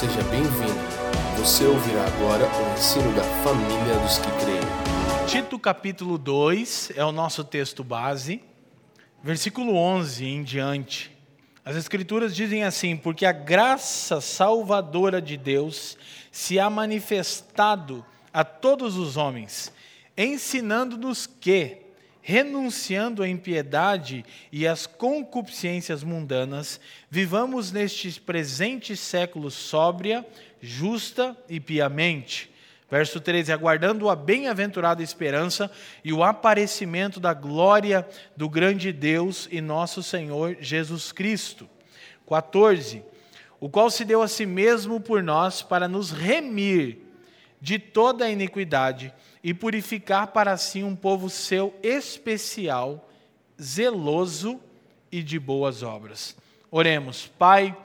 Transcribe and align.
Seja 0.00 0.22
bem-vindo. 0.30 0.80
Você 1.36 1.62
ouvirá 1.66 2.06
agora 2.06 2.46
o 2.46 2.72
ensino 2.72 3.14
da 3.14 3.22
família 3.44 3.98
dos 3.98 4.16
que 4.16 4.30
creem. 4.40 5.26
Tito 5.28 5.58
capítulo 5.58 6.16
2 6.16 6.92
é 6.96 7.04
o 7.04 7.12
nosso 7.12 7.44
texto 7.44 7.84
base, 7.84 8.42
versículo 9.22 9.74
11 9.76 10.24
em 10.24 10.42
diante. 10.42 11.14
As 11.62 11.76
Escrituras 11.76 12.34
dizem 12.34 12.64
assim: 12.64 12.96
Porque 12.96 13.26
a 13.26 13.32
graça 13.32 14.22
salvadora 14.22 15.20
de 15.20 15.36
Deus 15.36 15.98
se 16.32 16.58
há 16.58 16.70
manifestado 16.70 18.02
a 18.32 18.42
todos 18.42 18.96
os 18.96 19.18
homens, 19.18 19.70
ensinando-nos 20.16 21.26
que, 21.26 21.76
renunciando 22.22 23.22
à 23.22 23.28
impiedade 23.28 24.24
e 24.52 24.66
às 24.66 24.86
concupiscências 24.86 26.02
mundanas, 26.02 26.80
vivamos 27.10 27.72
neste 27.72 28.20
presente 28.20 28.96
século 28.96 29.50
sóbria, 29.50 30.26
justa 30.60 31.36
e 31.48 31.58
piamente. 31.58 32.50
Verso 32.90 33.20
13: 33.20 33.52
Aguardando 33.52 34.10
a 34.10 34.16
bem-aventurada 34.16 35.02
esperança 35.02 35.70
e 36.04 36.12
o 36.12 36.24
aparecimento 36.24 37.20
da 37.20 37.32
glória 37.32 38.06
do 38.36 38.48
grande 38.48 38.92
Deus 38.92 39.48
e 39.50 39.60
nosso 39.60 40.02
Senhor 40.02 40.56
Jesus 40.60 41.12
Cristo. 41.12 41.68
14: 42.28 43.02
O 43.60 43.68
qual 43.68 43.90
se 43.90 44.04
deu 44.04 44.22
a 44.22 44.28
si 44.28 44.44
mesmo 44.44 45.00
por 45.00 45.22
nós 45.22 45.62
para 45.62 45.86
nos 45.86 46.10
remir 46.10 46.98
de 47.60 47.78
toda 47.78 48.24
a 48.24 48.30
iniquidade 48.30 49.12
e 49.42 49.54
purificar 49.54 50.28
para 50.28 50.56
si 50.56 50.82
um 50.82 50.94
povo 50.94 51.30
seu 51.30 51.74
especial, 51.82 53.08
zeloso 53.60 54.60
e 55.10 55.22
de 55.22 55.38
boas 55.38 55.82
obras. 55.82 56.36
Oremos, 56.70 57.26
Pai, 57.38 57.76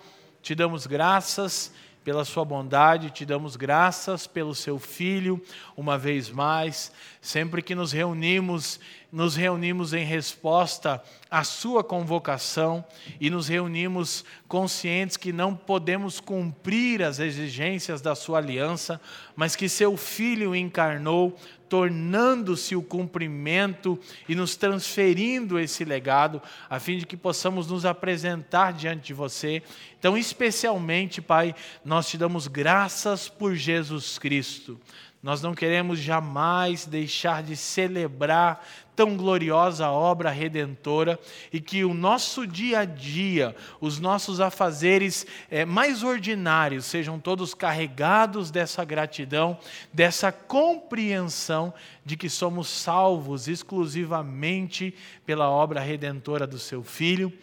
te 0.42 0.54
damos 0.54 0.86
graças 0.86 1.72
pela 2.06 2.24
sua 2.24 2.46
bondade, 2.46 3.10
te 3.10 3.26
damos 3.26 3.56
graças 3.56 4.28
pelo 4.28 4.54
seu 4.54 4.78
filho, 4.78 5.42
uma 5.76 5.98
vez 5.98 6.30
mais, 6.30 6.92
sempre 7.20 7.64
que 7.64 7.74
nos 7.74 7.92
reunimos, 7.92 8.80
nos 9.12 9.36
reunimos 9.36 9.92
em 9.92 10.06
resposta 10.06 11.02
à 11.32 11.44
sua 11.44 11.84
convocação 11.84 12.86
e 13.20 13.32
nos 13.32 13.48
reunimos 13.48 14.24
conscientes 14.48 15.18
que 15.18 15.34
não 15.34 15.56
podemos 15.56 16.20
cumprir 16.20 17.02
as 17.02 17.18
exigências 17.18 18.02
da 18.02 18.14
sua 18.14 18.38
aliança, 18.38 19.02
mas 19.36 19.56
que 19.56 19.68
seu 19.68 19.98
filho 19.98 20.56
encarnou 20.56 21.36
tornando-se 21.70 22.76
o 22.76 22.82
cumprimento 22.82 24.00
e 24.28 24.36
nos 24.36 24.56
transferindo 24.56 25.60
esse 25.60 25.84
legado, 25.84 26.42
a 26.70 26.80
fim 26.80 26.98
de 26.98 27.06
que 27.06 27.18
possamos 27.18 27.68
nos 27.68 27.86
apresentar 27.86 28.74
diante 28.74 29.08
de 29.08 29.14
você. 29.14 29.64
Então, 30.00 30.18
especialmente, 30.18 31.22
Pai, 31.22 31.56
nós 31.84 32.08
te 32.08 32.18
damos 32.18 32.48
graças 32.48 33.28
por 33.28 33.56
Jesus 33.56 34.18
Cristo. 34.18 34.80
Nós 35.26 35.42
não 35.42 35.56
queremos 35.56 35.98
jamais 35.98 36.86
deixar 36.86 37.42
de 37.42 37.56
celebrar 37.56 38.64
tão 38.96 39.18
gloriosa 39.18 39.90
obra 39.90 40.30
redentora 40.30 41.20
e 41.52 41.60
que 41.60 41.84
o 41.84 41.94
nosso 41.94 42.48
dia 42.48 42.80
a 42.80 42.86
dia, 42.86 43.56
os 43.82 44.00
nossos 44.00 44.40
afazeres 44.40 45.26
é, 45.50 45.66
mais 45.66 46.04
ordinários 46.04 46.86
sejam 46.86 47.20
todos 47.20 47.54
carregados 47.54 48.50
dessa 48.52 48.86
gratidão, 48.86 49.58
dessa 49.92 50.32
compreensão 50.32 51.74
de 52.06 52.16
que 52.16 52.30
somos 52.30 52.68
salvos 52.68 53.48
exclusivamente 53.48 54.94
pela 55.26 55.50
obra 55.50 55.80
redentora 55.80 56.48
do 56.48 56.60
Seu 56.60 56.84
Filho 56.84 57.34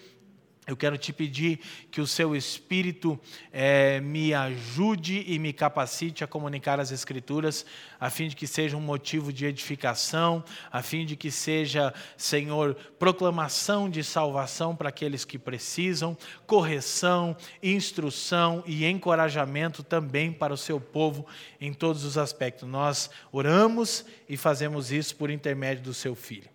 eu 0.64 0.76
quero 0.76 0.96
te 0.96 1.12
pedir 1.12 1.58
que 1.90 2.00
o 2.00 2.06
seu 2.06 2.36
Espírito 2.36 3.18
é, 3.52 4.00
me 4.00 4.32
ajude 4.32 5.24
e 5.26 5.36
me 5.36 5.52
capacite 5.52 6.22
a 6.22 6.26
comunicar 6.26 6.78
as 6.78 6.92
Escrituras, 6.92 7.66
a 7.98 8.08
fim 8.08 8.28
de 8.28 8.36
que 8.36 8.46
seja 8.46 8.76
um 8.76 8.80
motivo 8.80 9.32
de 9.32 9.44
edificação, 9.44 10.44
a 10.70 10.80
fim 10.80 11.04
de 11.04 11.16
que 11.16 11.32
seja, 11.32 11.92
Senhor, 12.16 12.76
proclamação 12.96 13.90
de 13.90 14.04
salvação 14.04 14.76
para 14.76 14.90
aqueles 14.90 15.24
que 15.24 15.36
precisam, 15.36 16.16
correção, 16.46 17.36
instrução 17.60 18.62
e 18.64 18.86
encorajamento 18.86 19.82
também 19.82 20.32
para 20.32 20.54
o 20.54 20.56
seu 20.56 20.80
povo 20.80 21.26
em 21.60 21.72
todos 21.72 22.04
os 22.04 22.16
aspectos. 22.16 22.68
Nós 22.68 23.10
oramos 23.32 24.04
e 24.28 24.36
fazemos 24.36 24.92
isso 24.92 25.16
por 25.16 25.28
intermédio 25.28 25.82
do 25.82 25.94
seu 25.94 26.14
Filho. 26.14 26.48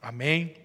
Amém 0.00 0.59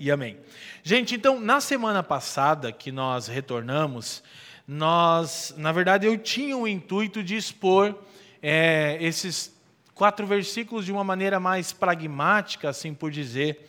e 0.00 0.10
amém. 0.10 0.38
Gente, 0.82 1.14
então, 1.14 1.38
na 1.38 1.60
semana 1.60 2.02
passada 2.02 2.72
que 2.72 2.90
nós 2.90 3.26
retornamos, 3.26 4.22
nós, 4.66 5.54
na 5.58 5.72
verdade, 5.72 6.06
eu 6.06 6.16
tinha 6.16 6.56
o 6.56 6.66
intuito 6.66 7.22
de 7.22 7.36
expor 7.36 7.94
é, 8.42 8.96
esses 8.98 9.54
quatro 9.94 10.26
versículos 10.26 10.86
de 10.86 10.90
uma 10.90 11.04
maneira 11.04 11.38
mais 11.38 11.70
pragmática, 11.70 12.70
assim 12.70 12.94
por 12.94 13.10
dizer, 13.10 13.68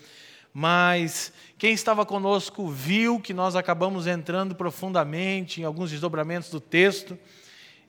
mas 0.53 1.33
quem 1.57 1.73
estava 1.73 2.05
conosco 2.05 2.69
viu 2.69 3.19
que 3.19 3.33
nós 3.33 3.57
acabamos 3.57 4.07
entrando 4.07 4.55
profundamente 4.55 5.59
em 5.59 5.65
alguns 5.65 5.91
desdobramentos 5.91 6.49
do 6.49 6.61
texto, 6.61 7.19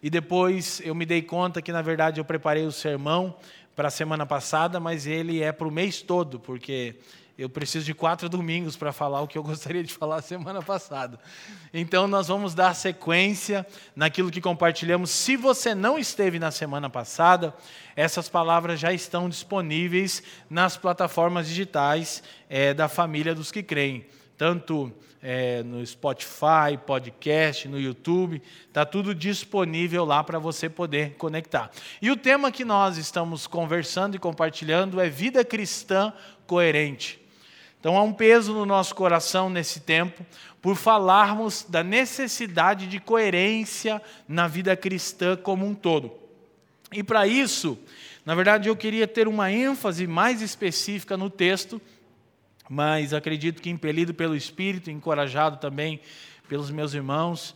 e 0.02 0.10
depois 0.10 0.82
eu 0.84 0.96
me 0.96 1.06
dei 1.06 1.22
conta 1.22 1.62
que, 1.62 1.70
na 1.70 1.80
verdade, 1.80 2.20
eu 2.20 2.24
preparei 2.24 2.66
o 2.66 2.72
sermão 2.72 3.36
para 3.76 3.86
a 3.86 3.90
semana 3.90 4.26
passada, 4.26 4.80
mas 4.80 5.06
ele 5.06 5.40
é 5.40 5.52
para 5.52 5.68
o 5.68 5.70
mês 5.70 6.02
todo, 6.02 6.40
porque 6.40 6.96
eu 7.42 7.50
preciso 7.50 7.84
de 7.84 7.92
quatro 7.92 8.28
domingos 8.28 8.76
para 8.76 8.92
falar 8.92 9.20
o 9.20 9.26
que 9.26 9.36
eu 9.36 9.42
gostaria 9.42 9.82
de 9.82 9.92
falar 9.92 10.22
semana 10.22 10.62
passada. 10.62 11.18
Então, 11.74 12.06
nós 12.06 12.28
vamos 12.28 12.54
dar 12.54 12.74
sequência 12.74 13.66
naquilo 13.96 14.30
que 14.30 14.40
compartilhamos. 14.40 15.10
Se 15.10 15.36
você 15.36 15.74
não 15.74 15.98
esteve 15.98 16.38
na 16.38 16.50
semana 16.50 16.88
passada, 16.88 17.52
essas 17.96 18.28
palavras 18.28 18.78
já 18.78 18.92
estão 18.92 19.28
disponíveis 19.28 20.22
nas 20.48 20.76
plataformas 20.76 21.48
digitais 21.48 22.22
é, 22.48 22.72
da 22.72 22.88
família 22.88 23.34
dos 23.34 23.50
que 23.50 23.62
creem. 23.62 24.06
Tanto 24.38 24.92
é, 25.20 25.62
no 25.62 25.84
Spotify, 25.86 26.76
podcast, 26.84 27.68
no 27.68 27.78
YouTube, 27.78 28.42
está 28.66 28.84
tudo 28.84 29.14
disponível 29.14 30.04
lá 30.04 30.22
para 30.24 30.38
você 30.38 30.68
poder 30.68 31.14
conectar. 31.14 31.70
E 32.00 32.10
o 32.10 32.16
tema 32.16 32.50
que 32.50 32.64
nós 32.64 32.96
estamos 32.96 33.46
conversando 33.46 34.16
e 34.16 34.18
compartilhando 34.18 35.00
é 35.00 35.08
vida 35.08 35.44
cristã 35.44 36.12
coerente. 36.46 37.21
Então 37.82 37.98
há 37.98 38.02
um 38.04 38.12
peso 38.12 38.52
no 38.52 38.64
nosso 38.64 38.94
coração 38.94 39.50
nesse 39.50 39.80
tempo 39.80 40.24
por 40.62 40.76
falarmos 40.76 41.66
da 41.68 41.82
necessidade 41.82 42.86
de 42.86 43.00
coerência 43.00 44.00
na 44.28 44.46
vida 44.46 44.76
cristã 44.76 45.36
como 45.36 45.66
um 45.66 45.74
todo. 45.74 46.12
E 46.92 47.02
para 47.02 47.26
isso, 47.26 47.76
na 48.24 48.36
verdade, 48.36 48.68
eu 48.68 48.76
queria 48.76 49.08
ter 49.08 49.26
uma 49.26 49.50
ênfase 49.50 50.06
mais 50.06 50.40
específica 50.40 51.16
no 51.16 51.28
texto, 51.28 51.82
mas 52.70 53.12
acredito 53.12 53.60
que 53.60 53.68
impelido 53.68 54.14
pelo 54.14 54.36
Espírito, 54.36 54.88
encorajado 54.88 55.56
também 55.56 56.00
pelos 56.48 56.70
meus 56.70 56.94
irmãos, 56.94 57.52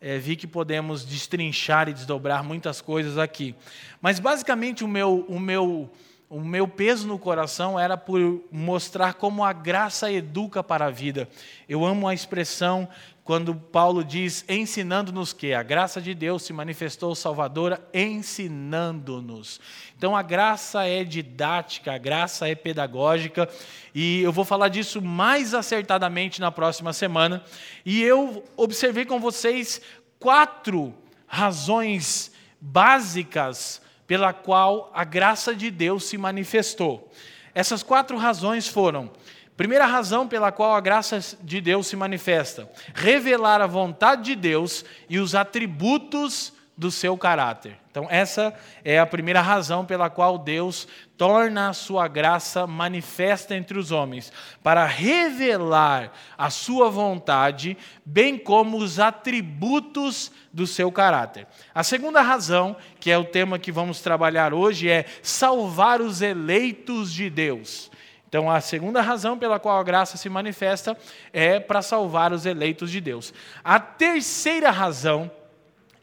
é, 0.00 0.18
vi 0.18 0.34
que 0.34 0.48
podemos 0.48 1.04
destrinchar 1.04 1.88
e 1.88 1.92
desdobrar 1.92 2.42
muitas 2.42 2.80
coisas 2.80 3.16
aqui. 3.16 3.54
Mas 4.02 4.18
basicamente 4.18 4.82
o 4.82 4.88
meu, 4.88 5.24
o 5.28 5.38
meu 5.38 5.88
o 6.30 6.40
meu 6.40 6.68
peso 6.68 7.06
no 7.06 7.18
coração 7.18 7.78
era 7.80 7.96
por 7.96 8.44
mostrar 8.52 9.14
como 9.14 9.42
a 9.42 9.52
graça 9.52 10.12
educa 10.12 10.62
para 10.62 10.86
a 10.86 10.90
vida. 10.90 11.26
Eu 11.66 11.86
amo 11.86 12.06
a 12.06 12.12
expressão 12.12 12.86
quando 13.24 13.54
Paulo 13.54 14.04
diz 14.04 14.44
ensinando-nos 14.48 15.32
que 15.32 15.54
a 15.54 15.62
graça 15.62 16.00
de 16.00 16.14
Deus 16.14 16.42
se 16.42 16.52
manifestou 16.52 17.14
salvadora 17.14 17.82
ensinando-nos. 17.94 19.60
Então 19.96 20.14
a 20.14 20.22
graça 20.22 20.86
é 20.86 21.02
didática, 21.02 21.94
a 21.94 21.98
graça 21.98 22.48
é 22.48 22.54
pedagógica 22.54 23.48
e 23.94 24.22
eu 24.22 24.32
vou 24.32 24.44
falar 24.44 24.68
disso 24.68 25.00
mais 25.00 25.54
acertadamente 25.54 26.40
na 26.40 26.50
próxima 26.50 26.92
semana. 26.92 27.42
E 27.86 28.02
eu 28.02 28.44
observei 28.54 29.06
com 29.06 29.18
vocês 29.18 29.80
quatro 30.18 30.94
razões 31.26 32.32
básicas 32.60 33.80
pela 34.08 34.32
qual 34.32 34.90
a 34.92 35.04
graça 35.04 35.54
de 35.54 35.70
Deus 35.70 36.04
se 36.08 36.18
manifestou. 36.18 37.12
Essas 37.54 37.84
quatro 37.84 38.16
razões 38.16 38.66
foram: 38.66 39.12
primeira 39.56 39.86
razão 39.86 40.26
pela 40.26 40.50
qual 40.50 40.74
a 40.74 40.80
graça 40.80 41.20
de 41.42 41.60
Deus 41.60 41.86
se 41.86 41.94
manifesta, 41.94 42.68
revelar 42.94 43.60
a 43.60 43.66
vontade 43.66 44.22
de 44.22 44.34
Deus 44.34 44.84
e 45.08 45.18
os 45.18 45.34
atributos 45.34 46.52
do 46.78 46.92
seu 46.92 47.18
caráter. 47.18 47.76
Então, 47.90 48.06
essa 48.08 48.54
é 48.84 49.00
a 49.00 49.06
primeira 49.06 49.40
razão 49.40 49.84
pela 49.84 50.08
qual 50.08 50.38
Deus 50.38 50.86
torna 51.16 51.70
a 51.70 51.72
sua 51.72 52.06
graça 52.06 52.68
manifesta 52.68 53.56
entre 53.56 53.76
os 53.76 53.90
homens, 53.90 54.32
para 54.62 54.86
revelar 54.86 56.12
a 56.38 56.50
sua 56.50 56.88
vontade, 56.88 57.76
bem 58.06 58.38
como 58.38 58.78
os 58.78 59.00
atributos 59.00 60.30
do 60.52 60.68
seu 60.68 60.92
caráter. 60.92 61.48
A 61.74 61.82
segunda 61.82 62.22
razão, 62.22 62.76
que 63.00 63.10
é 63.10 63.18
o 63.18 63.24
tema 63.24 63.58
que 63.58 63.72
vamos 63.72 64.00
trabalhar 64.00 64.54
hoje, 64.54 64.88
é 64.88 65.04
salvar 65.20 66.00
os 66.00 66.22
eleitos 66.22 67.12
de 67.12 67.28
Deus. 67.28 67.90
Então, 68.28 68.48
a 68.48 68.60
segunda 68.60 69.00
razão 69.00 69.36
pela 69.36 69.58
qual 69.58 69.80
a 69.80 69.82
graça 69.82 70.16
se 70.16 70.28
manifesta 70.28 70.96
é 71.32 71.58
para 71.58 71.82
salvar 71.82 72.32
os 72.32 72.46
eleitos 72.46 72.90
de 72.92 73.00
Deus. 73.00 73.34
A 73.64 73.80
terceira 73.80 74.70
razão 74.70 75.28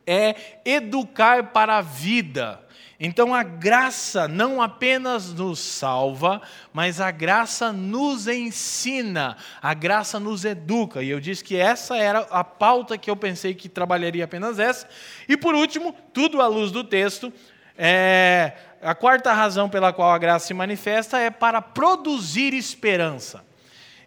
é 0.05 0.59
educar 0.63 1.51
para 1.51 1.77
a 1.77 1.81
vida. 1.81 2.65
Então 2.99 3.35
a 3.35 3.43
graça 3.43 4.27
não 4.27 4.61
apenas 4.61 5.33
nos 5.33 5.59
salva, 5.59 6.41
mas 6.71 7.01
a 7.01 7.11
graça 7.11 7.73
nos 7.73 8.27
ensina, 8.27 9.35
a 9.61 9.73
graça 9.73 10.19
nos 10.19 10.45
educa. 10.45 11.03
E 11.03 11.09
eu 11.09 11.19
disse 11.19 11.43
que 11.43 11.57
essa 11.57 11.97
era 11.97 12.19
a 12.31 12.43
pauta 12.43 12.97
que 12.97 13.09
eu 13.09 13.15
pensei 13.15 13.53
que 13.53 13.67
trabalharia 13.67 14.23
apenas 14.23 14.59
essa. 14.59 14.87
E 15.27 15.35
por 15.35 15.53
último, 15.53 15.93
tudo 16.13 16.41
à 16.41 16.47
luz 16.47 16.71
do 16.71 16.85
texto, 16.85 17.33
é, 17.77 18.53
a 18.81 18.95
quarta 18.95 19.33
razão 19.33 19.69
pela 19.69 19.91
qual 19.91 20.11
a 20.11 20.17
graça 20.17 20.47
se 20.47 20.53
manifesta 20.53 21.17
é 21.17 21.29
para 21.29 21.61
produzir 21.61 22.53
esperança. 22.53 23.43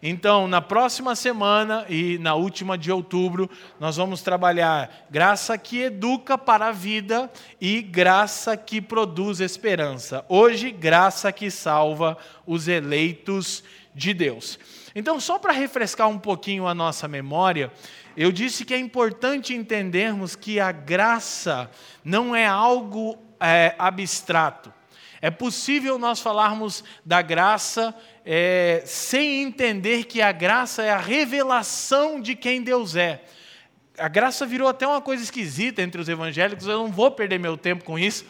Então, 0.03 0.47
na 0.47 0.61
próxima 0.61 1.17
semana 1.17 1.85
e 1.89 2.19
na 2.19 2.35
última 2.35 2.79
de 2.79 2.93
outubro, 2.93 3.51
nós 3.81 3.97
vamos 3.97 4.23
trabalhar 4.23 5.07
graça 5.11 5.59
que 5.59 5.81
educa 5.81 6.39
para 6.39 6.69
a 6.69 6.73
vida 6.73 7.31
e 7.61 7.83
graça 7.83 8.57
que 8.57 8.81
produz 8.81 9.41
esperança. 9.41 10.25
Hoje, 10.29 10.71
graça 10.71 11.33
que 11.33 11.51
salva 11.51 12.17
os 12.47 12.69
eleitos 12.69 13.65
de 13.93 14.15
Deus. 14.15 14.59
Então, 14.95 15.19
só 15.19 15.39
para 15.39 15.53
refrescar 15.53 16.09
um 16.09 16.19
pouquinho 16.19 16.69
a 16.69 16.75
nossa 16.75 17.09
memória, 17.09 17.73
eu 18.17 18.31
disse 18.31 18.65
que 18.65 18.75
é 18.75 18.79
importante 18.79 19.55
entendermos 19.55 20.37
que 20.37 20.61
a 20.61 20.71
graça 20.71 21.71
não 22.05 22.35
é 22.35 22.47
algo 22.47 23.19
é, 23.41 23.75
abstrato. 23.79 24.73
É 25.21 25.31
possível 25.31 25.99
nós 25.99 26.21
falarmos 26.21 26.85
da 27.05 27.21
graça 27.21 27.95
é, 28.25 28.83
sem 28.87 29.43
entender 29.43 30.05
que 30.05 30.23
a 30.23 30.31
graça 30.31 30.83
é 30.83 30.91
a 30.91 30.99
revelação 30.99 32.21
de 32.21 32.37
quem 32.37 32.63
Deus 32.63 32.95
é. 32.95 33.23
A 33.99 34.07
graça 34.07 34.47
virou 34.47 34.69
até 34.69 34.87
uma 34.87 35.01
coisa 35.01 35.23
esquisita 35.23 35.83
entre 35.83 36.01
os 36.01 36.09
evangélicos, 36.09 36.67
eu 36.67 36.79
não 36.79 36.93
vou 36.93 37.11
perder 37.11 37.39
meu 37.39 37.57
tempo 37.57 37.83
com 37.83 37.99
isso, 37.99 38.25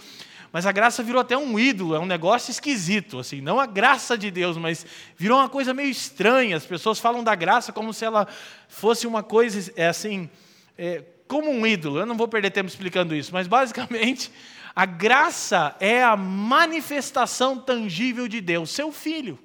mas 0.51 0.65
a 0.65 0.73
graça 0.73 1.03
virou 1.03 1.21
até 1.21 1.37
um 1.37 1.59
ídolo, 1.59 1.95
é 1.95 1.99
um 1.99 2.07
negócio 2.07 2.51
esquisito, 2.51 3.19
assim, 3.19 3.43
não 3.43 3.61
a 3.61 3.67
graça 3.67 4.17
de 4.17 4.31
Deus, 4.31 4.57
mas 4.57 4.87
virou 5.15 5.39
uma 5.39 5.49
coisa 5.49 5.75
meio 5.75 5.91
estranha. 5.91 6.57
As 6.57 6.65
pessoas 6.65 6.99
falam 6.99 7.23
da 7.23 7.35
graça 7.35 7.71
como 7.71 7.93
se 7.93 8.05
ela 8.05 8.27
fosse 8.67 9.07
uma 9.07 9.23
coisa 9.23 9.71
é, 9.77 9.89
assim, 9.89 10.31
é, 10.79 11.03
como 11.27 11.51
um 11.51 11.67
ídolo. 11.67 11.99
Eu 11.99 12.07
não 12.07 12.17
vou 12.17 12.27
perder 12.27 12.51
tempo 12.51 12.69
explicando 12.69 13.15
isso, 13.15 13.31
mas 13.31 13.47
basicamente 13.47 14.33
a 14.79 14.87
graça 14.87 15.75
é 15.81 16.05
a 16.05 16.17
manifestação 16.17 17.59
tangível 17.59 18.29
de 18.29 18.41
Deus, 18.41 18.71
seu 18.71 18.93
filho. 18.93 19.37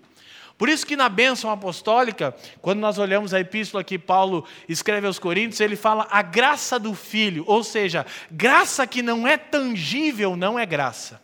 Por 0.59 0.69
isso 0.69 0.85
que 0.85 0.95
na 0.95 1.09
bênção 1.09 1.50
apostólica, 1.50 2.35
quando 2.62 2.77
nós 2.77 3.00
olhamos 3.00 3.33
a 3.33 3.39
epístola 3.39 3.83
que 3.83 3.97
Paulo 3.97 4.45
escreve 4.69 5.07
aos 5.07 5.18
Coríntios, 5.18 5.59
ele 5.59 5.75
fala 5.75 6.07
a 6.12 6.21
graça 6.21 6.77
do 6.77 6.94
Filho, 6.94 7.44
ou 7.47 7.63
seja, 7.63 8.06
graça 8.30 8.85
que 8.85 9.01
não 9.01 9.27
é 9.27 9.35
tangível 9.35 10.35
não 10.35 10.59
é 10.59 10.68
graça. 10.68 11.19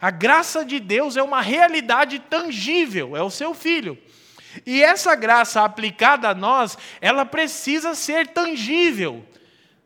A 0.00 0.12
graça 0.12 0.64
de 0.64 0.78
Deus 0.78 1.16
é 1.16 1.22
uma 1.24 1.40
realidade 1.40 2.20
tangível, 2.20 3.16
é 3.16 3.22
o 3.24 3.28
seu 3.28 3.54
Filho. 3.54 3.98
E 4.64 4.84
essa 4.84 5.16
graça 5.16 5.64
aplicada 5.64 6.28
a 6.28 6.34
nós, 6.34 6.78
ela 7.00 7.26
precisa 7.26 7.92
ser 7.96 8.28
tangível. 8.28 9.26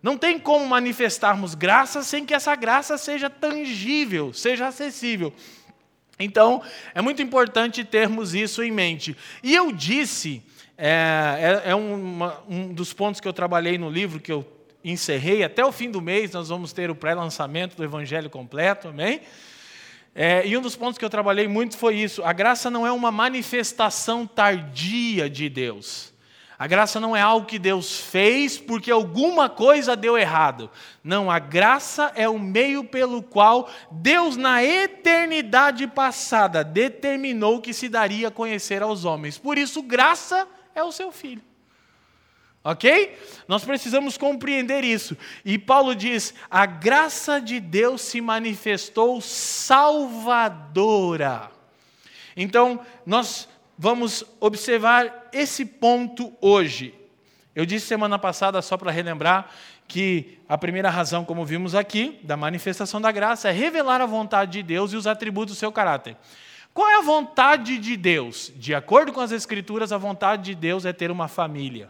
Não 0.04 0.18
tem 0.18 0.38
como 0.38 0.66
manifestarmos 0.66 1.54
graça 1.54 2.02
sem 2.02 2.26
que 2.26 2.34
essa 2.34 2.54
graça 2.54 2.98
seja 2.98 3.30
tangível, 3.30 4.34
seja 4.34 4.66
acessível. 4.66 5.32
Então, 6.20 6.60
é 6.94 7.00
muito 7.00 7.22
importante 7.22 7.82
termos 7.82 8.34
isso 8.34 8.62
em 8.62 8.70
mente. 8.70 9.16
E 9.42 9.54
eu 9.54 9.72
disse, 9.72 10.42
é, 10.76 11.62
é, 11.64 11.70
é 11.70 11.74
uma, 11.74 12.38
um 12.46 12.74
dos 12.74 12.92
pontos 12.92 13.18
que 13.18 13.26
eu 13.26 13.32
trabalhei 13.32 13.78
no 13.78 13.88
livro 13.88 14.20
que 14.20 14.30
eu 14.30 14.46
encerrei, 14.84 15.42
até 15.42 15.64
o 15.64 15.72
fim 15.72 15.90
do 15.90 16.02
mês 16.02 16.32
nós 16.32 16.50
vamos 16.50 16.74
ter 16.74 16.90
o 16.90 16.94
pré-lançamento 16.94 17.74
do 17.74 17.82
Evangelho 17.82 18.28
completo, 18.28 18.88
amém? 18.88 19.22
É, 20.14 20.46
e 20.46 20.54
um 20.54 20.60
dos 20.60 20.76
pontos 20.76 20.98
que 20.98 21.04
eu 21.04 21.08
trabalhei 21.08 21.48
muito 21.48 21.78
foi 21.78 21.96
isso: 21.96 22.22
a 22.22 22.32
graça 22.34 22.70
não 22.70 22.86
é 22.86 22.92
uma 22.92 23.10
manifestação 23.10 24.26
tardia 24.26 25.30
de 25.30 25.48
Deus. 25.48 26.13
A 26.58 26.66
graça 26.68 27.00
não 27.00 27.16
é 27.16 27.20
algo 27.20 27.46
que 27.46 27.58
Deus 27.58 27.98
fez 27.98 28.58
porque 28.58 28.90
alguma 28.90 29.48
coisa 29.48 29.96
deu 29.96 30.16
errado. 30.16 30.70
Não, 31.02 31.28
a 31.30 31.40
graça 31.40 32.12
é 32.14 32.28
o 32.28 32.38
meio 32.38 32.84
pelo 32.84 33.22
qual 33.22 33.68
Deus, 33.90 34.36
na 34.36 34.62
eternidade 34.62 35.86
passada, 35.88 36.62
determinou 36.62 37.60
que 37.60 37.74
se 37.74 37.88
daria 37.88 38.28
a 38.28 38.30
conhecer 38.30 38.82
aos 38.82 39.04
homens. 39.04 39.36
Por 39.36 39.58
isso, 39.58 39.82
graça 39.82 40.46
é 40.74 40.82
o 40.84 40.92
seu 40.92 41.10
filho. 41.10 41.42
Ok? 42.62 43.18
Nós 43.46 43.64
precisamos 43.64 44.16
compreender 44.16 44.84
isso. 44.84 45.16
E 45.44 45.58
Paulo 45.58 45.94
diz: 45.94 46.32
a 46.48 46.64
graça 46.64 47.38
de 47.40 47.60
Deus 47.60 48.00
se 48.00 48.22
manifestou 48.22 49.20
salvadora. 49.20 49.90
Então, 52.36 52.80
nós 53.04 53.48
vamos 53.78 54.24
observar 54.40 55.28
esse 55.32 55.64
ponto 55.64 56.32
hoje. 56.40 56.94
Eu 57.54 57.64
disse 57.64 57.86
semana 57.86 58.18
passada, 58.18 58.60
só 58.60 58.76
para 58.76 58.90
relembrar, 58.90 59.50
que 59.86 60.38
a 60.48 60.56
primeira 60.56 60.90
razão, 60.90 61.24
como 61.24 61.44
vimos 61.44 61.74
aqui, 61.74 62.18
da 62.22 62.36
manifestação 62.36 63.00
da 63.00 63.12
graça 63.12 63.48
é 63.48 63.52
revelar 63.52 64.00
a 64.00 64.06
vontade 64.06 64.52
de 64.52 64.62
Deus 64.62 64.92
e 64.92 64.96
os 64.96 65.06
atributos 65.06 65.54
do 65.54 65.58
seu 65.58 65.70
caráter. 65.70 66.16
Qual 66.72 66.88
é 66.88 66.96
a 66.96 67.02
vontade 67.02 67.78
de 67.78 67.96
Deus? 67.96 68.52
De 68.56 68.74
acordo 68.74 69.12
com 69.12 69.20
as 69.20 69.30
Escrituras, 69.30 69.92
a 69.92 69.98
vontade 69.98 70.42
de 70.42 70.54
Deus 70.54 70.84
é 70.84 70.92
ter 70.92 71.10
uma 71.10 71.28
família. 71.28 71.88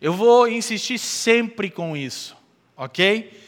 Eu 0.00 0.12
vou 0.12 0.48
insistir 0.48 0.98
sempre 0.98 1.70
com 1.70 1.96
isso, 1.96 2.36
ok? 2.76 3.40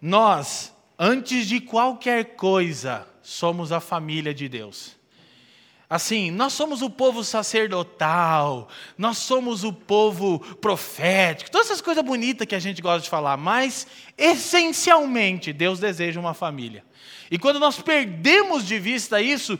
Nós, 0.00 0.74
antes 0.98 1.46
de 1.46 1.60
qualquer 1.60 2.36
coisa, 2.36 3.06
somos 3.22 3.70
a 3.70 3.80
família 3.80 4.32
de 4.32 4.48
Deus. 4.48 4.96
Assim, 5.90 6.30
nós 6.30 6.52
somos 6.52 6.82
o 6.82 6.88
povo 6.88 7.24
sacerdotal, 7.24 8.68
nós 8.96 9.18
somos 9.18 9.64
o 9.64 9.72
povo 9.72 10.38
profético, 10.38 11.50
todas 11.50 11.66
essas 11.66 11.80
coisas 11.80 12.04
bonitas 12.04 12.46
que 12.46 12.54
a 12.54 12.60
gente 12.60 12.80
gosta 12.80 13.00
de 13.00 13.10
falar, 13.10 13.36
mas 13.36 13.88
essencialmente 14.16 15.52
Deus 15.52 15.80
deseja 15.80 16.20
uma 16.20 16.32
família. 16.32 16.84
E 17.28 17.36
quando 17.36 17.58
nós 17.58 17.82
perdemos 17.82 18.64
de 18.64 18.78
vista 18.78 19.20
isso, 19.20 19.58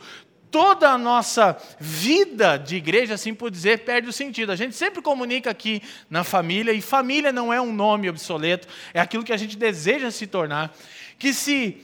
toda 0.49 0.89
a 0.89 0.97
nossa 0.97 1.57
vida 1.77 2.55
de 2.55 2.77
igreja, 2.77 3.15
assim 3.15 3.33
por 3.33 3.51
dizer, 3.51 3.79
perde 3.79 4.07
o 4.07 4.13
sentido. 4.13 4.53
A 4.53 4.55
gente 4.55 4.73
sempre 4.73 5.01
comunica 5.01 5.49
aqui 5.51 5.81
na 6.09 6.23
família, 6.23 6.71
e 6.71 6.79
família 6.79 7.33
não 7.33 7.51
é 7.51 7.59
um 7.59 7.73
nome 7.73 8.09
obsoleto, 8.09 8.69
é 8.93 9.01
aquilo 9.01 9.25
que 9.25 9.33
a 9.33 9.37
gente 9.37 9.57
deseja 9.57 10.09
se 10.11 10.27
tornar. 10.27 10.73
Que 11.19 11.33
se 11.33 11.77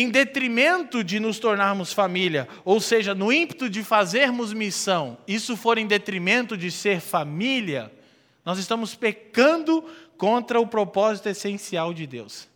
em 0.00 0.10
detrimento 0.10 1.02
de 1.02 1.18
nos 1.18 1.40
tornarmos 1.40 1.92
família, 1.92 2.46
ou 2.64 2.80
seja, 2.80 3.16
no 3.16 3.32
ímpeto 3.32 3.68
de 3.68 3.82
fazermos 3.82 4.52
missão, 4.52 5.18
isso 5.26 5.56
for 5.56 5.76
em 5.76 5.88
detrimento 5.88 6.56
de 6.56 6.70
ser 6.70 7.00
família, 7.00 7.90
nós 8.44 8.60
estamos 8.60 8.94
pecando 8.94 9.84
contra 10.16 10.60
o 10.60 10.66
propósito 10.68 11.28
essencial 11.28 11.92
de 11.92 12.06
Deus. 12.06 12.48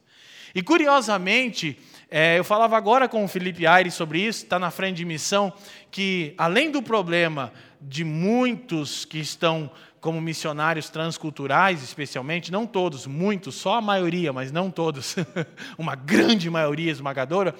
E 0.55 0.63
curiosamente, 0.63 1.77
é, 2.09 2.39
eu 2.39 2.45
falava 2.45 2.77
agora 2.77 3.09
com 3.09 3.25
o 3.25 3.29
Felipe 3.29 3.67
Aires 3.67 3.95
sobre 3.95 4.21
isso, 4.21 4.45
está 4.45 4.57
na 4.57 4.71
frente 4.71 4.99
de 4.99 5.05
missão, 5.05 5.53
que 5.91 6.35
além 6.39 6.71
do 6.71 6.81
problema 6.81 7.53
de 7.81 8.05
muitos 8.05 9.05
que 9.05 9.19
estão 9.19 9.69
como 10.03 10.21
missionários 10.21 10.91
transculturais, 10.91 11.81
especialmente, 11.81 12.51
não 12.51 12.67
todos, 12.67 13.07
muitos, 13.07 13.55
só 13.55 13.75
a 13.75 13.81
maioria, 13.81 14.33
mas 14.33 14.51
não 14.51 14.69
todos, 14.69 15.15
uma 15.79 15.95
grande 15.95 16.51
maioria 16.51 16.91
esmagadora, 16.91 17.55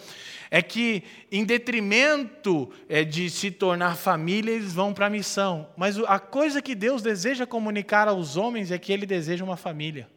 é 0.51 0.61
que, 0.61 1.05
em 1.31 1.45
detrimento 1.45 2.69
é, 2.89 3.05
de 3.05 3.31
se 3.31 3.53
tornar 3.53 3.97
família, 3.97 4.51
eles 4.51 4.75
vão 4.75 4.93
para 4.93 5.07
a 5.07 5.11
missão. 5.11 5.69
Mas 5.77 5.97
a 6.01 6.19
coisa 6.19 6.61
que 6.61 6.75
Deus 6.75 7.01
deseja 7.01 7.47
comunicar 7.47 8.09
aos 8.09 8.37
homens 8.37 8.73
é 8.73 8.77
que 8.77 8.93
Ele 8.93 9.07
deseja 9.07 9.45
uma 9.45 9.57
família. 9.57 10.09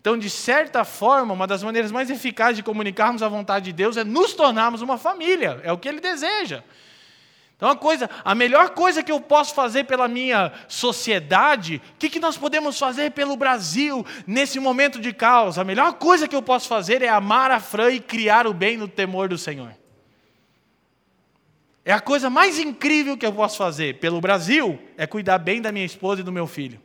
Então, 0.00 0.16
de 0.16 0.30
certa 0.30 0.84
forma, 0.84 1.34
uma 1.34 1.46
das 1.46 1.64
maneiras 1.64 1.90
mais 1.90 2.08
eficazes 2.08 2.58
de 2.58 2.62
comunicarmos 2.62 3.20
a 3.20 3.28
vontade 3.28 3.64
de 3.64 3.72
Deus 3.72 3.96
é 3.96 4.04
nos 4.04 4.32
tornarmos 4.32 4.80
uma 4.80 4.96
família, 4.96 5.60
é 5.64 5.72
o 5.72 5.76
que 5.76 5.88
Ele 5.88 6.00
deseja. 6.00 6.62
Então, 7.60 7.68
a, 7.68 7.76
coisa, 7.76 8.08
a 8.24 8.34
melhor 8.34 8.70
coisa 8.70 9.02
que 9.02 9.12
eu 9.12 9.20
posso 9.20 9.54
fazer 9.54 9.84
pela 9.84 10.08
minha 10.08 10.50
sociedade, 10.66 11.82
o 11.94 11.98
que, 11.98 12.08
que 12.08 12.18
nós 12.18 12.38
podemos 12.38 12.78
fazer 12.78 13.10
pelo 13.10 13.36
Brasil 13.36 14.02
nesse 14.26 14.58
momento 14.58 14.98
de 14.98 15.12
caos? 15.12 15.58
A 15.58 15.64
melhor 15.64 15.92
coisa 15.92 16.26
que 16.26 16.34
eu 16.34 16.40
posso 16.40 16.66
fazer 16.66 17.02
é 17.02 17.08
amar 17.10 17.50
a 17.50 17.60
Fran 17.60 17.90
e 17.90 18.00
criar 18.00 18.46
o 18.46 18.54
bem 18.54 18.78
no 18.78 18.88
temor 18.88 19.28
do 19.28 19.36
Senhor. 19.36 19.76
É 21.84 21.92
a 21.92 22.00
coisa 22.00 22.30
mais 22.30 22.58
incrível 22.58 23.14
que 23.14 23.26
eu 23.26 23.32
posso 23.32 23.58
fazer 23.58 23.98
pelo 23.98 24.22
Brasil, 24.22 24.80
é 24.96 25.06
cuidar 25.06 25.36
bem 25.36 25.60
da 25.60 25.70
minha 25.70 25.84
esposa 25.84 26.22
e 26.22 26.24
do 26.24 26.32
meu 26.32 26.46
filho. 26.46 26.80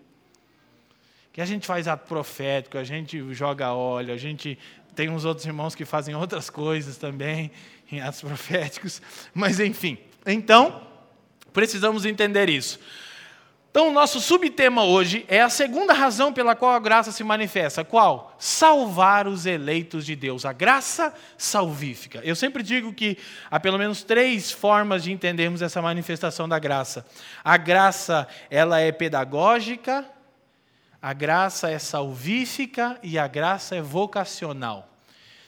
Que 1.31 1.39
a 1.39 1.45
gente 1.45 1.65
faz 1.65 1.87
ato 1.87 2.05
profético, 2.05 2.77
a 2.77 2.83
gente 2.83 3.33
joga 3.33 3.71
óleo, 3.71 4.13
a 4.13 4.17
gente 4.17 4.59
tem 4.93 5.09
uns 5.09 5.23
outros 5.23 5.45
irmãos 5.45 5.73
que 5.73 5.85
fazem 5.85 6.13
outras 6.15 6.49
coisas 6.49 6.97
também, 6.97 7.49
em 7.89 8.01
atos 8.01 8.19
proféticos, 8.19 9.01
mas 9.33 9.61
enfim. 9.61 9.97
Então, 10.25 10.81
precisamos 11.53 12.05
entender 12.05 12.49
isso. 12.49 12.79
Então, 13.75 13.89
o 13.89 13.91
nosso 13.91 14.21
subtema 14.21 14.85
hoje 14.85 15.25
é 15.27 15.41
a 15.41 15.49
segunda 15.49 15.91
razão 15.91 16.31
pela 16.31 16.55
qual 16.55 16.71
a 16.71 16.79
graça 16.79 17.11
se 17.11 17.25
manifesta. 17.25 17.83
Qual? 17.83 18.33
Salvar 18.39 19.27
os 19.27 19.45
eleitos 19.45 20.05
de 20.05 20.15
Deus. 20.15 20.45
A 20.45 20.53
graça 20.53 21.13
salvífica. 21.37 22.21
Eu 22.23 22.37
sempre 22.37 22.63
digo 22.63 22.93
que 22.93 23.17
há 23.51 23.59
pelo 23.59 23.77
menos 23.77 24.01
três 24.01 24.49
formas 24.49 25.03
de 25.03 25.11
entendermos 25.11 25.61
essa 25.61 25.81
manifestação 25.81 26.47
da 26.47 26.57
graça. 26.57 27.05
A 27.43 27.57
graça, 27.57 28.25
ela 28.49 28.79
é 28.79 28.93
pedagógica, 28.93 30.05
a 31.01 31.11
graça 31.11 31.69
é 31.69 31.77
salvífica 31.77 32.97
e 33.03 33.19
a 33.19 33.27
graça 33.27 33.75
é 33.75 33.81
vocacional. 33.81 34.89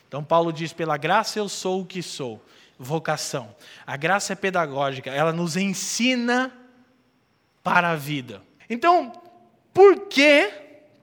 Então, 0.05 0.21
Paulo 0.21 0.51
diz: 0.51 0.73
pela 0.73 0.97
graça 0.97 1.39
eu 1.39 1.47
sou 1.47 1.79
o 1.79 1.85
que 1.85 2.03
sou. 2.03 2.43
Vocação. 2.79 3.55
A 3.85 3.97
graça 3.97 4.33
é 4.33 4.35
pedagógica, 4.35 5.09
ela 5.09 5.33
nos 5.33 5.57
ensina 5.57 6.51
para 7.63 7.89
a 7.91 7.95
vida. 7.95 8.41
Então, 8.69 9.11
por 9.73 10.07
que, 10.07 10.51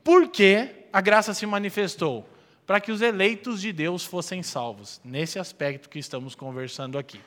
por 0.02 0.28
que 0.28 0.69
a 0.93 1.00
graça 1.00 1.35
se 1.35 1.47
manifestou? 1.47 2.28
Para 2.66 2.81
que 2.81 2.90
os 2.90 3.02
eleitos 3.02 3.61
de 3.61 3.73
Deus 3.73 4.04
fossem 4.04 4.43
salvos, 4.43 5.00
nesse 5.04 5.38
aspecto 5.38 5.88
que 5.88 5.99
estamos 5.99 6.35
conversando 6.35 6.99
aqui. 6.99 7.21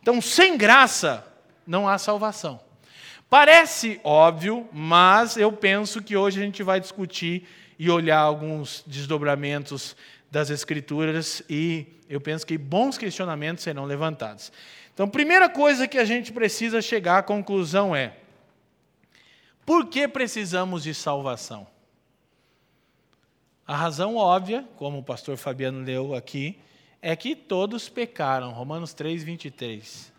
Então, 0.00 0.20
sem 0.20 0.56
graça, 0.56 1.24
não 1.66 1.88
há 1.88 1.98
salvação. 1.98 2.60
Parece 3.30 4.00
óbvio, 4.04 4.68
mas 4.72 5.36
eu 5.36 5.52
penso 5.52 6.02
que 6.02 6.16
hoje 6.16 6.40
a 6.40 6.44
gente 6.44 6.62
vai 6.62 6.80
discutir 6.80 7.48
e 7.78 7.88
olhar 7.88 8.18
alguns 8.18 8.84
desdobramentos 8.86 9.96
das 10.32 10.48
Escrituras 10.48 11.42
e 11.46 11.86
eu 12.08 12.18
penso 12.18 12.46
que 12.46 12.56
bons 12.56 12.96
questionamentos 12.96 13.62
serão 13.62 13.84
levantados. 13.84 14.50
Então, 14.94 15.06
primeira 15.06 15.46
coisa 15.46 15.86
que 15.86 15.98
a 15.98 16.06
gente 16.06 16.32
precisa 16.32 16.80
chegar 16.80 17.18
à 17.18 17.22
conclusão 17.22 17.94
é: 17.94 18.16
por 19.66 19.86
que 19.88 20.08
precisamos 20.08 20.84
de 20.84 20.94
salvação? 20.94 21.66
A 23.66 23.76
razão 23.76 24.16
óbvia, 24.16 24.66
como 24.76 24.98
o 24.98 25.02
pastor 25.02 25.36
Fabiano 25.36 25.84
leu 25.84 26.14
aqui, 26.14 26.58
é 27.02 27.14
que 27.14 27.36
todos 27.36 27.90
pecaram, 27.90 28.52
Romanos 28.52 28.94
3, 28.94 29.22
23. 29.22 30.10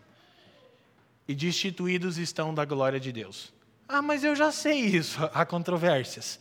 E 1.26 1.34
destituídos 1.34 2.18
estão 2.18 2.54
da 2.54 2.64
glória 2.64 3.00
de 3.00 3.10
Deus. 3.10 3.52
Ah, 3.88 4.00
mas 4.00 4.22
eu 4.22 4.36
já 4.36 4.52
sei 4.52 4.78
isso, 4.78 5.18
há 5.34 5.44
controvérsias. 5.44 6.38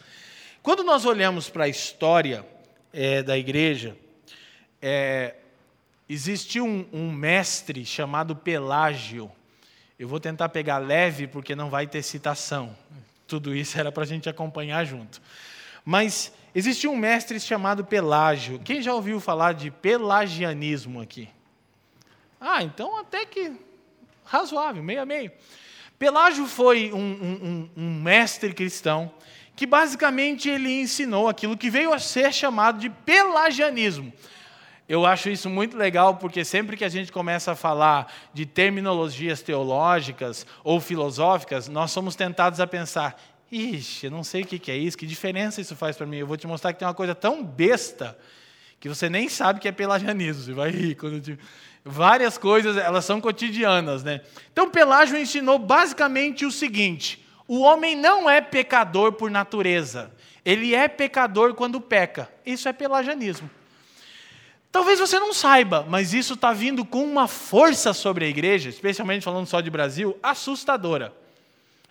Quando 0.62 0.84
nós 0.84 1.06
olhamos 1.06 1.50
para 1.50 1.64
a 1.64 1.70
história 1.70 2.53
é, 2.94 3.24
da 3.24 3.36
igreja, 3.36 3.98
é, 4.80 5.36
existiu 6.08 6.64
um, 6.64 6.88
um 6.94 7.12
mestre 7.12 7.84
chamado 7.84 8.36
Pelágio, 8.36 9.32
eu 9.98 10.08
vou 10.08 10.20
tentar 10.20 10.50
pegar 10.50 10.78
leve 10.78 11.28
porque 11.28 11.56
não 11.56 11.70
vai 11.70 11.88
ter 11.88 12.04
citação. 12.04 12.76
Tudo 13.28 13.56
isso 13.56 13.80
era 13.80 13.92
para 13.92 14.04
a 14.04 14.06
gente 14.06 14.30
acompanhar 14.30 14.86
junto. 14.86 15.22
Mas 15.84 16.32
existia 16.54 16.90
um 16.90 16.96
mestre 16.96 17.40
chamado 17.40 17.84
Pelágio. 17.84 18.60
Quem 18.60 18.82
já 18.82 18.94
ouviu 18.94 19.20
falar 19.20 19.54
de 19.54 19.72
pelagianismo 19.72 21.02
aqui? 21.02 21.30
Ah, 22.40 22.64
então 22.64 22.98
até 22.98 23.26
que 23.26 23.54
razoável, 24.26 24.84
meio 24.84 25.02
a 25.02 25.06
meio. 25.06 25.32
Pelágio 25.98 26.46
foi 26.46 26.92
um, 26.92 27.00
um, 27.00 27.70
um 27.78 28.02
mestre 28.02 28.54
cristão 28.54 29.12
que 29.64 29.68
basicamente 29.68 30.50
ele 30.50 30.82
ensinou 30.82 31.30
aquilo 31.30 31.56
que 31.56 31.70
veio 31.70 31.94
a 31.94 31.98
ser 31.98 32.34
chamado 32.34 32.80
de 32.80 32.90
pelagianismo. 32.90 34.12
Eu 34.90 35.06
acho 35.06 35.30
isso 35.30 35.50
muito 35.50 35.78
legal 35.78 36.18
porque 36.18 36.44
sempre 36.44 36.76
que 36.76 36.84
a 36.84 36.90
gente 36.90 37.14
começa 37.14 37.54
a 37.54 37.56
falar 37.56 38.14
de 38.34 38.46
terminologias 38.46 39.42
teológicas 39.42 40.46
ou 40.66 40.82
filosóficas, 40.82 41.70
nós 41.70 41.92
somos 41.92 42.14
tentados 42.14 42.60
a 42.60 42.68
pensar: 42.68 43.18
ixi, 43.50 44.08
eu 44.08 44.12
não 44.12 44.22
sei 44.22 44.42
o 44.42 44.46
que 44.46 44.70
é 44.70 44.76
isso, 44.76 44.98
que 44.98 45.08
diferença 45.08 45.62
isso 45.62 45.78
faz 45.78 45.96
para 45.96 46.06
mim. 46.06 46.18
Eu 46.18 46.28
vou 46.28 46.36
te 46.36 46.46
mostrar 46.46 46.74
que 46.74 46.80
tem 46.80 46.88
uma 46.88 46.94
coisa 46.94 47.16
tão 47.16 47.42
besta 47.42 48.20
que 48.82 48.90
você 48.90 49.10
nem 49.10 49.30
sabe 49.30 49.62
que 49.62 49.68
é 49.70 49.72
pelagianismo. 49.72 50.44
Você 50.44 50.52
vai 50.52 50.72
rir 50.72 50.96
quando 50.96 51.14
eu 51.14 51.22
te... 51.22 51.40
Várias 51.86 52.38
coisas, 52.38 52.76
elas 52.76 53.06
são 53.06 53.22
cotidianas, 53.22 54.04
né? 54.04 54.20
Então, 54.52 54.70
Pelágio 54.70 55.18
ensinou 55.18 55.58
basicamente 55.58 56.46
o 56.46 56.52
seguinte: 56.52 57.23
o 57.54 57.60
homem 57.60 57.96
não 57.96 58.28
é 58.28 58.42
pecador 58.42 59.14
por 59.14 59.30
natureza. 59.30 60.12
Ele 60.44 60.74
é 60.74 60.88
pecador 60.88 61.54
quando 61.54 61.80
peca. 61.80 62.28
Isso 62.44 62.68
é 62.68 62.74
pelagianismo. 62.74 63.48
Talvez 64.72 65.00
você 65.00 65.20
não 65.20 65.32
saiba, 65.32 65.86
mas 65.88 66.16
isso 66.16 66.34
está 66.34 66.52
vindo 66.52 66.84
com 66.84 67.04
uma 67.04 67.28
força 67.28 67.94
sobre 67.94 68.26
a 68.26 68.28
igreja, 68.28 68.70
especialmente 68.70 69.24
falando 69.24 69.46
só 69.46 69.62
de 69.62 69.70
Brasil, 69.70 70.18
assustadora. 70.24 71.14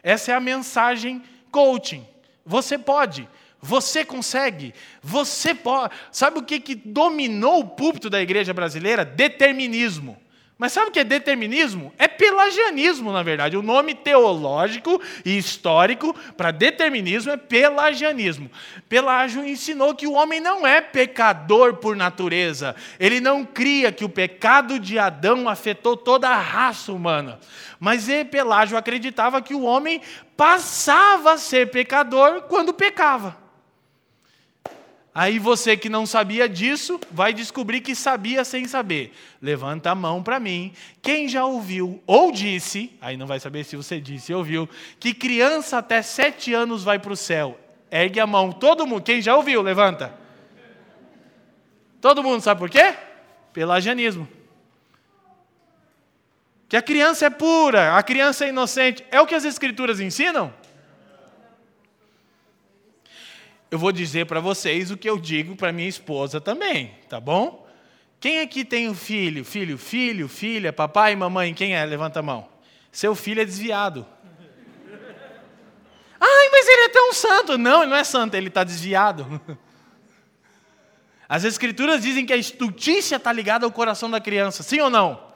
Essa 0.03 0.33
é 0.33 0.35
a 0.35 0.41
mensagem 0.41 1.23
coaching. 1.53 2.05
Você 2.45 2.77
pode, 2.77 3.29
você 3.61 4.05
consegue, 4.05 4.75
você 5.01 5.55
pode. 5.55 5.95
Sabe 6.11 6.41
o 6.41 6.43
que, 6.43 6.59
que 6.59 6.75
dominou 6.75 7.61
o 7.61 7.69
púlpito 7.69 8.11
da 8.11 8.21
igreja 8.21 8.53
brasileira? 8.53 9.05
Determinismo. 9.05 10.21
Mas 10.59 10.73
sabe 10.73 10.91
o 10.91 10.93
que 10.93 11.01
é 11.01 11.05
determinismo? 11.05 11.93
É 11.99 12.07
pelagianismo, 12.07 13.13
na 13.13 13.23
verdade. 13.23 13.57
O 13.57 13.63
nome 13.63 13.95
teológico 13.95 15.01
e 15.25 15.37
histórico 15.37 16.15
para 16.37 16.53
determinismo 16.53 17.33
é 17.33 17.37
pelagianismo. 17.37 18.49
Pelágio 18.89 19.45
ensinou 19.45 19.95
que 19.95 20.07
o 20.07 20.13
homem 20.13 20.41
não 20.41 20.65
é 20.65 20.81
pecador 20.81 21.75
por 21.77 21.97
natureza. 21.97 22.77
Ele 23.01 23.19
não 23.19 23.45
cria 23.45 23.91
que 23.91 24.05
o 24.05 24.09
pecado 24.09 24.79
de 24.79 24.99
Adão 24.99 25.49
afetou 25.49 25.97
toda 25.97 26.29
a 26.29 26.41
raça 26.41 26.93
humana. 26.93 27.41
Mas 27.81 28.07
Pelágio 28.31 28.79
acreditava 28.79 29.43
que 29.43 29.55
o 29.55 29.63
homem 29.63 30.01
passava 30.37 31.33
a 31.33 31.39
ser 31.39 31.71
pecador 31.71 32.43
quando 32.43 32.73
pecava. 32.73 33.42
Aí 35.15 35.39
você 35.39 35.77
que 35.77 35.91
não 35.91 36.07
sabia 36.07 36.49
disso, 36.49 36.99
vai 37.11 37.35
descobrir 37.35 37.83
que 37.83 37.95
sabia 37.95 38.45
sem 38.45 38.67
saber. 38.67 39.13
Levanta 39.43 39.91
a 39.91 39.95
mão 39.95 40.23
para 40.23 40.41
mim. 40.41 40.73
Quem 41.03 41.29
já 41.29 41.45
ouviu 41.45 42.03
ou 42.07 42.33
disse, 42.33 42.91
aí 42.99 43.17
não 43.17 43.27
vai 43.27 43.39
saber 43.39 43.65
se 43.65 43.77
você 43.77 44.01
disse 44.01 44.33
ou 44.33 44.39
ouviu, 44.39 44.69
que 44.99 45.13
criança 45.13 45.77
até 45.79 46.01
sete 46.01 46.55
anos 46.55 46.83
vai 46.83 46.99
para 46.99 47.13
o 47.13 47.17
céu. 47.17 47.61
Ergue 47.91 48.21
a 48.21 48.27
mão, 48.27 48.51
todo 48.53 48.87
mundo. 48.87 49.03
Quem 49.03 49.21
já 49.21 49.37
ouviu, 49.37 49.61
levanta. 49.61 50.15
Todo 52.01 52.23
mundo 52.23 52.41
sabe 52.41 52.59
por 52.59 52.71
quê? 52.71 52.95
Pelagianismo. 53.53 54.27
Que 56.71 56.77
a 56.79 56.81
criança 56.81 57.27
é 57.27 57.31
pura, 57.31 57.99
a 57.99 58.03
criança 58.03 58.47
é 58.47 58.49
inocente. 58.49 59.05
É 59.11 59.21
o 59.21 59.27
que 59.27 59.35
as 59.35 59.45
escrituras 59.45 60.01
ensinam? 60.01 60.55
Eu 63.73 63.79
vou 63.79 63.91
dizer 63.91 64.27
para 64.27 64.39
vocês 64.39 64.91
o 64.91 64.99
que 64.99 65.09
eu 65.09 65.19
digo 65.19 65.57
para 65.57 65.73
minha 65.73 65.89
esposa 65.89 66.39
também, 66.39 66.95
tá 67.09 67.19
bom? 67.19 67.67
Quem 68.21 68.41
aqui 68.41 68.67
tem 68.67 68.87
um 68.87 68.95
filho? 68.95 69.47
Filho, 69.47 69.79
filho, 69.79 70.29
filha, 70.29 70.71
papai, 70.75 71.17
mamãe, 71.17 71.55
quem 71.55 71.75
é? 71.75 71.83
Levanta 71.83 72.21
a 72.21 72.23
mão. 72.23 72.47
Seu 72.93 73.15
filho 73.15 73.41
é 73.41 73.47
desviado. 73.47 74.07
Ai, 76.21 76.49
mas 76.51 76.69
ele 76.69 76.83
é 76.83 76.89
tão 76.91 77.15
santo. 77.15 77.57
Não, 77.57 77.81
ele 77.81 77.91
não 77.91 77.97
é 77.97 78.05
santo, 78.05 78.35
ele 78.35 78.49
está 78.49 78.63
desviado. 78.63 79.41
As 81.27 81.43
escrituras 81.45 82.03
dizem 82.03 82.27
que 82.27 82.33
a 82.35 82.37
estultícia 82.37 83.17
está 83.17 83.33
ligada 83.33 83.65
ao 83.65 83.73
coração 83.73 84.11
da 84.11 84.21
criança, 84.21 84.63
sim 84.63 84.81
ou 84.81 84.91
não? 84.91 85.33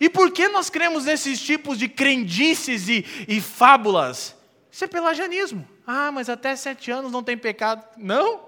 E 0.00 0.10
por 0.10 0.32
que 0.32 0.48
nós 0.48 0.68
cremos 0.68 1.04
nesses 1.04 1.40
tipos 1.40 1.78
de 1.78 1.88
crendices 1.88 2.88
e, 2.88 3.06
e 3.28 3.40
fábulas? 3.40 4.36
Isso 4.72 4.82
é 4.82 4.88
pelagianismo. 4.88 5.68
Ah, 5.92 6.12
mas 6.12 6.28
até 6.28 6.54
sete 6.54 6.88
anos 6.92 7.10
não 7.10 7.20
tem 7.20 7.36
pecado. 7.36 7.84
Não. 7.96 8.42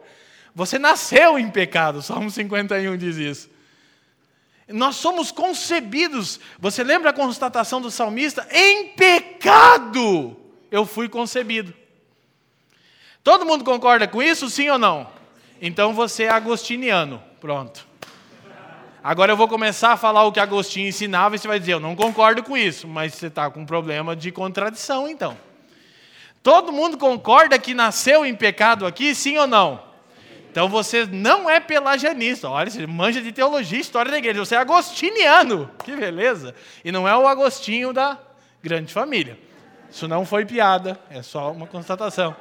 Você 0.55 0.79
nasceu 0.79 1.37
em 1.37 1.51
pecado. 1.51 2.01
Salmo 2.01 2.31
51 2.31 2.97
diz 2.97 3.17
isso. 3.17 3.51
Nós 4.69 4.95
somos 4.95 5.33
concebidos. 5.33 6.39
Você 6.61 6.85
lembra 6.85 7.11
a 7.11 7.13
constatação 7.13 7.81
do 7.81 7.91
salmista? 7.91 8.47
Em 8.49 8.91
pecado 8.91 10.37
eu 10.71 10.87
fui 10.87 11.09
concebido. 11.09 11.75
Todo 13.25 13.45
mundo 13.45 13.65
concorda 13.65 14.07
com 14.07 14.23
isso, 14.23 14.49
sim 14.49 14.71
ou 14.71 14.79
não? 14.79 15.09
Então 15.61 15.93
você 15.95 16.25
é 16.25 16.29
agostiniano. 16.29 17.21
Pronto. 17.41 17.89
Agora 19.03 19.33
eu 19.33 19.37
vou 19.37 19.49
começar 19.49 19.91
a 19.91 19.97
falar 19.97 20.23
o 20.23 20.31
que 20.31 20.39
Agostinho 20.39 20.87
ensinava 20.87 21.35
e 21.35 21.41
você 21.41 21.49
vai 21.49 21.59
dizer: 21.59 21.73
Eu 21.73 21.81
não 21.81 21.97
concordo 21.97 22.41
com 22.45 22.57
isso, 22.57 22.87
mas 22.87 23.15
você 23.15 23.27
está 23.27 23.51
com 23.51 23.63
um 23.63 23.67
problema 23.67 24.15
de 24.15 24.31
contradição 24.31 25.09
então. 25.09 25.37
Todo 26.43 26.73
mundo 26.73 26.99
concorda 26.99 27.59
que 27.59 27.73
nasceu 27.73 28.27
em 28.27 28.35
pecado 28.35 28.85
aqui, 28.85 29.15
sim 29.15 29.39
ou 29.39 29.47
não? 29.47 29.81
Então 30.51 30.69
você 30.69 31.07
não 31.07 31.49
é 31.49 31.61
pelagianista. 31.61 32.49
Olha, 32.51 32.71
você 32.71 32.87
manja 32.87 33.23
de 33.23 33.33
teologia, 33.33 33.81
história 33.81 34.11
da 34.11 34.19
igreja. 34.19 34.45
Você 34.45 34.55
é 34.55 34.59
agostiniano. 34.59 35.71
Que 35.85 35.97
beleza. 35.97 36.55
E 36.85 36.93
não 36.93 37.09
é 37.09 37.17
o 37.17 37.27
Agostinho 37.27 37.93
da 37.93 38.19
grande 38.63 38.93
família. 38.93 39.39
Isso 39.91 40.07
não 40.07 40.27
foi 40.27 40.45
piada, 40.45 40.99
é 41.11 41.23
só 41.23 41.53
uma 41.53 41.67
constatação. 41.67 42.35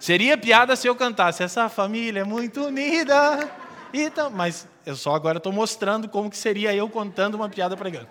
Seria 0.00 0.38
piada 0.38 0.74
se 0.76 0.86
eu 0.86 0.94
cantasse 0.94 1.42
essa 1.42 1.68
família 1.68 2.20
é 2.20 2.24
muito 2.24 2.66
unida. 2.66 3.50
Então, 3.92 4.30
mas 4.30 4.68
eu 4.86 4.94
só 4.94 5.14
agora 5.14 5.38
estou 5.38 5.52
mostrando 5.52 6.08
como 6.08 6.30
que 6.30 6.36
seria 6.36 6.74
eu 6.74 6.88
contando 6.88 7.34
uma 7.34 7.48
piada 7.48 7.76
pregando. 7.76 8.08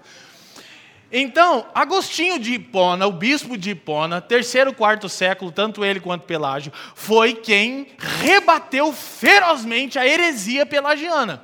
Então, 1.12 1.66
Agostinho 1.74 2.38
de 2.38 2.54
Hipona, 2.54 3.08
o 3.08 3.12
bispo 3.12 3.58
de 3.58 3.72
Hipona, 3.72 4.20
terceiro, 4.20 4.74
quarto 4.74 5.08
século, 5.08 5.52
tanto 5.52 5.86
ele 5.86 6.00
quanto 6.00 6.26
Pelágio, 6.26 6.72
foi 6.94 7.34
quem 7.34 7.88
rebateu 7.98 8.92
ferozmente 8.92 9.98
a 9.98 10.06
heresia 10.06 10.66
pelagiana. 10.66 11.44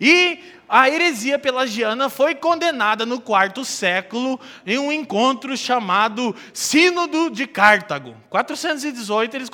E 0.00 0.38
a 0.68 0.88
heresia 0.88 1.38
pelagiana 1.38 2.08
foi 2.08 2.34
condenada 2.34 3.04
no 3.04 3.20
quarto 3.20 3.64
século 3.64 4.40
em 4.66 4.78
um 4.78 4.90
encontro 4.90 5.56
chamado 5.56 6.34
Sínodo 6.52 7.30
de 7.30 7.46
Cartago. 7.46 8.16
418 8.30 9.36
eles 9.36 9.50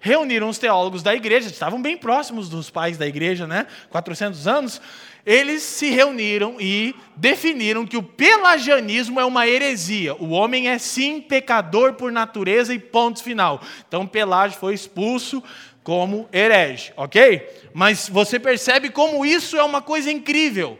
reuniram 0.00 0.48
os 0.48 0.58
teólogos 0.58 1.02
da 1.02 1.14
igreja, 1.14 1.48
estavam 1.48 1.80
bem 1.80 1.96
próximos 1.96 2.48
dos 2.48 2.70
pais 2.70 2.96
da 2.96 3.06
igreja, 3.06 3.46
né? 3.46 3.66
400 3.90 4.46
anos. 4.46 4.80
Eles 5.24 5.62
se 5.62 5.90
reuniram 5.90 6.56
e 6.58 6.94
definiram 7.14 7.86
que 7.86 7.96
o 7.96 8.02
pelagianismo 8.02 9.20
é 9.20 9.24
uma 9.24 9.46
heresia. 9.46 10.14
O 10.14 10.30
homem 10.30 10.68
é 10.68 10.78
sim 10.78 11.20
pecador 11.20 11.94
por 11.94 12.10
natureza 12.10 12.72
e 12.72 12.78
ponto 12.78 13.22
final. 13.22 13.60
Então 13.86 14.06
Pelágio 14.06 14.58
foi 14.58 14.74
expulso 14.74 15.42
como 15.82 16.28
herege, 16.32 16.92
ok? 16.96 17.68
Mas 17.74 18.08
você 18.08 18.38
percebe 18.38 18.90
como 18.90 19.24
isso 19.24 19.56
é 19.56 19.62
uma 19.62 19.82
coisa 19.82 20.10
incrível. 20.10 20.78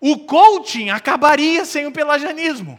O 0.00 0.18
coaching 0.18 0.90
acabaria 0.90 1.64
sem 1.64 1.86
o 1.86 1.92
pelagianismo. 1.92 2.78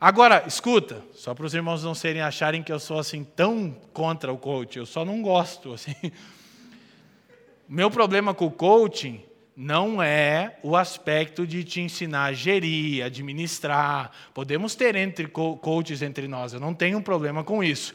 Agora, 0.00 0.44
escuta, 0.46 1.02
só 1.12 1.34
para 1.34 1.44
os 1.44 1.54
irmãos 1.54 1.82
não 1.82 1.92
serem 1.92 2.22
acharem 2.22 2.62
que 2.62 2.72
eu 2.72 2.78
sou 2.78 3.00
assim 3.00 3.24
tão 3.24 3.76
contra 3.92 4.32
o 4.32 4.38
coaching, 4.38 4.78
eu 4.78 4.86
só 4.86 5.04
não 5.04 5.20
gosto 5.20 5.72
assim. 5.72 5.94
Meu 7.68 7.90
problema 7.90 8.32
com 8.32 8.46
o 8.46 8.50
coaching 8.50 9.22
não 9.54 10.02
é 10.02 10.56
o 10.62 10.74
aspecto 10.74 11.46
de 11.46 11.62
te 11.62 11.82
ensinar 11.82 12.24
a 12.24 12.32
gerir, 12.32 13.04
administrar. 13.04 14.10
Podemos 14.32 14.74
ter 14.74 14.96
entre 14.96 15.26
coaches 15.28 16.00
entre 16.00 16.26
nós, 16.26 16.54
eu 16.54 16.60
não 16.60 16.72
tenho 16.72 16.96
um 16.96 17.02
problema 17.02 17.44
com 17.44 17.62
isso. 17.62 17.92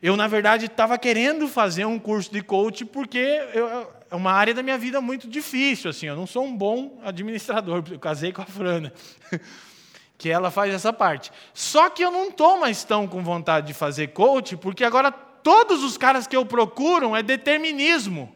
Eu, 0.00 0.16
na 0.16 0.28
verdade, 0.28 0.66
estava 0.66 0.96
querendo 0.96 1.48
fazer 1.48 1.84
um 1.84 1.98
curso 1.98 2.30
de 2.30 2.40
coach 2.40 2.84
porque 2.84 3.18
eu, 3.52 3.90
é 4.08 4.14
uma 4.14 4.30
área 4.30 4.54
da 4.54 4.62
minha 4.62 4.78
vida 4.78 5.00
muito 5.00 5.26
difícil. 5.26 5.90
Assim, 5.90 6.06
eu 6.06 6.14
não 6.14 6.26
sou 6.26 6.44
um 6.44 6.56
bom 6.56 7.00
administrador, 7.02 7.82
eu 7.90 7.98
casei 7.98 8.32
com 8.32 8.42
a 8.42 8.46
Frana, 8.46 8.92
que 10.16 10.28
ela 10.30 10.52
faz 10.52 10.72
essa 10.72 10.92
parte. 10.92 11.32
Só 11.52 11.90
que 11.90 12.04
eu 12.04 12.12
não 12.12 12.28
estou 12.28 12.60
mais 12.60 12.84
tão 12.84 13.08
com 13.08 13.24
vontade 13.24 13.66
de 13.66 13.74
fazer 13.74 14.08
coach, 14.08 14.56
porque 14.56 14.84
agora 14.84 15.10
todos 15.10 15.82
os 15.82 15.98
caras 15.98 16.28
que 16.28 16.36
eu 16.36 16.46
procuro 16.46 17.16
é 17.16 17.24
determinismo. 17.24 18.35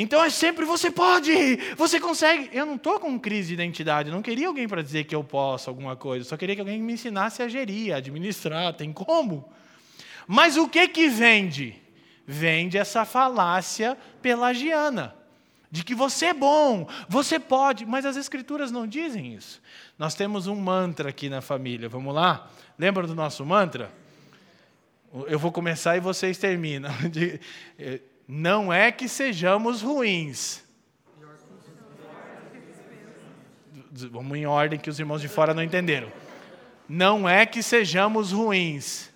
Então 0.00 0.22
é 0.22 0.30
sempre 0.30 0.64
você 0.64 0.92
pode, 0.92 1.34
você 1.76 1.98
consegue. 1.98 2.48
Eu 2.52 2.64
não 2.64 2.76
estou 2.76 3.00
com 3.00 3.18
crise 3.18 3.48
de 3.48 3.54
identidade, 3.54 4.12
não 4.12 4.22
queria 4.22 4.46
alguém 4.46 4.68
para 4.68 4.80
dizer 4.80 5.02
que 5.02 5.14
eu 5.14 5.24
posso 5.24 5.68
alguma 5.68 5.96
coisa, 5.96 6.24
só 6.24 6.36
queria 6.36 6.54
que 6.54 6.60
alguém 6.60 6.80
me 6.80 6.92
ensinasse 6.92 7.42
a 7.42 7.48
gerir, 7.48 7.92
a 7.92 7.96
administrar. 7.96 8.72
Tem 8.74 8.92
como? 8.92 9.52
Mas 10.24 10.56
o 10.56 10.68
que 10.68 10.86
que 10.86 11.08
vende? 11.08 11.74
Vende 12.24 12.78
essa 12.78 13.04
falácia 13.04 13.98
pelagiana. 14.22 15.16
De 15.68 15.82
que 15.82 15.96
você 15.96 16.26
é 16.26 16.34
bom, 16.34 16.88
você 17.08 17.40
pode, 17.40 17.84
mas 17.84 18.06
as 18.06 18.16
escrituras 18.16 18.70
não 18.70 18.86
dizem 18.86 19.34
isso. 19.34 19.60
Nós 19.98 20.14
temos 20.14 20.46
um 20.46 20.54
mantra 20.54 21.08
aqui 21.08 21.28
na 21.28 21.40
família, 21.40 21.88
vamos 21.88 22.14
lá? 22.14 22.48
Lembra 22.78 23.04
do 23.04 23.16
nosso 23.16 23.44
mantra? 23.44 23.90
Eu 25.26 25.40
vou 25.40 25.50
começar 25.50 25.96
e 25.96 26.00
vocês 26.00 26.38
terminam. 26.38 26.88
Não 28.30 28.70
é 28.70 28.92
que 28.92 29.08
sejamos 29.08 29.80
ruins. 29.80 30.62
Vamos 34.10 34.36
em 34.36 34.44
ordem 34.44 34.78
que 34.78 34.90
os 34.90 35.00
irmãos 35.00 35.22
de 35.22 35.28
fora 35.28 35.54
não 35.54 35.62
entenderam. 35.62 36.12
Não 36.86 37.26
é 37.26 37.46
que 37.46 37.62
sejamos 37.62 38.30
ruins. 38.30 39.10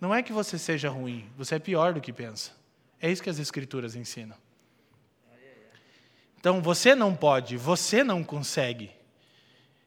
Não 0.00 0.12
é 0.12 0.22
que 0.22 0.32
você 0.32 0.58
seja 0.58 0.88
ruim, 0.88 1.28
você 1.36 1.56
é 1.56 1.58
pior 1.58 1.92
do 1.92 2.00
que 2.00 2.12
pensa. 2.12 2.52
É 3.00 3.10
isso 3.10 3.22
que 3.22 3.30
as 3.30 3.38
Escrituras 3.38 3.94
ensinam. 3.94 4.36
Então 6.38 6.60
você 6.60 6.94
não 6.94 7.14
pode, 7.14 7.56
você 7.56 8.04
não 8.04 8.22
consegue. 8.22 8.90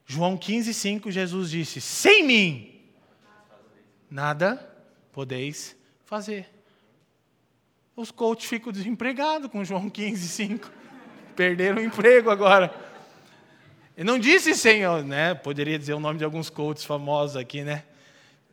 João 0.06 0.38
15, 0.38 0.74
5, 0.74 1.12
Jesus 1.12 1.50
disse: 1.50 1.80
Sem 1.80 2.24
mim, 2.24 2.82
nada 4.10 4.70
podeis 5.14 5.81
fazer. 6.12 6.46
Os 7.96 8.12
coaches 8.12 8.44
ficam 8.44 8.70
desempregados 8.70 9.50
com 9.50 9.64
João 9.64 9.90
15, 9.90 10.28
5. 10.28 10.70
Perderam 11.38 11.78
o 11.78 11.86
emprego 11.86 12.30
agora. 12.30 12.70
E 13.96 14.04
não 14.04 14.20
disse 14.20 14.54
Senhor, 14.54 15.06
né? 15.06 15.34
Poderia 15.34 15.80
dizer 15.80 15.94
o 15.94 16.02
nome 16.02 16.18
de 16.18 16.26
alguns 16.26 16.50
coaches 16.50 16.84
famosos 16.84 17.38
aqui, 17.38 17.64
né? 17.64 17.86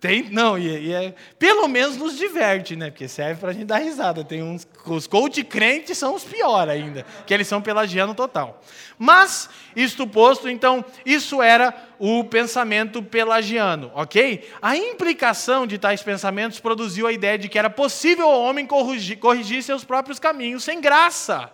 Tem, 0.00 0.30
não, 0.30 0.56
e, 0.56 0.86
e 0.86 0.92
é, 0.92 1.14
pelo 1.38 1.66
menos 1.66 1.96
nos 1.96 2.16
diverte, 2.16 2.76
né? 2.76 2.88
Porque 2.88 3.08
serve 3.08 3.40
para 3.40 3.50
a 3.50 3.52
gente 3.52 3.64
dar 3.64 3.78
risada. 3.78 4.22
Tem 4.22 4.42
uns, 4.42 4.66
os 4.86 5.08
coach 5.08 5.42
crentes 5.42 5.98
são 5.98 6.14
os 6.14 6.22
piores 6.22 6.72
ainda, 6.72 7.04
que 7.26 7.34
eles 7.34 7.48
são 7.48 7.60
pelagiano 7.60 8.14
total. 8.14 8.62
Mas, 8.96 9.50
isto 9.74 10.06
posto, 10.06 10.48
então, 10.48 10.84
isso 11.04 11.42
era 11.42 11.74
o 11.98 12.22
pensamento 12.22 13.02
pelagiano, 13.02 13.90
ok? 13.92 14.48
A 14.62 14.76
implicação 14.76 15.66
de 15.66 15.78
tais 15.78 16.02
pensamentos 16.02 16.60
produziu 16.60 17.08
a 17.08 17.12
ideia 17.12 17.36
de 17.36 17.48
que 17.48 17.58
era 17.58 17.70
possível 17.70 18.28
o 18.28 18.42
homem 18.42 18.66
corrigir, 18.66 19.18
corrigir 19.18 19.64
seus 19.64 19.82
próprios 19.82 20.20
caminhos 20.20 20.62
sem 20.62 20.80
graça 20.80 21.50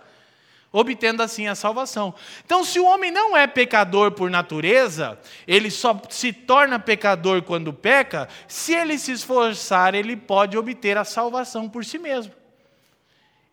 obtendo 0.74 1.22
assim 1.22 1.46
a 1.46 1.54
salvação. 1.54 2.12
Então, 2.44 2.64
se 2.64 2.80
o 2.80 2.84
homem 2.84 3.12
não 3.12 3.36
é 3.36 3.46
pecador 3.46 4.10
por 4.10 4.28
natureza, 4.28 5.16
ele 5.46 5.70
só 5.70 6.02
se 6.10 6.32
torna 6.32 6.80
pecador 6.80 7.42
quando 7.42 7.72
peca, 7.72 8.28
se 8.48 8.74
ele 8.74 8.98
se 8.98 9.12
esforçar, 9.12 9.94
ele 9.94 10.16
pode 10.16 10.58
obter 10.58 10.98
a 10.98 11.04
salvação 11.04 11.68
por 11.68 11.84
si 11.84 11.96
mesmo. 11.96 12.34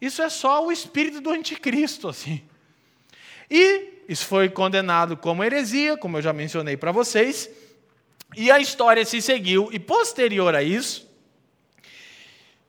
Isso 0.01 0.23
é 0.23 0.29
só 0.29 0.65
o 0.65 0.71
espírito 0.71 1.21
do 1.21 1.29
anticristo, 1.29 2.09
assim. 2.09 2.41
E 3.51 4.01
isso 4.09 4.25
foi 4.25 4.49
condenado 4.49 5.15
como 5.15 5.43
heresia, 5.43 5.95
como 5.95 6.17
eu 6.17 6.23
já 6.23 6.33
mencionei 6.33 6.75
para 6.75 6.91
vocês, 6.91 7.47
e 8.35 8.49
a 8.49 8.59
história 8.59 9.05
se 9.05 9.21
seguiu, 9.21 9.69
e 9.71 9.77
posterior 9.77 10.55
a 10.55 10.63
isso, 10.63 11.07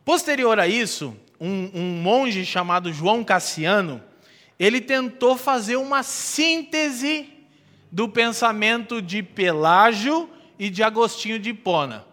posterior 0.05 0.61
a 0.61 0.69
isso, 0.69 1.17
um, 1.41 1.71
um 1.73 2.03
monge 2.03 2.45
chamado 2.45 2.93
João 2.93 3.25
Cassiano, 3.25 4.12
ele 4.65 4.81
tentou 4.81 5.37
fazer 5.37 5.75
uma 5.75 6.05
síntese 6.05 7.29
do 7.91 8.09
pensamento 8.09 9.03
de 9.03 9.21
Pelágio 9.21 10.31
e 10.57 10.71
de 10.71 10.85
Agostinho 10.85 11.37
de 11.37 11.51
Hipona, 11.51 12.07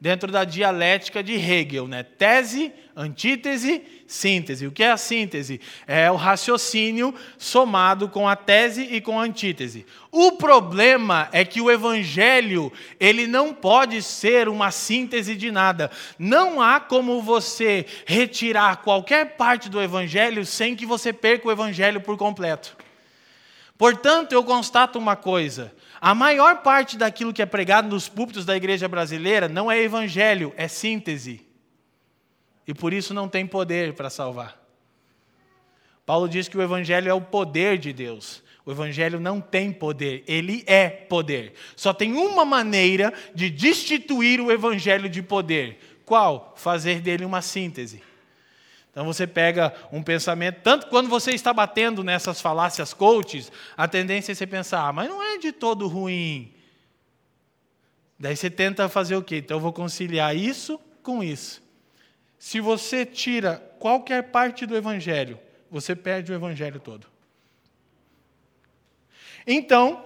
dentro 0.00 0.30
da 0.30 0.44
dialética 0.44 1.24
de 1.24 1.34
Hegel, 1.34 1.88
né? 1.88 2.04
Tese, 2.04 2.72
antítese, 2.98 3.82
síntese. 4.08 4.66
O 4.66 4.72
que 4.72 4.82
é 4.82 4.90
a 4.90 4.96
síntese? 4.96 5.60
É 5.86 6.10
o 6.10 6.16
raciocínio 6.16 7.14
somado 7.38 8.08
com 8.08 8.28
a 8.28 8.34
tese 8.34 8.82
e 8.82 9.00
com 9.00 9.20
a 9.20 9.22
antítese. 9.22 9.86
O 10.10 10.32
problema 10.32 11.28
é 11.30 11.44
que 11.44 11.60
o 11.60 11.70
evangelho, 11.70 12.72
ele 12.98 13.28
não 13.28 13.54
pode 13.54 14.02
ser 14.02 14.48
uma 14.48 14.72
síntese 14.72 15.36
de 15.36 15.52
nada. 15.52 15.90
Não 16.18 16.60
há 16.60 16.80
como 16.80 17.22
você 17.22 17.86
retirar 18.04 18.78
qualquer 18.78 19.36
parte 19.36 19.68
do 19.68 19.80
evangelho 19.80 20.44
sem 20.44 20.74
que 20.74 20.84
você 20.84 21.12
perca 21.12 21.46
o 21.46 21.52
evangelho 21.52 22.00
por 22.00 22.16
completo. 22.16 22.76
Portanto, 23.76 24.32
eu 24.32 24.42
constato 24.42 24.98
uma 24.98 25.14
coisa: 25.14 25.72
a 26.00 26.16
maior 26.16 26.62
parte 26.62 26.98
daquilo 26.98 27.32
que 27.32 27.42
é 27.42 27.46
pregado 27.46 27.88
nos 27.88 28.08
púlpitos 28.08 28.44
da 28.44 28.56
igreja 28.56 28.88
brasileira 28.88 29.48
não 29.48 29.70
é 29.70 29.80
evangelho, 29.80 30.52
é 30.56 30.66
síntese 30.66 31.47
e 32.68 32.74
por 32.74 32.92
isso 32.92 33.14
não 33.14 33.30
tem 33.30 33.46
poder 33.46 33.94
para 33.94 34.10
salvar. 34.10 34.62
Paulo 36.04 36.28
diz 36.28 36.48
que 36.48 36.58
o 36.58 36.62
Evangelho 36.62 37.08
é 37.08 37.14
o 37.14 37.20
poder 37.20 37.78
de 37.78 37.94
Deus. 37.94 38.42
O 38.66 38.70
Evangelho 38.70 39.18
não 39.18 39.40
tem 39.40 39.72
poder, 39.72 40.22
ele 40.28 40.62
é 40.66 40.90
poder. 40.90 41.54
Só 41.74 41.94
tem 41.94 42.12
uma 42.12 42.44
maneira 42.44 43.14
de 43.34 43.48
destituir 43.48 44.38
o 44.38 44.52
Evangelho 44.52 45.08
de 45.08 45.22
poder. 45.22 45.78
Qual? 46.04 46.52
Fazer 46.56 47.00
dele 47.00 47.24
uma 47.24 47.40
síntese. 47.40 48.02
Então 48.90 49.06
você 49.06 49.26
pega 49.26 49.74
um 49.90 50.02
pensamento, 50.02 50.60
tanto 50.62 50.88
quando 50.88 51.08
você 51.08 51.30
está 51.30 51.54
batendo 51.54 52.04
nessas 52.04 52.38
falácias 52.38 52.92
coaches, 52.92 53.50
a 53.76 53.88
tendência 53.88 54.32
é 54.32 54.34
você 54.34 54.46
pensar, 54.46 54.86
ah, 54.86 54.92
mas 54.92 55.08
não 55.08 55.22
é 55.22 55.38
de 55.38 55.52
todo 55.52 55.86
ruim. 55.86 56.52
Daí 58.18 58.36
você 58.36 58.50
tenta 58.50 58.88
fazer 58.90 59.16
o 59.16 59.22
quê? 59.22 59.36
Então 59.36 59.56
eu 59.56 59.60
vou 59.60 59.72
conciliar 59.72 60.36
isso 60.36 60.78
com 61.02 61.24
isso. 61.24 61.66
Se 62.38 62.60
você 62.60 63.04
tira 63.04 63.56
qualquer 63.78 64.30
parte 64.30 64.64
do 64.64 64.76
evangelho, 64.76 65.38
você 65.70 65.94
perde 65.94 66.32
o 66.32 66.34
evangelho 66.34 66.80
todo. 66.80 67.06
Então, 69.46 70.04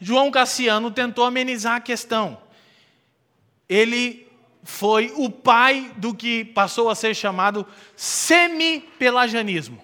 João 0.00 0.30
Cassiano 0.30 0.90
tentou 0.90 1.24
amenizar 1.24 1.76
a 1.76 1.80
questão. 1.80 2.40
Ele 3.68 4.26
foi 4.64 5.12
o 5.16 5.30
pai 5.30 5.92
do 5.96 6.14
que 6.14 6.44
passou 6.44 6.88
a 6.88 6.94
ser 6.94 7.14
chamado 7.14 7.66
semi-pelagianismo. 7.96 9.82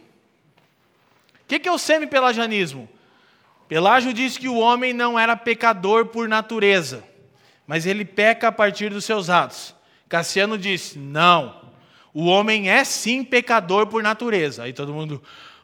que, 1.46 1.58
que 1.58 1.68
é 1.68 1.72
o 1.72 1.78
semi-pelagianismo? 1.78 2.88
Pelágio 3.68 4.14
diz 4.14 4.38
que 4.38 4.48
o 4.48 4.56
homem 4.56 4.94
não 4.94 5.18
era 5.18 5.36
pecador 5.36 6.06
por 6.06 6.26
natureza, 6.26 7.04
mas 7.66 7.84
ele 7.84 8.04
peca 8.04 8.48
a 8.48 8.52
partir 8.52 8.90
dos 8.90 9.04
seus 9.04 9.28
atos. 9.28 9.74
Cassiano 10.08 10.56
disse: 10.56 10.98
não, 10.98 11.67
o 12.12 12.26
homem 12.26 12.70
é 12.70 12.84
sim 12.84 13.22
pecador 13.22 13.86
por 13.86 14.02
natureza. 14.02 14.64
Aí 14.64 14.72
todo 14.72 14.94
mundo, 14.94 15.22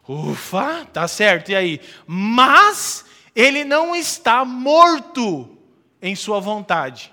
ufa, 0.09 0.85
tá 0.92 1.09
certo, 1.09 1.50
e 1.50 1.57
aí? 1.57 1.80
Mas 2.07 3.04
ele 3.35 3.64
não 3.64 3.94
está 3.96 4.44
morto 4.44 5.59
em 6.00 6.14
sua 6.14 6.38
vontade, 6.40 7.12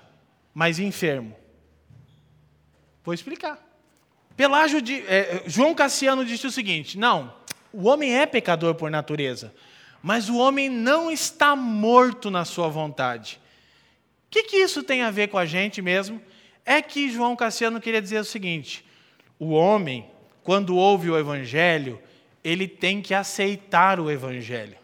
mas 0.54 0.78
enfermo. 0.78 1.34
Vou 3.04 3.12
explicar. 3.12 3.58
Pelágio 4.36 4.80
de, 4.80 5.00
é, 5.06 5.42
João 5.46 5.74
Cassiano 5.74 6.24
disse 6.24 6.46
o 6.46 6.50
seguinte: 6.50 6.98
não, 6.98 7.34
o 7.72 7.88
homem 7.88 8.16
é 8.16 8.26
pecador 8.26 8.74
por 8.74 8.90
natureza, 8.90 9.54
mas 10.02 10.28
o 10.28 10.36
homem 10.36 10.68
não 10.68 11.10
está 11.10 11.56
morto 11.56 12.30
na 12.30 12.44
sua 12.44 12.68
vontade. 12.68 13.40
O 14.26 14.30
que, 14.30 14.44
que 14.44 14.56
isso 14.56 14.82
tem 14.82 15.02
a 15.02 15.10
ver 15.10 15.28
com 15.28 15.38
a 15.38 15.44
gente 15.44 15.82
mesmo? 15.82 16.20
É 16.64 16.80
que 16.80 17.10
João 17.10 17.36
Cassiano 17.36 17.80
queria 17.80 18.00
dizer 18.00 18.20
o 18.20 18.24
seguinte: 18.24 18.84
o 19.42 19.50
homem, 19.50 20.06
quando 20.44 20.76
ouve 20.76 21.10
o 21.10 21.18
Evangelho, 21.18 21.98
ele 22.44 22.68
tem 22.68 23.02
que 23.02 23.12
aceitar 23.12 23.98
o 23.98 24.08
Evangelho. 24.08 24.76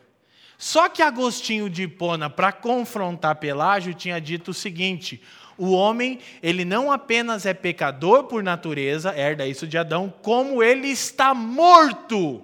Só 0.58 0.88
que 0.88 1.00
Agostinho 1.00 1.70
de 1.70 1.84
Hipona, 1.84 2.28
para 2.28 2.50
confrontar 2.50 3.36
Pelágio, 3.36 3.94
tinha 3.94 4.20
dito 4.20 4.50
o 4.50 4.54
seguinte: 4.54 5.22
o 5.56 5.70
homem, 5.70 6.18
ele 6.42 6.64
não 6.64 6.90
apenas 6.90 7.46
é 7.46 7.54
pecador 7.54 8.24
por 8.24 8.42
natureza, 8.42 9.16
herda 9.16 9.46
isso 9.46 9.64
de 9.64 9.78
Adão, 9.78 10.12
como 10.22 10.60
ele 10.60 10.88
está 10.88 11.32
morto 11.32 12.42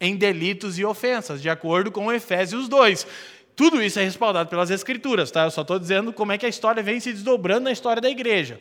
em 0.00 0.16
delitos 0.16 0.80
e 0.80 0.84
ofensas, 0.84 1.40
de 1.40 1.48
acordo 1.48 1.92
com 1.92 2.12
Efésios 2.12 2.68
2. 2.68 3.06
Tudo 3.54 3.80
isso 3.80 4.00
é 4.00 4.02
respaldado 4.02 4.50
pelas 4.50 4.68
Escrituras, 4.68 5.30
tá? 5.30 5.44
Eu 5.44 5.50
só 5.52 5.60
estou 5.60 5.78
dizendo 5.78 6.12
como 6.12 6.32
é 6.32 6.38
que 6.38 6.46
a 6.46 6.48
história 6.48 6.82
vem 6.82 6.98
se 6.98 7.12
desdobrando 7.12 7.60
na 7.60 7.72
história 7.72 8.02
da 8.02 8.10
igreja. 8.10 8.60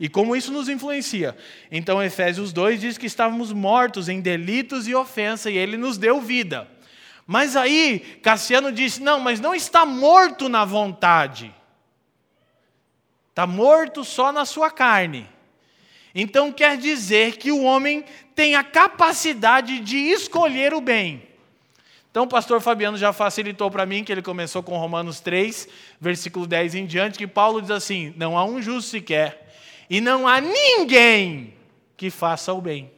E 0.00 0.08
como 0.08 0.34
isso 0.34 0.50
nos 0.50 0.66
influencia. 0.66 1.36
Então, 1.70 2.02
Efésios 2.02 2.54
2 2.54 2.80
diz 2.80 2.96
que 2.96 3.04
estávamos 3.04 3.52
mortos 3.52 4.08
em 4.08 4.22
delitos 4.22 4.88
e 4.88 4.94
ofensa, 4.94 5.50
e 5.50 5.58
ele 5.58 5.76
nos 5.76 5.98
deu 5.98 6.22
vida. 6.22 6.66
Mas 7.26 7.54
aí, 7.54 8.00
Cassiano 8.22 8.72
disse: 8.72 9.02
não, 9.02 9.20
mas 9.20 9.38
não 9.38 9.54
está 9.54 9.84
morto 9.84 10.48
na 10.48 10.64
vontade, 10.64 11.54
está 13.28 13.46
morto 13.46 14.02
só 14.02 14.32
na 14.32 14.46
sua 14.46 14.70
carne. 14.70 15.28
Então 16.14 16.50
quer 16.50 16.76
dizer 16.76 17.36
que 17.36 17.52
o 17.52 17.62
homem 17.62 18.04
tem 18.34 18.56
a 18.56 18.64
capacidade 18.64 19.78
de 19.78 19.96
escolher 19.96 20.74
o 20.74 20.80
bem. 20.80 21.22
Então 22.10 22.24
o 22.24 22.28
pastor 22.28 22.60
Fabiano 22.60 22.96
já 22.98 23.12
facilitou 23.12 23.70
para 23.70 23.86
mim 23.86 24.02
que 24.02 24.10
ele 24.10 24.22
começou 24.22 24.62
com 24.62 24.76
Romanos 24.76 25.20
3, 25.20 25.68
versículo 26.00 26.46
10 26.46 26.74
em 26.74 26.86
diante, 26.86 27.16
que 27.16 27.26
Paulo 27.26 27.60
diz 27.62 27.70
assim: 27.70 28.12
Não 28.16 28.36
há 28.36 28.44
um 28.44 28.60
justo 28.60 28.90
sequer, 28.90 29.49
e 29.90 30.00
não 30.00 30.28
há 30.28 30.40
ninguém 30.40 31.54
que 31.96 32.08
faça 32.08 32.54
o 32.54 32.60
bem. 32.60 32.92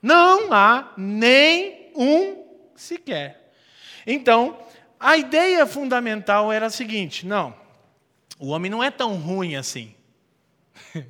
Não 0.00 0.52
há 0.52 0.92
nem 0.96 1.90
um 1.96 2.44
sequer. 2.76 3.52
Então, 4.06 4.56
a 5.00 5.16
ideia 5.16 5.66
fundamental 5.66 6.52
era 6.52 6.66
a 6.66 6.70
seguinte: 6.70 7.26
não, 7.26 7.52
o 8.38 8.50
homem 8.50 8.70
não 8.70 8.82
é 8.82 8.90
tão 8.90 9.16
ruim 9.16 9.56
assim. 9.56 9.92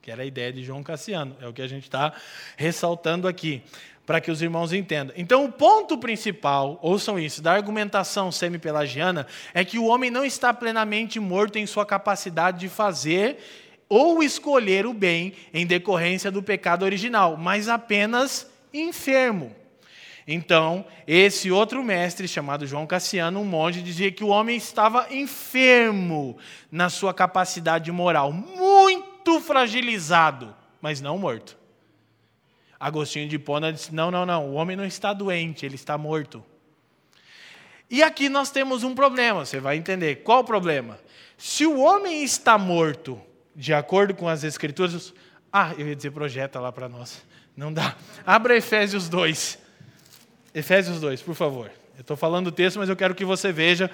que 0.00 0.10
era 0.10 0.22
a 0.22 0.26
ideia 0.26 0.50
de 0.50 0.64
João 0.64 0.82
Cassiano, 0.82 1.36
é 1.38 1.46
o 1.46 1.52
que 1.52 1.60
a 1.60 1.68
gente 1.68 1.84
está 1.84 2.14
ressaltando 2.56 3.28
aqui, 3.28 3.62
para 4.08 4.22
que 4.22 4.30
os 4.30 4.40
irmãos 4.40 4.72
entendam. 4.72 5.14
Então, 5.18 5.44
o 5.44 5.52
ponto 5.52 5.98
principal, 5.98 6.78
ouçam 6.80 7.18
isso, 7.18 7.42
da 7.42 7.52
argumentação 7.52 8.32
semi-pelagiana, 8.32 9.26
é 9.52 9.62
que 9.62 9.78
o 9.78 9.84
homem 9.84 10.10
não 10.10 10.24
está 10.24 10.54
plenamente 10.54 11.20
morto 11.20 11.58
em 11.58 11.66
sua 11.66 11.84
capacidade 11.84 12.58
de 12.58 12.70
fazer 12.70 13.36
ou 13.86 14.22
escolher 14.22 14.86
o 14.86 14.94
bem 14.94 15.34
em 15.52 15.66
decorrência 15.66 16.30
do 16.30 16.42
pecado 16.42 16.86
original, 16.86 17.36
mas 17.36 17.68
apenas 17.68 18.50
enfermo. 18.72 19.54
Então, 20.26 20.86
esse 21.06 21.50
outro 21.50 21.84
mestre, 21.84 22.26
chamado 22.26 22.66
João 22.66 22.86
Cassiano, 22.86 23.40
um 23.40 23.44
monge, 23.44 23.82
dizia 23.82 24.10
que 24.10 24.24
o 24.24 24.28
homem 24.28 24.56
estava 24.56 25.06
enfermo 25.10 26.38
na 26.72 26.88
sua 26.88 27.12
capacidade 27.12 27.92
moral, 27.92 28.32
muito 28.32 29.38
fragilizado, 29.38 30.56
mas 30.80 30.98
não 30.98 31.18
morto. 31.18 31.57
Agostinho 32.78 33.28
de 33.28 33.36
Hipona 33.36 33.72
disse: 33.72 33.94
não, 33.94 34.10
não, 34.10 34.24
não, 34.24 34.46
o 34.48 34.54
homem 34.54 34.76
não 34.76 34.84
está 34.84 35.12
doente, 35.12 35.66
ele 35.66 35.74
está 35.74 35.96
morto. 35.98 36.44
E 37.90 38.02
aqui 38.02 38.28
nós 38.28 38.50
temos 38.50 38.84
um 38.84 38.94
problema, 38.94 39.44
você 39.44 39.60
vai 39.60 39.76
entender. 39.76 40.16
Qual 40.16 40.40
o 40.40 40.44
problema? 40.44 40.98
Se 41.36 41.64
o 41.64 41.78
homem 41.80 42.22
está 42.22 42.58
morto, 42.58 43.20
de 43.58 43.74
acordo 43.74 44.14
com 44.14 44.28
as 44.28 44.44
Escrituras. 44.44 45.12
Ah, 45.52 45.74
eu 45.76 45.88
ia 45.88 45.96
dizer 45.96 46.12
projeta 46.12 46.60
lá 46.60 46.70
para 46.70 46.88
nós. 46.88 47.20
Não 47.56 47.72
dá. 47.72 47.96
Abra 48.24 48.56
Efésios 48.56 49.08
2. 49.08 49.58
Efésios 50.54 51.00
2, 51.00 51.22
por 51.22 51.34
favor. 51.34 51.72
Eu 51.96 52.02
estou 52.02 52.16
falando 52.16 52.46
o 52.46 52.52
texto, 52.52 52.78
mas 52.78 52.88
eu 52.88 52.94
quero 52.94 53.16
que 53.16 53.24
você 53.24 53.50
veja, 53.50 53.90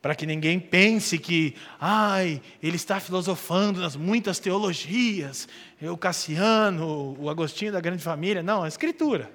para 0.00 0.14
que 0.14 0.26
ninguém 0.26 0.58
pense 0.58 1.18
que, 1.18 1.54
ai, 1.78 2.40
ele 2.62 2.76
está 2.76 2.98
filosofando 2.98 3.80
nas 3.80 3.96
muitas 3.96 4.38
teologias, 4.38 5.48
o 5.82 5.96
Cassiano, 5.96 7.16
o 7.18 7.28
Agostinho 7.28 7.72
da 7.72 7.80
Grande 7.80 8.02
Família. 8.02 8.42
Não, 8.42 8.62
a 8.62 8.68
Escritura. 8.68 9.30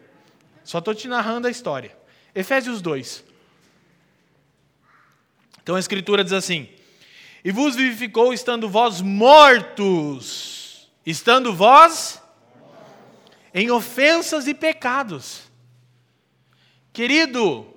Só 0.63 0.79
estou 0.79 0.95
te 0.95 1.07
narrando 1.07 1.47
a 1.47 1.51
história. 1.51 1.95
Efésios 2.33 2.81
2. 2.81 3.23
Então 5.61 5.75
a 5.75 5.79
Escritura 5.79 6.23
diz 6.23 6.33
assim: 6.33 6.67
E 7.43 7.51
vos 7.51 7.75
vivificou 7.75 8.33
estando 8.33 8.67
vós 8.67 9.01
mortos, 9.01 10.89
estando 11.05 11.53
vós 11.53 12.21
em 13.53 13.69
ofensas 13.71 14.47
e 14.47 14.53
pecados 14.53 15.45
Querido, 16.95 17.67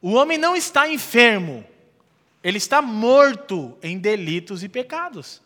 o 0.00 0.12
homem 0.12 0.38
não 0.38 0.56
está 0.56 0.88
enfermo, 0.88 1.62
ele 2.42 2.58
está 2.58 2.82
morto 2.82 3.76
em 3.82 3.98
delitos 3.98 4.62
e 4.62 4.68
pecados. 4.68 5.40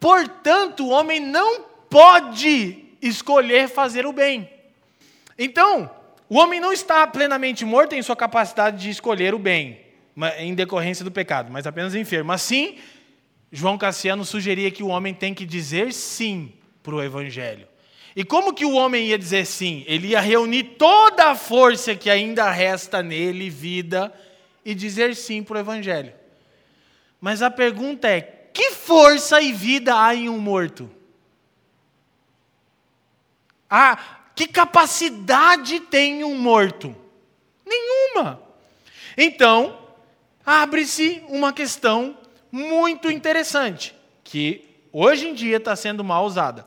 Portanto, 0.00 0.84
o 0.86 0.90
homem 0.90 1.20
não 1.20 1.62
pode 1.88 2.84
escolher 3.00 3.68
fazer 3.68 4.06
o 4.06 4.12
bem. 4.12 4.48
Então, 5.38 5.90
o 6.28 6.38
homem 6.38 6.60
não 6.60 6.72
está 6.72 7.06
plenamente 7.06 7.64
morto 7.64 7.94
em 7.94 8.02
sua 8.02 8.16
capacidade 8.16 8.80
de 8.82 8.90
escolher 8.90 9.34
o 9.34 9.38
bem, 9.38 9.80
em 10.38 10.54
decorrência 10.54 11.04
do 11.04 11.10
pecado, 11.10 11.52
mas 11.52 11.66
apenas 11.66 11.94
enfermo. 11.94 12.32
Assim, 12.32 12.78
João 13.50 13.76
Cassiano 13.76 14.24
sugeria 14.24 14.70
que 14.70 14.82
o 14.82 14.88
homem 14.88 15.12
tem 15.12 15.34
que 15.34 15.44
dizer 15.44 15.92
sim 15.92 16.52
para 16.82 16.94
o 16.94 17.02
evangelho. 17.02 17.68
E 18.14 18.24
como 18.24 18.52
que 18.52 18.64
o 18.64 18.74
homem 18.74 19.06
ia 19.06 19.18
dizer 19.18 19.46
sim? 19.46 19.84
Ele 19.86 20.08
ia 20.08 20.20
reunir 20.20 20.64
toda 20.78 21.30
a 21.30 21.34
força 21.34 21.94
que 21.94 22.10
ainda 22.10 22.50
resta 22.50 23.02
nele, 23.02 23.48
vida, 23.48 24.12
e 24.64 24.74
dizer 24.74 25.14
sim 25.16 25.42
para 25.42 25.56
o 25.56 25.60
Evangelho. 25.60 26.12
Mas 27.22 27.40
a 27.40 27.48
pergunta 27.48 28.08
é: 28.08 28.20
que 28.52 28.72
força 28.72 29.40
e 29.40 29.52
vida 29.52 29.94
há 29.96 30.12
em 30.12 30.28
um 30.28 30.38
morto? 30.38 30.90
Ah, 33.70 33.96
que 34.34 34.48
capacidade 34.48 35.78
tem 35.78 36.24
um 36.24 36.36
morto? 36.36 36.94
Nenhuma. 37.64 38.42
Então, 39.16 39.78
abre-se 40.44 41.22
uma 41.28 41.52
questão 41.52 42.18
muito 42.50 43.08
interessante, 43.08 43.94
que 44.24 44.68
hoje 44.92 45.28
em 45.28 45.34
dia 45.34 45.58
está 45.58 45.76
sendo 45.76 46.02
mal 46.02 46.26
usada. 46.26 46.66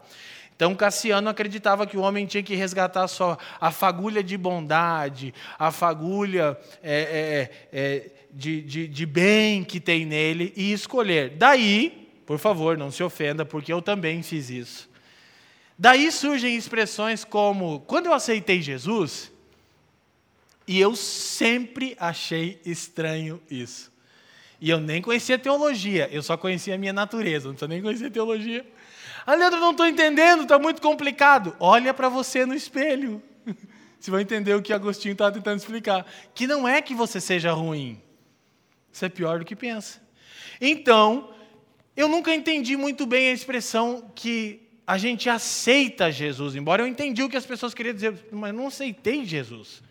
Então 0.55 0.73
Cassiano 0.73 1.29
acreditava 1.29 1.85
que 1.85 1.97
o 1.97 2.01
homem 2.01 2.25
tinha 2.25 2.41
que 2.41 2.55
resgatar 2.55 3.09
só 3.09 3.37
a 3.59 3.71
fagulha 3.71 4.23
de 4.23 4.37
bondade, 4.37 5.33
a 5.59 5.69
fagulha 5.69 6.57
é, 6.81 7.49
é, 7.71 7.77
é, 7.77 8.09
de, 8.35 8.61
de, 8.61 8.87
de 8.87 9.05
bem 9.05 9.63
que 9.63 9.79
tem 9.79 10.05
nele 10.05 10.51
e 10.57 10.73
escolher. 10.73 11.29
Daí, 11.31 12.09
por 12.25 12.37
favor, 12.37 12.77
não 12.77 12.91
se 12.91 13.01
ofenda, 13.01 13.45
porque 13.45 13.71
eu 13.71 13.81
também 13.81 14.21
fiz 14.21 14.49
isso. 14.49 14.89
Daí 15.79 16.11
surgem 16.11 16.55
expressões 16.55 17.23
como: 17.23 17.79
quando 17.81 18.07
eu 18.07 18.13
aceitei 18.13 18.61
Jesus, 18.61 19.31
e 20.67 20.79
eu 20.79 20.95
sempre 20.95 21.95
achei 21.97 22.59
estranho 22.65 23.41
isso. 23.49 23.91
E 24.59 24.69
eu 24.69 24.79
nem 24.79 25.01
conhecia 25.01 25.37
teologia, 25.37 26.09
eu 26.11 26.21
só 26.21 26.35
conhecia 26.35 26.75
a 26.75 26.77
minha 26.77 26.93
natureza, 26.93 27.47
não 27.47 27.53
precisa 27.53 27.69
nem 27.69 27.81
conhecer 27.81 28.09
teologia. 28.09 28.65
Ah, 29.25 29.35
Leandro, 29.35 29.59
não 29.59 29.71
estou 29.71 29.87
entendendo, 29.87 30.43
está 30.43 30.59
muito 30.59 30.81
complicado. 30.81 31.55
Olha 31.59 31.93
para 31.93 32.09
você 32.09 32.45
no 32.45 32.53
espelho. 32.53 33.21
Você 33.97 34.11
vai 34.11 34.21
entender 34.21 34.53
o 34.53 34.61
que 34.61 34.71
Agostinho 34.71 35.13
está 35.13 35.31
tentando 35.31 35.57
explicar. 35.57 36.05
Que 36.35 36.45
não 36.45 36.67
é 36.67 36.79
que 36.79 36.93
você 36.93 37.19
seja 37.19 37.51
ruim. 37.53 37.99
Isso 38.95 39.03
é 39.03 39.09
pior 39.09 39.39
do 39.39 39.45
que 39.45 39.57
pensa. 39.57 40.01
Então, 40.61 41.29
eu 41.97 42.07
nunca 42.07 42.33
entendi 42.33 42.77
muito 42.77 43.05
bem 43.05 43.27
a 43.27 43.33
expressão 43.33 44.09
que 44.15 44.69
a 44.87 44.97
gente 44.97 45.29
aceita 45.29 46.09
Jesus, 46.09 46.55
embora 46.55 46.81
eu 46.81 46.87
entendi 46.87 47.21
o 47.21 47.27
que 47.27 47.35
as 47.35 47.45
pessoas 47.45 47.73
queriam 47.73 47.93
dizer, 47.93 48.27
mas 48.31 48.55
não 48.55 48.67
aceitei 48.67 49.25
Jesus. 49.25 49.83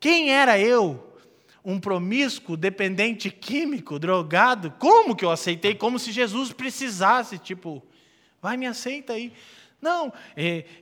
Quem 0.00 0.32
era 0.32 0.58
eu? 0.58 1.16
Um 1.64 1.78
promíscuo, 1.78 2.56
dependente 2.56 3.30
químico, 3.30 4.00
drogado? 4.00 4.72
Como 4.80 5.14
que 5.14 5.24
eu 5.24 5.30
aceitei? 5.30 5.72
Como 5.72 5.96
se 5.96 6.10
Jesus 6.10 6.52
precisasse, 6.52 7.38
tipo, 7.38 7.80
vai, 8.42 8.56
me 8.56 8.66
aceita 8.66 9.12
aí. 9.12 9.32
Não, 9.80 10.12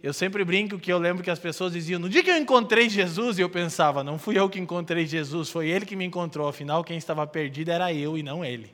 eu 0.02 0.12
sempre 0.12 0.44
brinco 0.44 0.78
que 0.78 0.92
eu 0.92 0.98
lembro 0.98 1.22
que 1.22 1.30
as 1.30 1.38
pessoas 1.38 1.72
diziam: 1.72 1.98
no 1.98 2.08
dia 2.08 2.22
que 2.22 2.30
eu 2.30 2.36
encontrei 2.36 2.88
Jesus, 2.88 3.38
eu 3.38 3.50
pensava, 3.50 4.04
não 4.04 4.18
fui 4.18 4.38
eu 4.38 4.48
que 4.48 4.58
encontrei 4.58 5.04
Jesus, 5.04 5.50
foi 5.50 5.68
ele 5.68 5.84
que 5.84 5.96
me 5.96 6.04
encontrou. 6.04 6.48
Afinal, 6.48 6.84
quem 6.84 6.96
estava 6.96 7.26
perdido 7.26 7.70
era 7.70 7.92
eu 7.92 8.16
e 8.16 8.22
não 8.22 8.44
ele. 8.44 8.72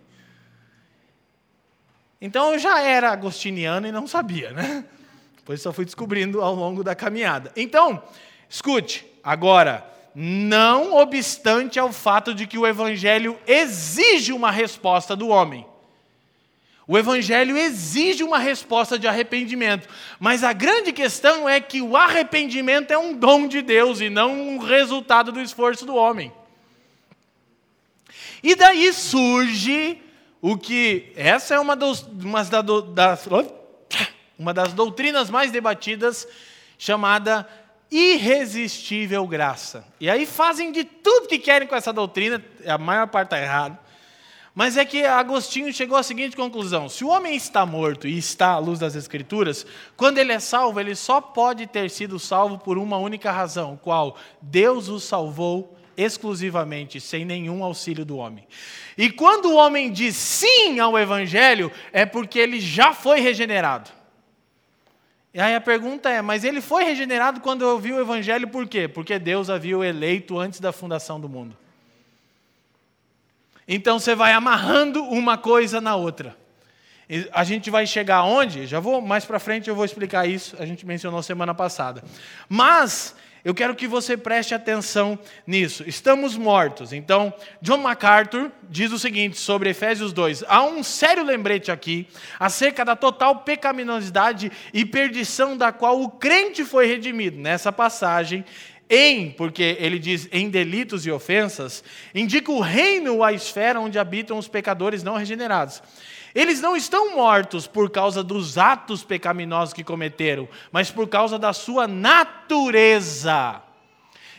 Então 2.20 2.52
eu 2.52 2.58
já 2.58 2.82
era 2.82 3.10
agostiniano 3.10 3.86
e 3.86 3.92
não 3.92 4.06
sabia, 4.06 4.52
né? 4.52 4.84
Depois 5.36 5.62
só 5.62 5.72
fui 5.72 5.86
descobrindo 5.86 6.42
ao 6.42 6.54
longo 6.54 6.84
da 6.84 6.94
caminhada. 6.94 7.50
Então, 7.56 8.02
escute, 8.48 9.06
agora, 9.24 9.84
não 10.14 10.96
obstante 10.96 11.78
ao 11.78 11.92
fato 11.92 12.34
de 12.34 12.46
que 12.46 12.58
o 12.58 12.66
evangelho 12.66 13.38
exige 13.46 14.32
uma 14.34 14.50
resposta 14.50 15.16
do 15.16 15.28
homem. 15.28 15.66
O 16.90 16.98
Evangelho 16.98 17.56
exige 17.56 18.24
uma 18.24 18.36
resposta 18.36 18.98
de 18.98 19.06
arrependimento, 19.06 19.88
mas 20.18 20.42
a 20.42 20.52
grande 20.52 20.92
questão 20.92 21.48
é 21.48 21.60
que 21.60 21.80
o 21.80 21.96
arrependimento 21.96 22.90
é 22.90 22.98
um 22.98 23.14
dom 23.14 23.46
de 23.46 23.62
Deus 23.62 24.00
e 24.00 24.10
não 24.10 24.32
um 24.32 24.58
resultado 24.58 25.30
do 25.30 25.40
esforço 25.40 25.86
do 25.86 25.94
homem. 25.94 26.32
E 28.42 28.56
daí 28.56 28.92
surge 28.92 30.02
o 30.42 30.58
que. 30.58 31.12
Essa 31.14 31.54
é 31.54 31.60
uma, 31.60 31.76
dos, 31.76 32.02
uma, 32.02 32.42
das, 32.42 33.24
uma 34.36 34.52
das 34.52 34.72
doutrinas 34.72 35.30
mais 35.30 35.52
debatidas, 35.52 36.26
chamada 36.76 37.48
irresistível 37.88 39.28
graça. 39.28 39.86
E 40.00 40.10
aí 40.10 40.26
fazem 40.26 40.72
de 40.72 40.82
tudo 40.82 41.28
que 41.28 41.38
querem 41.38 41.68
com 41.68 41.76
essa 41.76 41.92
doutrina, 41.92 42.44
a 42.66 42.78
maior 42.78 43.06
parte 43.06 43.28
está 43.28 43.40
errada. 43.40 43.78
Mas 44.60 44.76
é 44.76 44.84
que 44.84 45.02
Agostinho 45.06 45.72
chegou 45.72 45.96
à 45.96 46.02
seguinte 46.02 46.36
conclusão: 46.36 46.86
se 46.86 47.02
o 47.02 47.08
homem 47.08 47.34
está 47.34 47.64
morto 47.64 48.06
e 48.06 48.18
está 48.18 48.48
à 48.48 48.58
luz 48.58 48.78
das 48.78 48.94
Escrituras, 48.94 49.64
quando 49.96 50.18
ele 50.18 50.32
é 50.32 50.38
salvo, 50.38 50.78
ele 50.78 50.94
só 50.94 51.18
pode 51.18 51.66
ter 51.66 51.88
sido 51.88 52.18
salvo 52.18 52.58
por 52.58 52.76
uma 52.76 52.98
única 52.98 53.32
razão, 53.32 53.80
qual 53.82 54.18
Deus 54.38 54.90
o 54.90 55.00
salvou 55.00 55.74
exclusivamente, 55.96 57.00
sem 57.00 57.24
nenhum 57.24 57.64
auxílio 57.64 58.04
do 58.04 58.18
homem. 58.18 58.46
E 58.98 59.10
quando 59.10 59.46
o 59.46 59.56
homem 59.56 59.90
diz 59.90 60.14
sim 60.14 60.78
ao 60.78 60.98
Evangelho, 60.98 61.72
é 61.90 62.04
porque 62.04 62.38
ele 62.38 62.60
já 62.60 62.92
foi 62.92 63.18
regenerado. 63.18 63.90
E 65.32 65.40
aí 65.40 65.54
a 65.54 65.60
pergunta 65.62 66.10
é: 66.10 66.20
mas 66.20 66.44
ele 66.44 66.60
foi 66.60 66.84
regenerado 66.84 67.40
quando 67.40 67.62
ouviu 67.62 67.96
o 67.96 68.00
Evangelho 68.00 68.46
por 68.46 68.68
quê? 68.68 68.86
Porque 68.86 69.18
Deus 69.18 69.48
havia 69.48 69.78
o 69.78 69.82
eleito 69.82 70.38
antes 70.38 70.60
da 70.60 70.70
fundação 70.70 71.18
do 71.18 71.30
mundo. 71.30 71.56
Então 73.72 74.00
você 74.00 74.16
vai 74.16 74.32
amarrando 74.32 75.04
uma 75.04 75.38
coisa 75.38 75.80
na 75.80 75.94
outra. 75.94 76.36
A 77.32 77.44
gente 77.44 77.70
vai 77.70 77.86
chegar 77.86 78.24
onde? 78.24 78.66
Já 78.66 78.80
vou 78.80 79.00
mais 79.00 79.24
para 79.24 79.38
frente 79.38 79.70
eu 79.70 79.76
vou 79.76 79.84
explicar 79.84 80.28
isso. 80.28 80.56
A 80.58 80.66
gente 80.66 80.84
mencionou 80.84 81.22
semana 81.22 81.54
passada. 81.54 82.02
Mas 82.48 83.14
eu 83.44 83.54
quero 83.54 83.76
que 83.76 83.86
você 83.86 84.16
preste 84.16 84.56
atenção 84.56 85.16
nisso. 85.46 85.84
Estamos 85.86 86.36
mortos. 86.36 86.92
Então, 86.92 87.32
John 87.62 87.78
MacArthur 87.78 88.50
diz 88.68 88.90
o 88.90 88.98
seguinte 88.98 89.38
sobre 89.38 89.70
Efésios 89.70 90.12
2: 90.12 90.42
há 90.48 90.64
um 90.64 90.82
sério 90.82 91.22
lembrete 91.22 91.70
aqui 91.70 92.08
acerca 92.40 92.84
da 92.84 92.96
total 92.96 93.36
pecaminosidade 93.36 94.50
e 94.74 94.84
perdição 94.84 95.56
da 95.56 95.70
qual 95.70 96.02
o 96.02 96.10
crente 96.10 96.64
foi 96.64 96.86
redimido. 96.86 97.38
Nessa 97.38 97.70
passagem, 97.70 98.44
em, 98.90 99.30
porque 99.30 99.76
ele 99.78 99.98
diz 100.00 100.28
em 100.32 100.50
delitos 100.50 101.06
e 101.06 101.10
ofensas, 101.12 101.84
indica 102.12 102.50
o 102.50 102.60
reino 102.60 103.14
ou 103.14 103.24
a 103.24 103.32
esfera 103.32 103.80
onde 103.80 103.98
habitam 103.98 104.36
os 104.36 104.48
pecadores 104.48 105.04
não 105.04 105.14
regenerados. 105.14 105.80
Eles 106.34 106.60
não 106.60 106.76
estão 106.76 107.14
mortos 107.14 107.66
por 107.66 107.88
causa 107.88 108.22
dos 108.22 108.58
atos 108.58 109.04
pecaminosos 109.04 109.72
que 109.72 109.84
cometeram, 109.84 110.48
mas 110.72 110.90
por 110.90 111.08
causa 111.08 111.38
da 111.38 111.52
sua 111.52 111.86
natureza. 111.86 113.62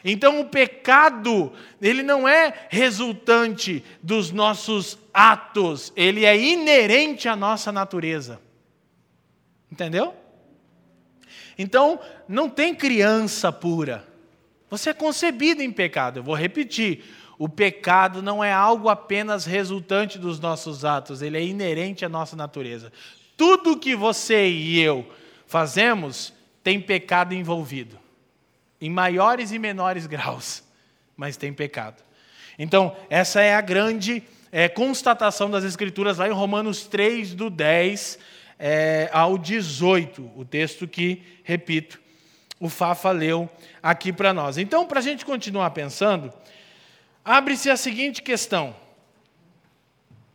Então 0.04 0.42
o 0.42 0.46
pecado, 0.46 1.54
ele 1.82 2.04
não 2.04 2.28
é 2.28 2.68
resultante 2.70 3.84
dos 4.04 4.32
nossos 4.32 4.98
atos, 5.14 5.94
ele 5.96 6.26
é 6.26 6.38
inerente 6.38 7.30
à 7.30 7.36
nossa 7.36 7.72
natureza. 7.72 8.42
Entendeu? 9.72 10.14
Então, 11.58 12.00
não 12.28 12.50
tem 12.50 12.74
criança 12.74 13.52
pura. 13.52 14.11
Você 14.72 14.92
é 14.92 14.94
concebido 14.94 15.62
em 15.62 15.70
pecado. 15.70 16.20
Eu 16.20 16.24
vou 16.24 16.34
repetir. 16.34 17.04
O 17.38 17.50
pecado 17.50 18.22
não 18.22 18.44
é 18.44 18.54
algo 18.54 18.88
apenas 18.88 19.46
resultante 19.46 20.18
dos 20.18 20.40
nossos 20.40 20.86
atos, 20.86 21.22
ele 21.22 21.38
é 21.38 21.44
inerente 21.44 22.06
à 22.06 22.10
nossa 22.10 22.36
natureza. 22.36 22.94
Tudo 23.36 23.78
que 23.78 23.96
você 23.96 24.48
e 24.48 24.80
eu 24.80 25.12
fazemos 25.48 26.34
tem 26.64 26.80
pecado 26.80 27.34
envolvido, 27.34 27.98
em 28.80 28.92
maiores 28.92 29.52
e 29.52 29.58
menores 29.58 30.06
graus, 30.06 30.64
mas 31.18 31.36
tem 31.36 31.52
pecado. 31.52 32.04
Então, 32.60 32.96
essa 33.10 33.42
é 33.42 33.56
a 33.56 33.62
grande 33.62 34.22
é, 34.52 34.70
constatação 34.70 35.50
das 35.50 35.64
Escrituras 35.64 36.20
lá 36.20 36.28
em 36.28 36.32
Romanos 36.32 36.86
3, 36.86 37.34
do 37.34 37.50
10 37.50 38.20
é, 38.60 39.10
ao 39.12 39.36
18, 39.36 40.32
o 40.36 40.46
texto 40.46 40.88
que, 40.88 41.24
repito, 41.44 42.00
o 42.62 42.70
Fafa 42.70 43.10
leu 43.10 43.50
aqui 43.82 44.14
para 44.14 44.32
nós. 44.32 44.60
Então, 44.60 44.86
para 44.86 45.00
a 45.00 45.02
gente 45.02 45.26
continuar 45.26 45.72
pensando, 45.72 46.32
abre-se 47.26 47.72
a 47.72 47.76
seguinte 47.76 48.22
questão: 48.22 48.76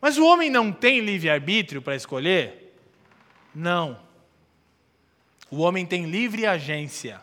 mas 0.00 0.18
o 0.18 0.26
homem 0.26 0.50
não 0.50 0.72
tem 0.72 1.00
livre-arbítrio 1.00 1.80
para 1.80 1.94
escolher? 1.94 2.76
Não. 3.54 4.04
O 5.48 5.58
homem 5.58 5.86
tem 5.86 6.06
livre 6.06 6.44
agência. 6.44 7.20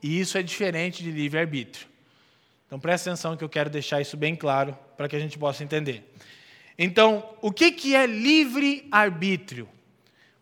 E 0.00 0.20
isso 0.20 0.38
é 0.38 0.42
diferente 0.42 1.02
de 1.02 1.10
livre-arbítrio. 1.10 1.88
Então 2.66 2.78
preste 2.78 3.08
atenção 3.08 3.36
que 3.36 3.42
eu 3.42 3.48
quero 3.48 3.68
deixar 3.68 4.00
isso 4.00 4.16
bem 4.16 4.36
claro 4.36 4.78
para 4.96 5.08
que 5.08 5.16
a 5.16 5.18
gente 5.18 5.36
possa 5.36 5.64
entender. 5.64 6.04
Então, 6.78 7.28
o 7.42 7.52
que 7.52 7.94
é 7.94 8.06
livre-arbítrio? 8.06 9.68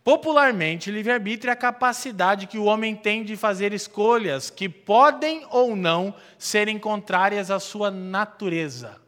Popularmente, 0.09 0.91
livre-arbítrio 0.91 1.51
é 1.51 1.53
a 1.53 1.55
capacidade 1.55 2.47
que 2.47 2.57
o 2.57 2.65
homem 2.65 2.97
tem 2.97 3.23
de 3.23 3.37
fazer 3.37 3.75
escolhas 3.75 4.49
que 4.49 4.67
podem 4.67 5.47
ou 5.51 5.77
não 5.77 6.15
serem 6.39 6.79
contrárias 6.79 7.51
à 7.51 7.61
sua 7.61 7.91
natureza. 7.91 8.99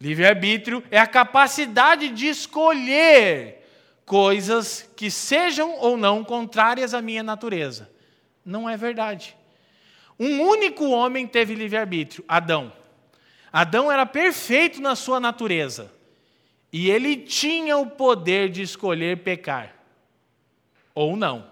Livre-arbítrio 0.00 0.82
é 0.90 0.98
a 0.98 1.06
capacidade 1.06 2.08
de 2.08 2.26
escolher 2.26 3.62
coisas 4.06 4.88
que 4.96 5.10
sejam 5.10 5.76
ou 5.78 5.94
não 5.98 6.24
contrárias 6.24 6.94
à 6.94 7.02
minha 7.02 7.22
natureza. 7.22 7.90
Não 8.42 8.66
é 8.66 8.78
verdade. 8.78 9.36
Um 10.18 10.40
único 10.40 10.86
homem 10.86 11.26
teve 11.26 11.54
livre-arbítrio, 11.54 12.24
Adão. 12.26 12.72
Adão 13.52 13.92
era 13.92 14.06
perfeito 14.06 14.80
na 14.80 14.96
sua 14.96 15.20
natureza. 15.20 15.92
E 16.76 16.90
ele 16.90 17.16
tinha 17.16 17.78
o 17.78 17.86
poder 17.88 18.50
de 18.50 18.60
escolher 18.60 19.18
pecar 19.18 19.76
ou 20.92 21.16
não. 21.16 21.46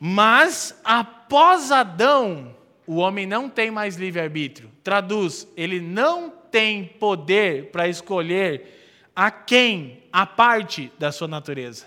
Mas 0.00 0.76
após 0.82 1.70
Adão, 1.70 2.52
o 2.84 2.96
homem 2.96 3.28
não 3.28 3.48
tem 3.48 3.70
mais 3.70 3.94
livre-arbítrio. 3.94 4.72
Traduz, 4.82 5.46
ele 5.56 5.80
não 5.80 6.30
tem 6.30 6.84
poder 6.84 7.70
para 7.70 7.86
escolher 7.86 9.06
a 9.14 9.30
quem, 9.30 10.02
a 10.12 10.26
parte 10.26 10.90
da 10.98 11.12
sua 11.12 11.28
natureza. 11.28 11.86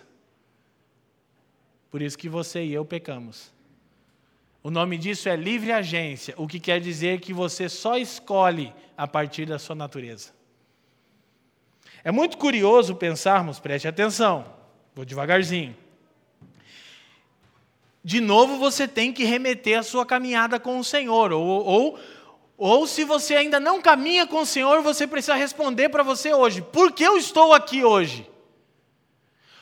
Por 1.89 2.01
isso 2.01 2.17
que 2.17 2.29
você 2.29 2.63
e 2.63 2.73
eu 2.73 2.85
pecamos. 2.85 3.51
O 4.63 4.71
nome 4.71 4.97
disso 4.97 5.27
é 5.27 5.35
livre 5.35 5.73
agência, 5.73 6.33
o 6.37 6.47
que 6.47 6.61
quer 6.61 6.79
dizer 6.79 7.19
que 7.19 7.33
você 7.33 7.67
só 7.67 7.97
escolhe 7.97 8.73
a 8.95 9.05
partir 9.05 9.45
da 9.45 9.59
sua 9.59 9.75
natureza. 9.75 10.39
É 12.03 12.11
muito 12.11 12.37
curioso 12.37 12.95
pensarmos, 12.95 13.59
preste 13.59 13.87
atenção, 13.87 14.45
vou 14.95 15.05
devagarzinho. 15.05 15.75
De 18.03 18.19
novo, 18.19 18.57
você 18.57 18.87
tem 18.87 19.13
que 19.13 19.23
remeter 19.23 19.77
a 19.77 19.83
sua 19.83 20.05
caminhada 20.05 20.59
com 20.59 20.79
o 20.79 20.83
Senhor, 20.83 21.31
ou, 21.31 21.45
ou, 21.45 21.99
ou 22.57 22.87
se 22.87 23.03
você 23.03 23.35
ainda 23.35 23.59
não 23.59 23.81
caminha 23.81 24.25
com 24.25 24.41
o 24.41 24.45
Senhor, 24.45 24.81
você 24.81 25.05
precisa 25.05 25.35
responder 25.35 25.89
para 25.89 26.01
você 26.01 26.33
hoje: 26.33 26.61
por 26.61 26.91
que 26.91 27.03
eu 27.03 27.17
estou 27.17 27.53
aqui 27.53 27.83
hoje? 27.83 28.27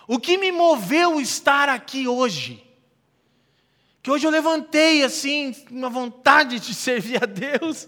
O 0.08 0.17
que 0.17 0.38
me 0.38 0.52
moveu 0.52 1.19
estar 1.19 1.67
aqui 1.67 2.08
hoje? 2.08 2.65
Que 4.02 4.10
hoje 4.10 4.25
eu 4.25 4.32
levantei 4.32 5.04
assim, 5.04 5.54
uma 5.69 5.89
vontade 5.89 6.60
de 6.60 6.73
servir 6.75 7.21
a 7.21 7.25
Deus. 7.25 7.88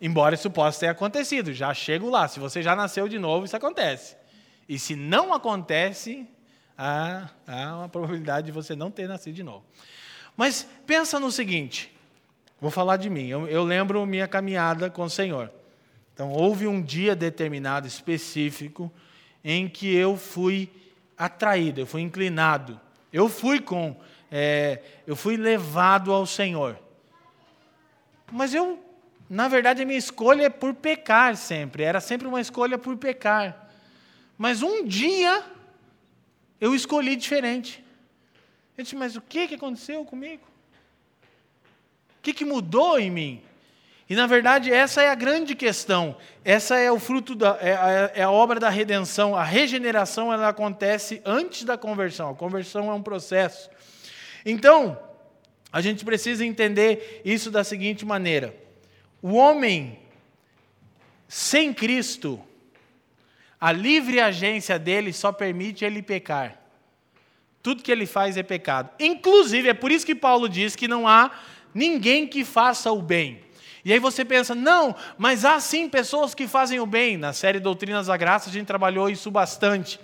Embora 0.00 0.34
isso 0.34 0.50
possa 0.50 0.80
ter 0.80 0.88
acontecido, 0.88 1.52
já 1.52 1.74
chego 1.74 2.08
lá. 2.08 2.26
Se 2.26 2.40
você 2.40 2.62
já 2.62 2.74
nasceu 2.74 3.06
de 3.06 3.18
novo, 3.18 3.44
isso 3.44 3.56
acontece. 3.56 4.16
E 4.68 4.78
se 4.78 4.96
não 4.96 5.32
acontece, 5.32 6.26
há, 6.76 7.28
há 7.46 7.76
uma 7.76 7.88
probabilidade 7.88 8.46
de 8.46 8.52
você 8.52 8.74
não 8.74 8.90
ter 8.90 9.06
nascido 9.06 9.34
de 9.34 9.42
novo. 9.42 9.64
Mas 10.36 10.66
pensa 10.86 11.20
no 11.20 11.30
seguinte: 11.30 11.94
vou 12.60 12.70
falar 12.70 12.96
de 12.96 13.10
mim. 13.10 13.26
Eu, 13.26 13.46
eu 13.46 13.62
lembro 13.62 14.06
minha 14.06 14.26
caminhada 14.26 14.88
com 14.88 15.02
o 15.02 15.10
Senhor. 15.10 15.50
Então, 16.14 16.32
houve 16.32 16.66
um 16.66 16.82
dia 16.82 17.16
determinado, 17.16 17.86
específico, 17.86 18.92
em 19.44 19.68
que 19.68 19.94
eu 19.94 20.16
fui 20.16 20.70
atraído, 21.16 21.80
eu 21.80 21.86
fui 21.86 22.02
inclinado. 22.02 22.80
Eu 23.12 23.28
fui 23.28 23.60
com, 23.60 23.96
é, 24.30 24.82
eu 25.06 25.16
fui 25.16 25.36
levado 25.36 26.12
ao 26.12 26.26
Senhor. 26.26 26.78
Mas 28.30 28.54
eu, 28.54 28.78
na 29.30 29.46
verdade, 29.46 29.80
a 29.80 29.86
minha 29.86 29.96
escolha 29.96 30.46
é 30.46 30.50
por 30.50 30.74
pecar 30.74 31.36
sempre. 31.36 31.84
Era 31.84 32.00
sempre 32.00 32.26
uma 32.26 32.40
escolha 32.40 32.76
por 32.76 32.96
pecar. 32.96 33.70
Mas 34.36 34.60
um 34.60 34.84
dia 34.84 35.44
eu 36.60 36.74
escolhi 36.74 37.14
diferente. 37.14 37.84
Eu 38.76 38.82
disse, 38.82 38.96
mas 38.96 39.14
o 39.14 39.20
que, 39.20 39.46
que 39.46 39.54
aconteceu 39.54 40.04
comigo? 40.04 40.42
O 42.18 42.22
que, 42.22 42.34
que 42.34 42.44
mudou 42.44 42.98
em 42.98 43.08
mim? 43.08 43.42
E 44.08 44.16
na 44.16 44.26
verdade 44.26 44.72
essa 44.72 45.00
é 45.00 45.08
a 45.08 45.14
grande 45.14 45.54
questão. 45.54 46.16
Essa 46.44 46.76
é 46.76 46.90
o 46.90 46.98
fruto 46.98 47.36
da 47.36 47.56
é 47.60 47.76
a, 47.76 48.10
é 48.16 48.22
a, 48.22 48.30
obra 48.32 48.58
da 48.58 48.68
redenção. 48.68 49.36
A 49.36 49.44
regeneração 49.44 50.32
ela 50.32 50.48
acontece 50.48 51.22
antes 51.24 51.62
da 51.62 51.78
conversão. 51.78 52.30
A 52.30 52.34
conversão 52.34 52.90
é 52.90 52.94
um 52.94 53.02
processo. 53.02 53.70
Então 54.44 54.98
a 55.72 55.80
gente 55.80 56.04
precisa 56.04 56.44
entender 56.44 57.22
isso 57.24 57.48
da 57.48 57.62
seguinte 57.62 58.04
maneira: 58.04 58.52
o 59.22 59.34
homem 59.34 59.98
sem 61.28 61.72
Cristo, 61.72 62.40
a 63.60 63.70
livre 63.70 64.20
agência 64.20 64.78
dele 64.78 65.12
só 65.12 65.30
permite 65.30 65.84
ele 65.84 66.02
pecar. 66.02 66.58
Tudo 67.62 67.82
que 67.82 67.92
ele 67.92 68.06
faz 68.06 68.36
é 68.36 68.42
pecado. 68.42 68.90
Inclusive 68.98 69.68
é 69.68 69.74
por 69.74 69.92
isso 69.92 70.06
que 70.06 70.14
Paulo 70.14 70.48
diz 70.48 70.74
que 70.74 70.88
não 70.88 71.06
há 71.06 71.30
ninguém 71.74 72.26
que 72.26 72.44
faça 72.44 72.90
o 72.90 73.02
bem. 73.02 73.42
E 73.84 73.92
aí 73.92 73.98
você 73.98 74.24
pensa, 74.24 74.54
não, 74.54 74.94
mas 75.16 75.44
há 75.44 75.58
sim 75.60 75.88
pessoas 75.88 76.34
que 76.34 76.46
fazem 76.46 76.80
o 76.80 76.86
bem. 76.86 77.16
Na 77.16 77.32
série 77.32 77.60
Doutrinas 77.60 78.06
da 78.06 78.16
Graça 78.16 78.50
a 78.50 78.52
gente 78.52 78.66
trabalhou 78.66 79.08
isso 79.08 79.30
bastante. 79.30 80.00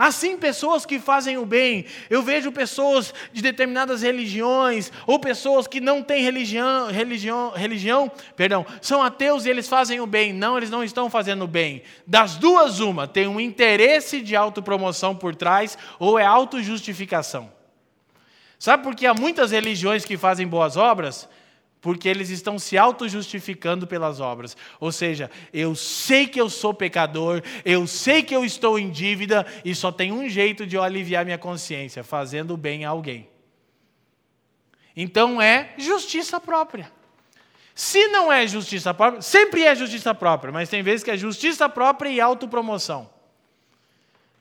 Há 0.00 0.10
sim 0.10 0.38
pessoas 0.38 0.86
que 0.86 0.98
fazem 0.98 1.36
o 1.36 1.44
bem. 1.44 1.84
Eu 2.08 2.22
vejo 2.22 2.50
pessoas 2.50 3.12
de 3.34 3.42
determinadas 3.42 4.00
religiões, 4.00 4.90
ou 5.06 5.18
pessoas 5.18 5.66
que 5.66 5.78
não 5.78 6.02
têm 6.02 6.22
religião, 6.22 6.86
religião, 6.90 7.50
religião, 7.50 8.10
perdão, 8.34 8.64
são 8.80 9.02
ateus 9.02 9.44
e 9.44 9.50
eles 9.50 9.68
fazem 9.68 10.00
o 10.00 10.06
bem. 10.06 10.32
Não, 10.32 10.56
eles 10.56 10.70
não 10.70 10.82
estão 10.82 11.10
fazendo 11.10 11.44
o 11.44 11.46
bem. 11.46 11.82
Das 12.06 12.36
duas, 12.36 12.80
uma, 12.80 13.06
tem 13.06 13.26
um 13.26 13.38
interesse 13.38 14.22
de 14.22 14.34
autopromoção 14.34 15.14
por 15.14 15.36
trás, 15.36 15.76
ou 15.98 16.18
é 16.18 16.24
autojustificação. 16.24 17.52
Sabe 18.58 18.82
por 18.82 18.94
que 18.94 19.06
há 19.06 19.12
muitas 19.12 19.50
religiões 19.50 20.06
que 20.06 20.16
fazem 20.16 20.48
boas 20.48 20.78
obras? 20.78 21.28
Porque 21.80 22.08
eles 22.08 22.28
estão 22.28 22.58
se 22.58 22.76
auto-justificando 22.76 23.86
pelas 23.86 24.20
obras. 24.20 24.56
Ou 24.78 24.92
seja, 24.92 25.30
eu 25.52 25.74
sei 25.74 26.26
que 26.26 26.40
eu 26.40 26.50
sou 26.50 26.74
pecador, 26.74 27.42
eu 27.64 27.86
sei 27.86 28.22
que 28.22 28.34
eu 28.34 28.44
estou 28.44 28.78
em 28.78 28.90
dívida 28.90 29.46
e 29.64 29.74
só 29.74 29.90
tem 29.90 30.12
um 30.12 30.28
jeito 30.28 30.66
de 30.66 30.76
eu 30.76 30.82
aliviar 30.82 31.24
minha 31.24 31.38
consciência: 31.38 32.04
fazendo 32.04 32.56
bem 32.56 32.84
a 32.84 32.90
alguém. 32.90 33.28
Então 34.94 35.40
é 35.40 35.72
justiça 35.78 36.38
própria. 36.38 36.92
Se 37.74 38.08
não 38.08 38.30
é 38.30 38.46
justiça 38.46 38.92
própria, 38.92 39.22
sempre 39.22 39.64
é 39.64 39.74
justiça 39.74 40.14
própria, 40.14 40.52
mas 40.52 40.68
tem 40.68 40.82
vezes 40.82 41.02
que 41.02 41.10
é 41.10 41.16
justiça 41.16 41.68
própria 41.68 42.10
e 42.10 42.20
autopromoção. 42.20 43.08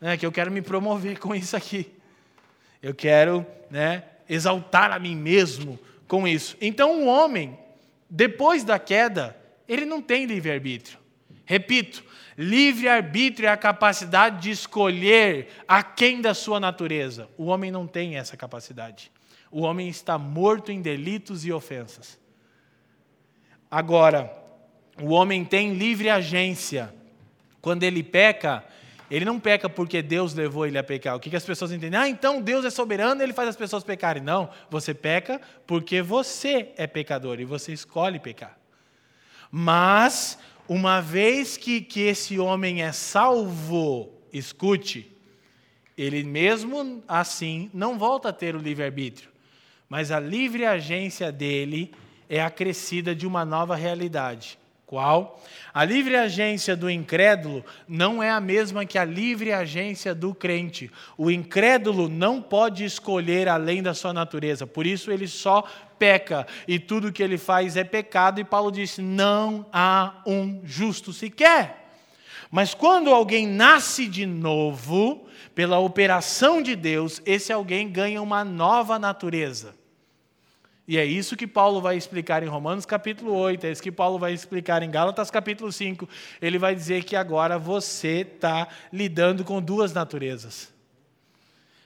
É 0.01 0.17
que 0.17 0.25
eu 0.25 0.31
quero 0.31 0.51
me 0.51 0.61
promover 0.61 1.19
com 1.19 1.33
isso 1.33 1.55
aqui. 1.55 1.89
Eu 2.81 2.93
quero 2.93 3.45
né, 3.69 4.03
exaltar 4.27 4.91
a 4.91 4.99
mim 4.99 5.15
mesmo 5.15 5.79
com 6.09 6.27
isso. 6.27 6.57
Então, 6.59 7.03
o 7.03 7.05
homem, 7.05 7.57
depois 8.09 8.65
da 8.65 8.77
queda, 8.77 9.37
ele 9.67 9.85
não 9.85 10.01
tem 10.01 10.25
livre-arbítrio. 10.25 10.97
Repito, 11.45 12.03
livre-arbítrio 12.35 13.47
é 13.47 13.51
a 13.51 13.55
capacidade 13.55 14.41
de 14.41 14.49
escolher 14.49 15.49
a 15.67 15.83
quem 15.83 16.19
da 16.19 16.33
sua 16.33 16.59
natureza. 16.59 17.29
O 17.37 17.45
homem 17.45 17.69
não 17.69 17.85
tem 17.85 18.17
essa 18.17 18.35
capacidade. 18.35 19.11
O 19.51 19.61
homem 19.61 19.87
está 19.87 20.17
morto 20.17 20.71
em 20.71 20.81
delitos 20.81 21.45
e 21.45 21.51
ofensas. 21.51 22.19
Agora, 23.69 24.35
o 24.99 25.11
homem 25.11 25.45
tem 25.45 25.75
livre 25.75 26.09
agência. 26.09 26.93
Quando 27.61 27.83
ele 27.83 28.01
peca, 28.01 28.63
ele 29.09 29.25
não 29.25 29.39
peca 29.39 29.67
porque 29.67 30.01
Deus 30.01 30.33
levou 30.33 30.65
ele 30.67 30.77
a 30.77 30.83
pecar. 30.83 31.15
O 31.15 31.19
que, 31.19 31.35
as 31.35 31.43
pessoas 31.43 31.71
entendem? 31.71 31.99
Ah, 31.99 32.07
então 32.07 32.41
Deus 32.41 32.63
é 32.63 32.69
soberano 32.69 33.21
e 33.21 33.23
ele 33.23 33.33
faz 33.33 33.49
as 33.49 33.55
pessoas 33.55 33.83
pecarem. 33.83 34.21
Não, 34.21 34.49
você 34.69 34.93
peca 34.93 35.41
porque 35.65 36.01
você 36.01 36.71
é 36.77 36.85
pecador 36.85 37.39
e 37.39 37.45
você 37.45 37.73
escolhe 37.73 38.19
pecar. 38.19 38.57
Mas, 39.51 40.37
uma 40.67 41.01
vez 41.01 41.57
que, 41.57 41.81
que 41.81 42.01
esse 42.01 42.37
homem 42.37 42.83
é 42.83 42.91
salvo, 42.91 44.11
escute, 44.31 45.11
ele 45.97 46.23
mesmo 46.23 47.03
assim 47.07 47.69
não 47.73 47.97
volta 47.97 48.29
a 48.29 48.33
ter 48.33 48.55
o 48.55 48.59
livre-arbítrio, 48.59 49.31
mas 49.89 50.11
a 50.11 50.19
livre 50.19 50.65
agência 50.65 51.31
dele 51.31 51.91
é 52.29 52.41
acrescida 52.41 53.15
de 53.15 53.25
uma 53.25 53.43
nova 53.43 53.75
realidade. 53.75 54.58
Qual? 54.89 55.39
A 55.71 55.85
livre 55.85 56.15
agência 56.15 56.75
do 56.75 56.89
incrédulo 56.89 57.63
não 57.87 58.23
é 58.23 58.31
a 58.31 58.41
mesma 58.41 58.87
que 58.87 58.97
a 58.97 59.05
livre 59.05 59.53
agência 59.53 60.15
do 60.15 60.33
crente. 60.33 60.89
O 61.15 61.29
incrédulo 61.29 62.09
não 62.09 62.41
pode 62.41 62.83
escolher 62.83 63.47
além 63.47 63.83
da 63.83 63.93
sua 63.93 64.13
natureza, 64.13 64.65
por 64.65 64.87
isso 64.87 65.11
ele 65.11 65.27
só 65.27 65.61
peca 65.99 66.47
e 66.67 66.79
tudo 66.79 67.11
que 67.11 67.21
ele 67.21 67.37
faz 67.37 67.77
é 67.77 67.83
pecado. 67.83 68.41
E 68.41 68.43
Paulo 68.43 68.71
disse: 68.71 68.99
não 68.99 69.63
há 69.71 70.23
um 70.25 70.59
justo 70.63 71.13
sequer. 71.13 71.91
Mas 72.49 72.73
quando 72.73 73.11
alguém 73.11 73.45
nasce 73.45 74.07
de 74.07 74.25
novo, 74.25 75.27
pela 75.53 75.77
operação 75.77 76.63
de 76.63 76.75
Deus, 76.75 77.21
esse 77.27 77.53
alguém 77.53 77.87
ganha 77.87 78.23
uma 78.23 78.43
nova 78.43 78.97
natureza. 78.97 79.78
E 80.89 80.97
é 80.97 81.05
isso 81.05 81.37
que 81.37 81.45
Paulo 81.45 81.79
vai 81.79 81.95
explicar 81.97 82.41
em 82.41 82.47
Romanos 82.47 82.83
capítulo 82.83 83.31
8, 83.35 83.63
é 83.63 83.71
isso 83.71 83.83
que 83.83 83.91
Paulo 83.91 84.17
vai 84.17 84.33
explicar 84.33 84.81
em 84.81 84.89
Gálatas 84.89 85.29
capítulo 85.29 85.71
5. 85.71 86.09
Ele 86.41 86.57
vai 86.57 86.73
dizer 86.73 87.03
que 87.03 87.15
agora 87.15 87.59
você 87.59 88.21
está 88.21 88.67
lidando 88.91 89.45
com 89.45 89.61
duas 89.61 89.93
naturezas. 89.93 90.73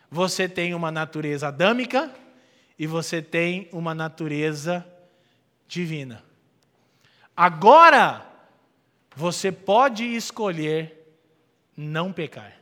Você 0.10 0.48
tem 0.48 0.74
uma 0.74 0.89
natureza 0.89 1.50
adâmica 1.50 2.10
e 2.80 2.88
você 2.88 3.22
tem 3.22 3.68
uma 3.74 3.94
natureza 3.94 4.88
divina. 5.68 6.24
Agora, 7.36 8.26
você 9.13 9.52
pode 9.52 10.06
escolher 10.06 11.13
não 11.76 12.13
pecar. 12.13 12.54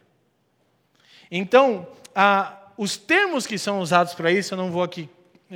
Então, 1.30 1.88
ah, 2.16 2.58
os 2.76 2.98
termos 2.98 3.46
que 3.46 3.60
são 3.60 3.80
usados 3.80 4.16
para 4.16 4.32
isso, 4.32 4.56
eu 4.56 4.58
não 4.58 4.72
vou 4.72 4.82
aqui 4.82 5.08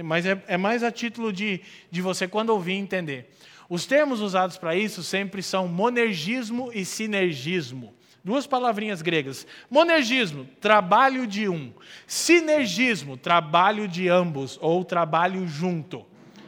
mas 0.04 0.26
é, 0.26 0.42
é 0.48 0.58
mais 0.58 0.84
a 0.84 0.92
título 0.92 1.32
de, 1.32 1.62
de 1.90 2.02
você, 2.02 2.28
quando 2.28 2.50
ouvir, 2.50 2.74
entender. 2.74 3.30
Os 3.70 3.86
termos 3.86 4.22
usados 4.22 4.58
para 4.58 4.76
isso 4.76 5.02
sempre 5.02 5.42
são 5.42 5.68
monergismo 5.68 6.72
e 6.74 6.86
sinergismo. 6.86 7.94
Duas 8.24 8.48
palavrinhas 8.48 9.02
gregas. 9.02 9.46
Monergismo, 9.70 10.48
trabalho 10.60 11.28
de 11.28 11.48
um. 11.48 11.72
Sinergismo, 12.08 13.18
trabalho 13.18 13.88
de 13.88 14.10
ambos, 14.10 14.58
ou 14.62 14.84
trabalho 14.84 15.48
junto. 15.48 16.06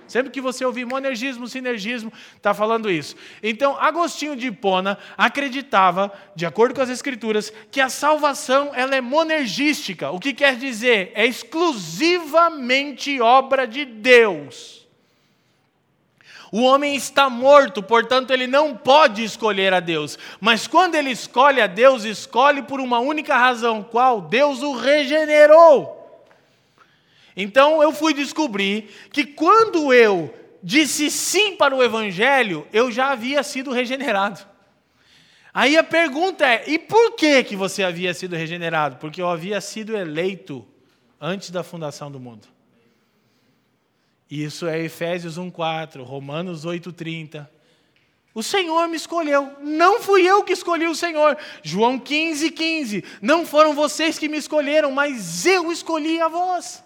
Sempre 0.07 0.31
que 0.31 0.39
você 0.41 0.63
ouvir 0.65 0.85
monergismo, 0.85 1.47
sinergismo, 1.47 2.11
está 2.35 2.53
falando 2.53 2.89
isso. 2.89 3.15
Então, 3.43 3.77
Agostinho 3.79 4.35
de 4.35 4.47
Hipona 4.47 4.97
acreditava, 5.17 6.11
de 6.35 6.45
acordo 6.45 6.73
com 6.73 6.81
as 6.81 6.89
escrituras, 6.89 7.51
que 7.71 7.81
a 7.81 7.89
salvação 7.89 8.71
ela 8.73 8.95
é 8.95 9.01
monergística. 9.01 10.11
O 10.11 10.19
que 10.19 10.33
quer 10.33 10.55
dizer? 10.55 11.11
É 11.13 11.25
exclusivamente 11.25 13.19
obra 13.19 13.67
de 13.67 13.85
Deus. 13.85 14.77
O 16.51 16.61
homem 16.61 16.95
está 16.95 17.29
morto, 17.29 17.83
portanto, 17.83 18.31
ele 18.31 18.47
não 18.47 18.73
pode 18.75 19.23
escolher 19.23 19.73
a 19.73 19.81
Deus. 19.81 20.17
Mas 20.39 20.65
quando 20.65 20.95
ele 20.95 21.11
escolhe 21.11 21.59
a 21.59 21.67
Deus, 21.67 22.05
escolhe 22.05 22.61
por 22.63 22.79
uma 22.79 22.99
única 22.99 23.35
razão: 23.35 23.83
qual? 23.83 24.21
Deus 24.21 24.61
o 24.61 24.73
regenerou. 24.73 25.96
Então 27.37 27.83
eu 27.83 27.93
fui 27.93 28.15
descobrir 28.15 28.89
que 29.13 29.23
quando 29.23 29.93
eu 29.93 30.33
disse 30.63 31.11
sim 31.11 31.55
para 31.55 31.75
o 31.75 31.83
Evangelho, 31.83 32.67
eu 32.73 32.91
já 32.91 33.11
havia 33.11 33.43
sido 33.43 33.71
regenerado. 33.71 34.43
Aí 35.53 35.77
a 35.77 35.83
pergunta 35.83 36.43
é: 36.47 36.63
e 36.67 36.79
por 36.79 37.13
que, 37.15 37.43
que 37.43 37.55
você 37.55 37.83
havia 37.83 38.11
sido 38.15 38.35
regenerado? 38.35 38.97
Porque 38.97 39.21
eu 39.21 39.29
havia 39.29 39.61
sido 39.61 39.95
eleito 39.95 40.67
antes 41.21 41.51
da 41.51 41.61
fundação 41.63 42.11
do 42.11 42.19
mundo. 42.19 42.47
Isso 44.29 44.65
é 44.65 44.79
Efésios 44.83 45.37
1,4, 45.37 46.03
Romanos 46.03 46.65
8,30. 46.65 47.47
O 48.33 48.43
Senhor 48.43 48.87
me 48.87 48.97
escolheu, 48.97 49.51
não 49.61 50.01
fui 50.01 50.23
eu 50.23 50.43
que 50.43 50.53
escolhi 50.53 50.87
o 50.87 50.95
Senhor. 50.95 51.37
João 51.63 51.97
15, 51.97 52.51
15. 52.51 53.03
Não 53.21 53.45
foram 53.45 53.73
vocês 53.73 54.19
que 54.19 54.27
me 54.27 54.37
escolheram, 54.37 54.91
mas 54.91 55.45
eu 55.45 55.71
escolhi 55.71 56.19
a 56.19 56.27
vós. 56.27 56.83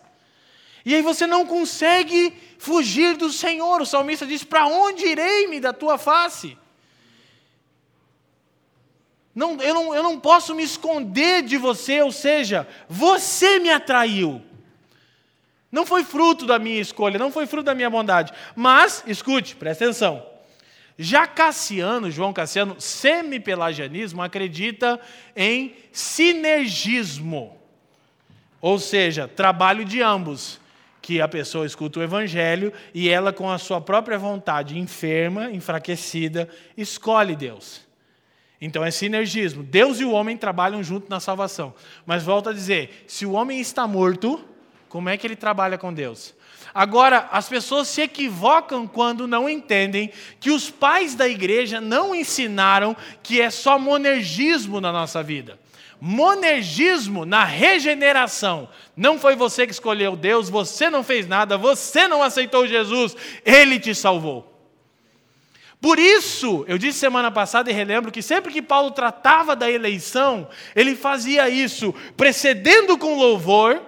E 0.86 0.96
aí 0.96 1.02
você 1.02 1.28
não 1.28 1.46
consegue 1.46 2.34
fugir 2.58 3.16
do 3.16 3.32
Senhor. 3.32 3.82
O 3.82 3.86
salmista 3.86 4.26
diz: 4.26 4.44
Para 4.44 4.68
onde 4.68 5.06
irei-me 5.06 5.60
da 5.60 5.74
tua 5.74 5.98
face? 5.98 6.58
Não, 9.34 9.62
eu, 9.62 9.74
não, 9.74 9.96
eu 9.96 10.04
não 10.04 10.20
posso 10.20 10.54
me 10.54 10.64
esconder 10.64 11.42
de 11.44 11.58
você, 11.58 12.02
ou 12.02 12.12
seja, 12.12 12.68
você 12.90 13.60
me 13.60 13.70
atraiu. 13.70 14.42
Não 15.72 15.86
foi 15.86 16.04
fruto 16.04 16.46
da 16.46 16.60
minha 16.60 16.82
escolha, 16.82 17.18
não 17.18 17.32
foi 17.32 17.48
fruto 17.48 17.64
da 17.64 17.76
minha 17.76 17.90
bondade. 17.90 18.34
Mas, 18.56 19.04
escute, 19.08 19.56
presta 19.56 19.86
atenção. 19.86 20.26
Já 20.98 21.26
Cassiano, 21.26 22.12
João 22.12 22.34
Cassiano, 22.34 22.76
semi-pelagianismo, 22.80 24.22
acredita 24.22 25.00
em 25.36 25.76
sinergismo. 25.92 27.58
Ou 28.60 28.78
seja, 28.78 29.28
trabalho 29.28 29.86
de 29.86 30.02
ambos. 30.02 30.61
Que 31.12 31.20
a 31.20 31.28
pessoa 31.28 31.66
escuta 31.66 32.00
o 32.00 32.04
evangelho 32.04 32.72
e 32.94 33.10
ela, 33.10 33.34
com 33.34 33.52
a 33.52 33.58
sua 33.58 33.82
própria 33.82 34.18
vontade 34.18 34.80
enferma, 34.80 35.52
enfraquecida, 35.52 36.48
escolhe 36.78 37.36
Deus. 37.36 37.82
Então 38.62 38.82
é 38.82 38.90
sinergismo. 38.92 39.62
Deus 39.62 40.00
e 40.00 40.06
o 40.06 40.12
homem 40.12 40.38
trabalham 40.38 40.82
junto 40.82 41.10
na 41.10 41.20
salvação. 41.20 41.74
Mas 42.06 42.24
volto 42.24 42.48
a 42.48 42.54
dizer: 42.54 43.04
se 43.08 43.26
o 43.26 43.34
homem 43.34 43.60
está 43.60 43.86
morto, 43.86 44.42
como 44.88 45.10
é 45.10 45.18
que 45.18 45.28
ele 45.28 45.36
trabalha 45.36 45.78
com 45.78 45.94
Deus? 45.94 46.34
Agora, 46.74 47.28
as 47.30 47.50
pessoas 47.50 47.90
se 47.90 48.02
equivocam 48.02 48.88
quando 48.88 49.28
não 49.28 49.50
entendem 49.50 50.14
que 50.40 50.50
os 50.50 50.70
pais 50.70 51.14
da 51.14 51.28
igreja 51.28 51.82
não 51.82 52.16
ensinaram 52.16 52.96
que 53.22 53.42
é 53.42 53.50
só 53.50 53.78
monergismo 53.78 54.80
na 54.80 54.94
nossa 54.94 55.22
vida. 55.22 55.60
Monergismo 56.02 57.26
na 57.26 57.46
regeneração. 57.46 58.68
Não 58.98 59.20
foi 59.20 59.36
você 59.36 59.68
que 59.68 59.72
escolheu 59.72 60.16
Deus, 60.16 60.50
você 60.50 60.90
não 60.90 61.04
fez 61.04 61.28
nada, 61.28 61.60
você 61.60 62.08
não 62.08 62.24
aceitou 62.24 62.66
Jesus, 62.66 63.16
Ele 63.46 63.80
te 63.80 63.94
salvou. 63.94 64.52
Por 65.80 65.98
isso, 65.98 66.64
eu 66.68 66.78
disse 66.78 67.00
semana 67.00 67.32
passada 67.32 67.72
e 67.72 67.74
relembro 67.74 68.12
que 68.12 68.22
sempre 68.22 68.54
que 68.54 68.62
Paulo 68.62 68.92
tratava 68.92 69.56
da 69.56 69.70
eleição, 69.70 70.48
ele 70.76 70.96
fazia 70.96 71.50
isso 71.50 71.92
precedendo 72.16 73.00
com 73.00 73.18
louvor 73.18 73.82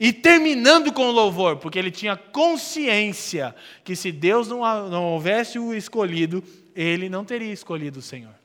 e 0.00 0.12
terminando 0.12 0.92
com 0.92 1.12
louvor, 1.12 1.58
porque 1.58 1.78
ele 1.78 1.92
tinha 1.92 2.16
consciência 2.16 3.54
que 3.84 3.94
se 3.94 4.10
Deus 4.10 4.48
não, 4.48 4.88
não 4.88 5.04
houvesse 5.04 5.60
o 5.60 5.72
escolhido, 5.72 6.42
ele 6.74 7.08
não 7.08 7.24
teria 7.24 7.52
escolhido 7.52 8.00
o 8.00 8.02
Senhor. 8.02 8.41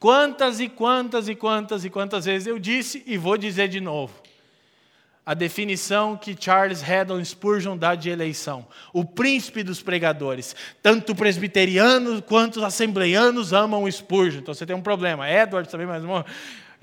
Quantas 0.00 0.58
e 0.58 0.68
quantas 0.68 1.28
e 1.28 1.34
quantas 1.34 1.84
e 1.84 1.90
quantas 1.90 2.24
vezes 2.24 2.48
eu 2.48 2.58
disse 2.58 3.04
e 3.06 3.16
vou 3.18 3.36
dizer 3.36 3.68
de 3.68 3.80
novo 3.80 4.14
a 5.24 5.34
definição 5.34 6.16
que 6.16 6.34
Charles 6.38 6.82
Haddon 6.82 7.22
Spurgeon 7.24 7.76
dá 7.76 7.94
de 7.94 8.10
eleição. 8.10 8.66
O 8.92 9.04
príncipe 9.04 9.62
dos 9.62 9.80
pregadores. 9.80 10.56
Tanto 10.82 11.14
presbiterianos 11.14 12.22
quanto 12.22 12.64
assembleianos 12.64 13.52
amam 13.52 13.88
Spurgeon. 13.88 14.40
Então 14.40 14.54
você 14.54 14.66
tem 14.66 14.74
um 14.74 14.82
problema. 14.82 15.30
Edward 15.30 15.68
também, 15.68 15.86
mas 15.86 16.02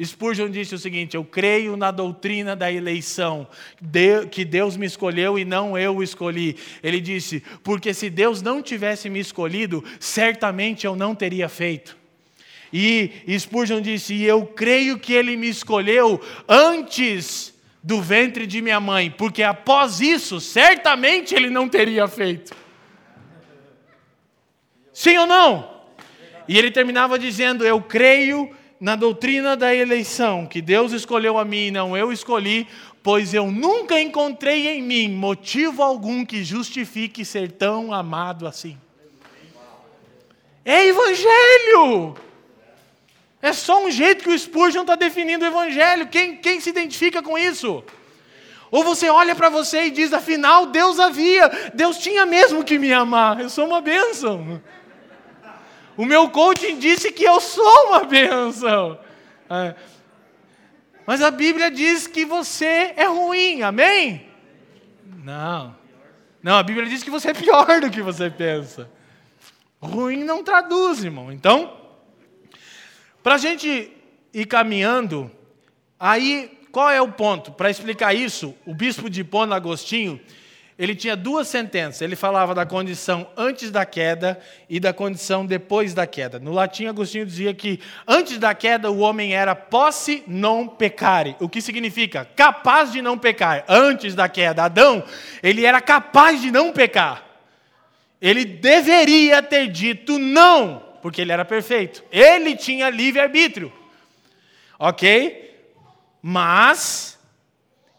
Spurgeon 0.02 0.50
disse 0.50 0.76
o 0.76 0.80
seguinte: 0.80 1.18
Eu 1.18 1.26
creio 1.26 1.76
na 1.76 1.92
doutrina 1.92 2.56
da 2.56 2.72
eleição, 2.72 3.48
que 4.32 4.46
Deus 4.46 4.78
me 4.78 4.86
escolheu 4.86 5.38
e 5.38 5.44
não 5.44 5.78
eu 5.78 5.98
o 5.98 6.04
escolhi. 6.04 6.56
Ele 6.84 7.02
disse: 7.02 7.44
Porque 7.64 7.94
se 7.94 8.10
Deus 8.10 8.42
não 8.42 8.62
tivesse 8.62 9.10
me 9.10 9.20
escolhido, 9.20 9.84
certamente 10.00 10.86
eu 10.86 10.96
não 10.96 11.14
teria 11.16 11.50
feito. 11.50 11.98
E 12.72 13.12
Spurgeon 13.38 13.82
disse: 13.82 14.14
E 14.14 14.24
eu 14.24 14.46
creio 14.46 15.00
que 15.00 15.14
ele 15.14 15.36
me 15.38 15.50
escolheu 15.50 16.22
antes 16.48 17.54
do 17.82 18.02
ventre 18.02 18.46
de 18.46 18.62
minha 18.62 18.80
mãe, 18.80 19.10
porque 19.10 19.42
após 19.42 20.02
isso, 20.02 20.42
certamente 20.42 21.34
ele 21.34 21.50
não 21.50 21.70
teria 21.70 22.08
feito. 22.08 22.54
Sim 24.92 25.18
ou 25.20 25.28
não? 25.28 25.78
E 26.48 26.58
ele 26.58 26.72
terminava 26.72 27.18
dizendo: 27.18 27.66
Eu 27.66 27.82
creio 27.82 28.50
na 28.80 28.96
doutrina 28.96 29.56
da 29.56 29.74
eleição, 29.74 30.46
que 30.46 30.62
Deus 30.62 30.92
escolheu 30.92 31.38
a 31.38 31.46
mim 31.46 31.68
e 31.68 31.72
não 31.72 31.98
eu 31.98 32.12
escolhi, 32.12 32.68
pois 33.02 33.34
eu 33.34 33.50
nunca 33.52 34.00
encontrei 34.00 34.68
em 34.68 34.82
mim 34.82 35.10
motivo 35.10 35.82
algum 35.82 36.26
que 36.26 36.44
justifique 36.44 37.24
ser 37.24 37.52
tão 37.52 37.94
amado 37.94 38.46
assim. 38.46 38.78
É 40.64 40.86
evangelho! 40.88 42.27
É 43.42 43.54
só 43.54 43.86
um 43.86 43.92
jeito 43.92 44.24
que 44.24 44.30
o 44.30 44.38
Spurgeon 44.38 44.82
está 44.82 44.96
definindo 44.96 45.46
o 45.46 45.48
Evangelho. 45.48 46.08
Quem, 46.08 46.38
quem 46.38 46.60
se 46.60 46.70
identifica 46.70 47.22
com 47.22 47.38
isso? 47.38 47.84
Ou 48.70 48.84
você 48.84 49.10
olha 49.10 49.36
para 49.36 49.50
você 49.50 49.86
e 49.86 49.92
diz, 49.92 50.12
afinal, 50.12 50.66
Deus 50.66 51.00
havia, 51.00 51.48
Deus 51.74 51.98
tinha 51.98 52.26
mesmo 52.26 52.64
que 52.64 52.78
me 52.78 52.92
amar, 52.92 53.40
eu 53.40 53.50
sou 53.50 53.66
uma 53.66 53.80
bênção. 53.80 54.62
O 55.96 56.06
meu 56.06 56.30
coaching 56.30 56.78
disse 56.78 57.12
que 57.12 57.24
eu 57.24 57.40
sou 57.40 57.88
uma 57.88 58.04
bênção. 58.04 59.00
É. 59.50 59.74
Mas 61.06 61.22
a 61.22 61.32
Bíblia 61.32 61.72
diz 61.72 62.06
que 62.06 62.26
você 62.26 62.94
é 62.98 63.06
ruim, 63.06 63.62
amém? 63.62 64.28
Não. 65.24 65.74
Não, 66.44 66.58
a 66.58 66.64
Bíblia 66.64 66.86
diz 66.86 67.02
que 67.02 67.10
você 67.10 67.30
é 67.30 67.34
pior 67.34 67.80
do 67.80 67.90
que 67.90 68.02
você 68.02 68.30
pensa. 68.30 68.90
Ruim 69.82 70.24
não 70.24 70.44
traduz, 70.44 71.04
irmão. 71.04 71.32
Então, 71.32 71.77
para 73.28 73.36
a 73.36 73.38
gente 73.38 73.92
ir 74.34 74.46
caminhando, 74.46 75.30
aí 76.00 76.50
qual 76.72 76.90
é 76.90 77.02
o 77.02 77.12
ponto? 77.12 77.52
Para 77.52 77.70
explicar 77.70 78.14
isso, 78.14 78.56
o 78.66 78.74
bispo 78.74 79.10
de 79.10 79.20
Hipona, 79.20 79.54
Agostinho, 79.54 80.18
ele 80.80 80.96
tinha 80.96 81.14
duas 81.14 81.50
sentenças. 81.50 82.02
Ele 82.02 82.16
falava 82.16 82.56
da 82.56 82.66
condição 82.66 83.28
antes 83.36 83.70
da 83.70 83.86
queda 83.86 84.40
e 84.70 84.80
da 84.80 84.94
condição 84.94 85.46
depois 85.46 85.94
da 85.94 86.08
queda. 86.08 86.40
No 86.40 86.54
latim, 86.54 86.86
Agostinho 86.86 87.26
dizia 87.26 87.54
que 87.54 87.82
antes 88.08 88.38
da 88.38 88.56
queda 88.56 88.90
o 88.90 89.00
homem 89.00 89.36
era 89.36 89.54
posse 89.54 90.24
non 90.26 90.66
pecare, 90.66 91.36
o 91.42 91.50
que 91.50 91.62
significa 91.62 92.24
capaz 92.34 92.94
de 92.94 93.02
não 93.02 93.18
pecar. 93.18 93.66
Antes 93.68 94.16
da 94.16 94.30
queda, 94.30 94.64
Adão, 94.64 95.04
ele 95.44 95.66
era 95.66 95.82
capaz 95.82 96.42
de 96.42 96.50
não 96.50 96.72
pecar. 96.72 97.26
Ele 98.22 98.46
deveria 98.46 99.44
ter 99.44 99.68
dito 99.68 100.18
não 100.18 100.87
porque 101.08 101.22
ele 101.22 101.32
era 101.32 101.46
perfeito. 101.46 102.04
Ele 102.12 102.54
tinha 102.54 102.90
livre-arbítrio. 102.90 103.72
Ok? 104.78 105.58
Mas, 106.22 107.18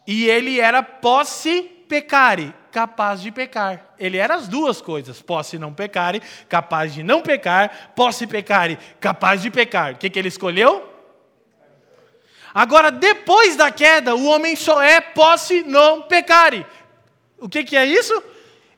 e 0.05 0.29
ele 0.29 0.59
era 0.59 0.83
posse 0.83 1.63
pecare, 1.87 2.53
capaz 2.71 3.19
de 3.19 3.31
pecar. 3.31 3.95
Ele 3.97 4.17
era 4.17 4.35
as 4.35 4.47
duas 4.47 4.79
coisas: 4.79 5.23
posse 5.23 5.57
não 5.57 5.73
pecare, 5.73 6.21
capaz 6.47 6.93
de 6.93 7.01
não 7.01 7.23
pecar, 7.23 7.93
posse 7.95 8.27
pecare, 8.27 8.77
capaz 8.99 9.41
de 9.41 9.49
pecar. 9.49 9.93
O 9.93 9.97
que, 9.97 10.07
que 10.07 10.19
ele 10.19 10.27
escolheu? 10.27 10.87
Agora, 12.53 12.91
depois 12.91 13.55
da 13.55 13.71
queda, 13.71 14.13
o 14.13 14.25
homem 14.25 14.55
só 14.55 14.83
é 14.83 15.01
posse 15.01 15.63
não 15.63 16.03
pecare. 16.03 16.63
O 17.39 17.49
que, 17.49 17.63
que 17.63 17.75
é 17.75 17.87
isso? 17.87 18.23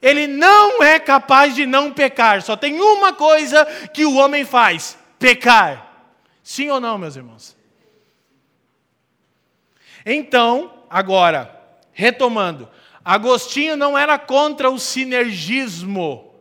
Ele 0.02 0.26
não 0.26 0.82
é 0.82 1.00
capaz 1.00 1.54
de 1.54 1.66
não 1.66 1.92
pecar. 1.92 2.42
Só 2.42 2.56
tem 2.56 2.80
uma 2.82 3.14
coisa 3.14 3.66
que 3.94 4.06
o 4.06 4.16
homem 4.16 4.44
faz: 4.44 4.98
pecar. 5.20 6.10
Sim 6.44 6.70
ou 6.70 6.80
não, 6.80 6.98
meus 6.98 7.16
irmãos? 7.16 7.56
Então, 10.06 10.86
agora, 10.90 11.56
retomando, 11.94 12.68
Agostinho 13.04 13.76
não 13.76 13.98
era 13.98 14.18
contra 14.18 14.70
o 14.70 14.80
sinergismo, 14.80 16.34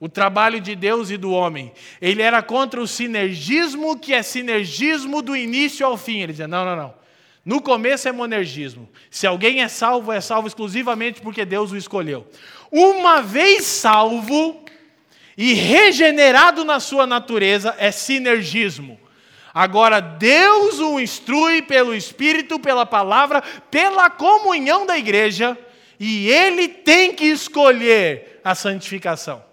o 0.00 0.08
trabalho 0.08 0.60
de 0.60 0.74
Deus 0.74 1.10
e 1.10 1.16
do 1.16 1.32
homem. 1.32 1.72
Ele 2.00 2.22
era 2.22 2.42
contra 2.42 2.80
o 2.80 2.86
sinergismo, 2.86 3.98
que 3.98 4.12
é 4.12 4.22
sinergismo 4.22 5.22
do 5.22 5.36
início 5.36 5.86
ao 5.86 5.96
fim. 5.96 6.20
Ele 6.20 6.32
dizia: 6.32 6.48
não, 6.48 6.64
não, 6.64 6.76
não. 6.76 7.03
No 7.44 7.60
começo 7.60 8.08
é 8.08 8.12
monergismo. 8.12 8.88
Se 9.10 9.26
alguém 9.26 9.62
é 9.62 9.68
salvo, 9.68 10.10
é 10.10 10.20
salvo 10.20 10.48
exclusivamente 10.48 11.20
porque 11.20 11.44
Deus 11.44 11.72
o 11.72 11.76
escolheu. 11.76 12.26
Uma 12.70 13.20
vez 13.20 13.64
salvo 13.64 14.64
e 15.36 15.52
regenerado 15.52 16.64
na 16.64 16.80
sua 16.80 17.06
natureza, 17.06 17.74
é 17.78 17.90
sinergismo. 17.90 18.98
Agora, 19.52 20.00
Deus 20.00 20.80
o 20.80 20.98
instrui 20.98 21.60
pelo 21.60 21.94
Espírito, 21.94 22.58
pela 22.58 22.86
palavra, 22.86 23.42
pela 23.70 24.08
comunhão 24.08 24.86
da 24.86 24.96
igreja, 24.96 25.56
e 26.00 26.28
ele 26.28 26.66
tem 26.66 27.14
que 27.14 27.26
escolher 27.26 28.40
a 28.42 28.54
santificação. 28.54 29.44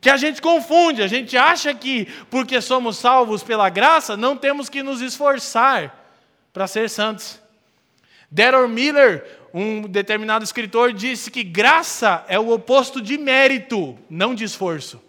Que 0.00 0.10
a 0.10 0.16
gente 0.16 0.42
confunde, 0.42 1.02
a 1.02 1.06
gente 1.06 1.36
acha 1.36 1.72
que 1.72 2.06
porque 2.28 2.60
somos 2.60 2.98
salvos 2.98 3.42
pela 3.42 3.70
graça, 3.70 4.16
não 4.16 4.36
temos 4.36 4.68
que 4.68 4.82
nos 4.82 5.00
esforçar 5.00 6.03
para 6.54 6.68
ser 6.68 6.88
santos. 6.88 7.42
Deror 8.30 8.68
Miller, 8.68 9.40
um 9.52 9.82
determinado 9.82 10.44
escritor, 10.44 10.92
disse 10.92 11.30
que 11.30 11.42
graça 11.42 12.24
é 12.28 12.38
o 12.38 12.50
oposto 12.52 13.02
de 13.02 13.18
mérito, 13.18 13.98
não 14.08 14.34
de 14.34 14.44
esforço. 14.44 15.02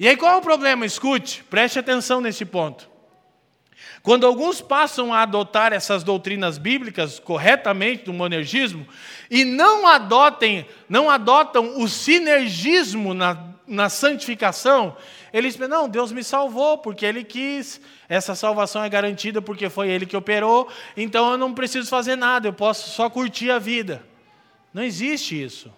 E 0.00 0.08
aí 0.08 0.16
qual 0.16 0.32
é 0.32 0.36
o 0.38 0.42
problema? 0.42 0.86
Escute, 0.86 1.44
preste 1.44 1.78
atenção 1.78 2.20
nesse 2.20 2.46
ponto. 2.46 2.90
Quando 4.02 4.26
alguns 4.26 4.60
passam 4.60 5.12
a 5.12 5.22
adotar 5.22 5.72
essas 5.72 6.02
doutrinas 6.02 6.58
bíblicas 6.58 7.20
corretamente 7.20 8.04
do 8.04 8.12
monergismo 8.12 8.86
e 9.30 9.44
não 9.44 9.86
adotem, 9.86 10.66
não 10.88 11.08
adotam 11.08 11.78
o 11.80 11.86
sinergismo 11.86 13.14
na, 13.14 13.52
na 13.66 13.88
santificação, 13.88 14.96
eles 15.32 15.56
pensam, 15.56 15.80
não, 15.80 15.88
Deus 15.88 16.12
me 16.12 16.22
salvou 16.22 16.78
porque 16.78 17.06
Ele 17.06 17.24
quis, 17.24 17.80
essa 18.08 18.34
salvação 18.34 18.84
é 18.84 18.88
garantida 18.88 19.40
porque 19.40 19.70
foi 19.70 19.88
Ele 19.88 20.04
que 20.04 20.16
operou, 20.16 20.68
então 20.96 21.30
eu 21.30 21.38
não 21.38 21.54
preciso 21.54 21.88
fazer 21.88 22.16
nada, 22.16 22.48
eu 22.48 22.52
posso 22.52 22.90
só 22.90 23.08
curtir 23.08 23.50
a 23.50 23.58
vida. 23.58 24.04
Não 24.74 24.82
existe 24.82 25.40
isso. 25.40 25.72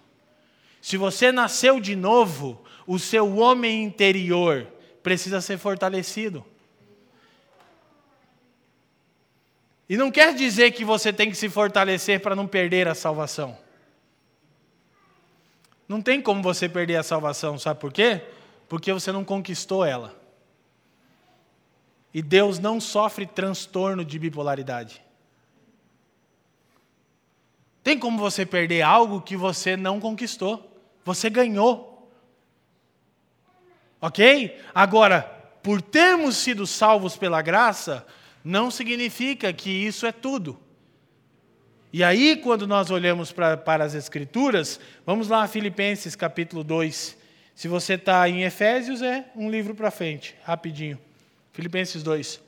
Se 0.81 0.97
você 0.97 1.31
nasceu 1.31 1.79
de 1.79 1.95
novo, 1.95 2.61
o 2.85 2.99
seu 2.99 3.37
homem 3.37 3.83
interior 3.83 4.67
precisa 5.01 5.41
ser 5.41 5.57
fortalecido. 5.57 6.45
E 9.87 9.95
não 9.97 10.11
quer 10.11 10.33
dizer 10.33 10.71
que 10.71 10.83
você 10.83 11.13
tem 11.13 11.29
que 11.29 11.37
se 11.37 11.47
fortalecer 11.47 12.19
para 12.19 12.35
não 12.35 12.47
perder 12.47 12.87
a 12.87 12.95
salvação. 12.95 13.57
Não 15.87 16.01
tem 16.01 16.21
como 16.21 16.41
você 16.41 16.67
perder 16.67 16.95
a 16.95 17.03
salvação, 17.03 17.59
sabe 17.59 17.79
por 17.79 17.93
quê? 17.93 18.21
Porque 18.67 18.91
você 18.91 19.11
não 19.11 19.23
conquistou 19.23 19.85
ela. 19.85 20.13
E 22.13 22.21
Deus 22.21 22.59
não 22.59 22.79
sofre 22.79 23.25
transtorno 23.25 24.05
de 24.05 24.17
bipolaridade. 24.17 25.03
Tem 27.83 27.99
como 27.99 28.17
você 28.17 28.45
perder 28.45 28.81
algo 28.81 29.21
que 29.21 29.37
você 29.37 29.77
não 29.77 29.99
conquistou? 29.99 30.71
Você 31.03 31.29
ganhou. 31.29 32.09
Ok? 34.01 34.59
Agora, 34.73 35.21
por 35.61 35.81
termos 35.81 36.37
sido 36.37 36.65
salvos 36.65 37.15
pela 37.15 37.41
graça, 37.41 38.05
não 38.43 38.71
significa 38.71 39.51
que 39.51 39.69
isso 39.69 40.05
é 40.05 40.11
tudo. 40.11 40.59
E 41.91 42.03
aí, 42.03 42.35
quando 42.37 42.67
nós 42.67 42.91
olhamos 42.91 43.31
para, 43.31 43.55
para 43.55 43.83
as 43.83 43.93
Escrituras, 43.93 44.79
vamos 45.05 45.27
lá, 45.27 45.47
Filipenses 45.47 46.15
capítulo 46.15 46.63
2. 46.63 47.17
Se 47.55 47.69
você 47.69 47.93
está 47.93 48.27
em 48.27 48.43
Efésios, 48.43 49.01
é 49.01 49.25
um 49.33 49.49
livro 49.49 49.73
para 49.73 49.89
frente, 49.89 50.35
rapidinho. 50.43 50.99
Filipenses 51.53 52.03
2. 52.03 52.41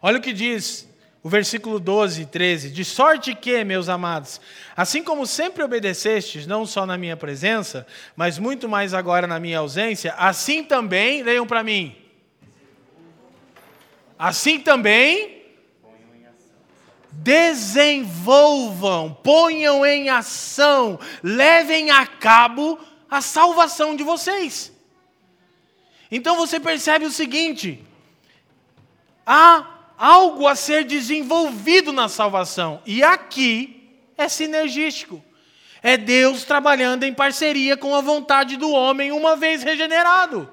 Olha 0.00 0.18
o 0.18 0.22
que 0.22 0.32
diz 0.32 0.88
o 1.24 1.28
versículo 1.28 1.80
12 1.80 2.22
e 2.22 2.26
13: 2.26 2.70
De 2.70 2.84
sorte 2.84 3.34
que, 3.34 3.64
meus 3.64 3.88
amados, 3.88 4.40
assim 4.76 5.02
como 5.02 5.26
sempre 5.26 5.64
obedecestes, 5.64 6.46
não 6.46 6.64
só 6.64 6.86
na 6.86 6.96
minha 6.96 7.16
presença, 7.16 7.84
mas 8.14 8.38
muito 8.38 8.68
mais 8.68 8.94
agora 8.94 9.26
na 9.26 9.40
minha 9.40 9.58
ausência, 9.58 10.14
assim 10.16 10.62
também, 10.62 11.22
leiam 11.24 11.48
para 11.48 11.64
mim. 11.64 11.96
Assim 14.16 14.60
também 14.60 15.43
desenvolvam, 17.22 19.16
ponham 19.22 19.84
em 19.84 20.08
ação, 20.08 20.98
levem 21.22 21.90
a 21.90 22.06
cabo 22.06 22.78
a 23.10 23.20
salvação 23.20 23.94
de 23.94 24.02
vocês. 24.02 24.72
Então 26.10 26.36
você 26.36 26.60
percebe 26.60 27.04
o 27.04 27.10
seguinte: 27.10 27.84
há 29.26 29.66
algo 29.96 30.46
a 30.46 30.54
ser 30.54 30.84
desenvolvido 30.84 31.92
na 31.92 32.08
salvação. 32.08 32.80
E 32.84 33.02
aqui 33.02 33.98
é 34.16 34.28
sinergístico. 34.28 35.22
É 35.82 35.96
Deus 35.96 36.44
trabalhando 36.44 37.04
em 37.04 37.12
parceria 37.12 37.76
com 37.76 37.94
a 37.94 38.00
vontade 38.00 38.56
do 38.56 38.70
homem 38.70 39.12
uma 39.12 39.36
vez 39.36 39.62
regenerado. 39.62 40.50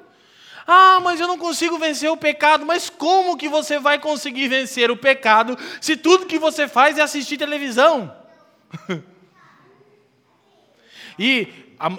Ah, 0.68 0.99
mas 1.01 1.20
eu 1.20 1.28
não 1.28 1.38
consigo 1.38 1.78
vencer 1.78 2.09
o 2.09 2.18
pecado. 2.18 2.66
Mas 2.66 2.89
como 2.89 3.38
que 3.38 3.49
você 3.49 3.80
vai 3.80 3.99
conseguir 3.99 4.47
vencer 4.47 4.91
o 4.91 4.97
pecado 4.97 5.57
se 5.80 5.95
tudo 5.95 6.26
que 6.26 6.39
você 6.39 6.68
faz 6.68 6.97
é 6.97 7.01
assistir 7.01 7.38
televisão? 7.38 8.14
e 11.18 11.47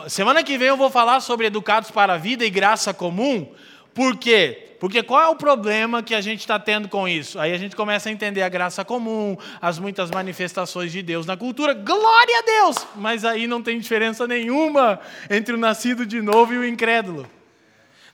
semana 0.08 0.42
que 0.42 0.56
vem 0.56 0.68
eu 0.68 0.76
vou 0.76 0.90
falar 0.90 1.20
sobre 1.20 1.46
educados 1.46 1.90
para 1.90 2.14
a 2.14 2.18
vida 2.18 2.44
e 2.44 2.50
graça 2.50 2.94
comum, 2.94 3.52
por 3.94 4.16
quê? 4.16 4.68
Porque 4.82 5.00
qual 5.00 5.22
é 5.22 5.28
o 5.28 5.36
problema 5.36 6.02
que 6.02 6.12
a 6.12 6.20
gente 6.20 6.40
está 6.40 6.58
tendo 6.58 6.88
com 6.88 7.06
isso? 7.06 7.38
Aí 7.38 7.52
a 7.52 7.56
gente 7.56 7.76
começa 7.76 8.08
a 8.08 8.12
entender 8.12 8.42
a 8.42 8.48
graça 8.48 8.84
comum, 8.84 9.36
as 9.60 9.78
muitas 9.78 10.10
manifestações 10.10 10.90
de 10.90 11.00
Deus 11.02 11.24
na 11.24 11.36
cultura. 11.36 11.72
Glória 11.72 12.38
a 12.38 12.42
Deus! 12.42 12.84
Mas 12.96 13.24
aí 13.24 13.46
não 13.46 13.62
tem 13.62 13.78
diferença 13.78 14.26
nenhuma 14.26 14.98
entre 15.30 15.54
o 15.54 15.56
nascido 15.56 16.04
de 16.04 16.20
novo 16.20 16.52
e 16.52 16.58
o 16.58 16.66
incrédulo. 16.66 17.28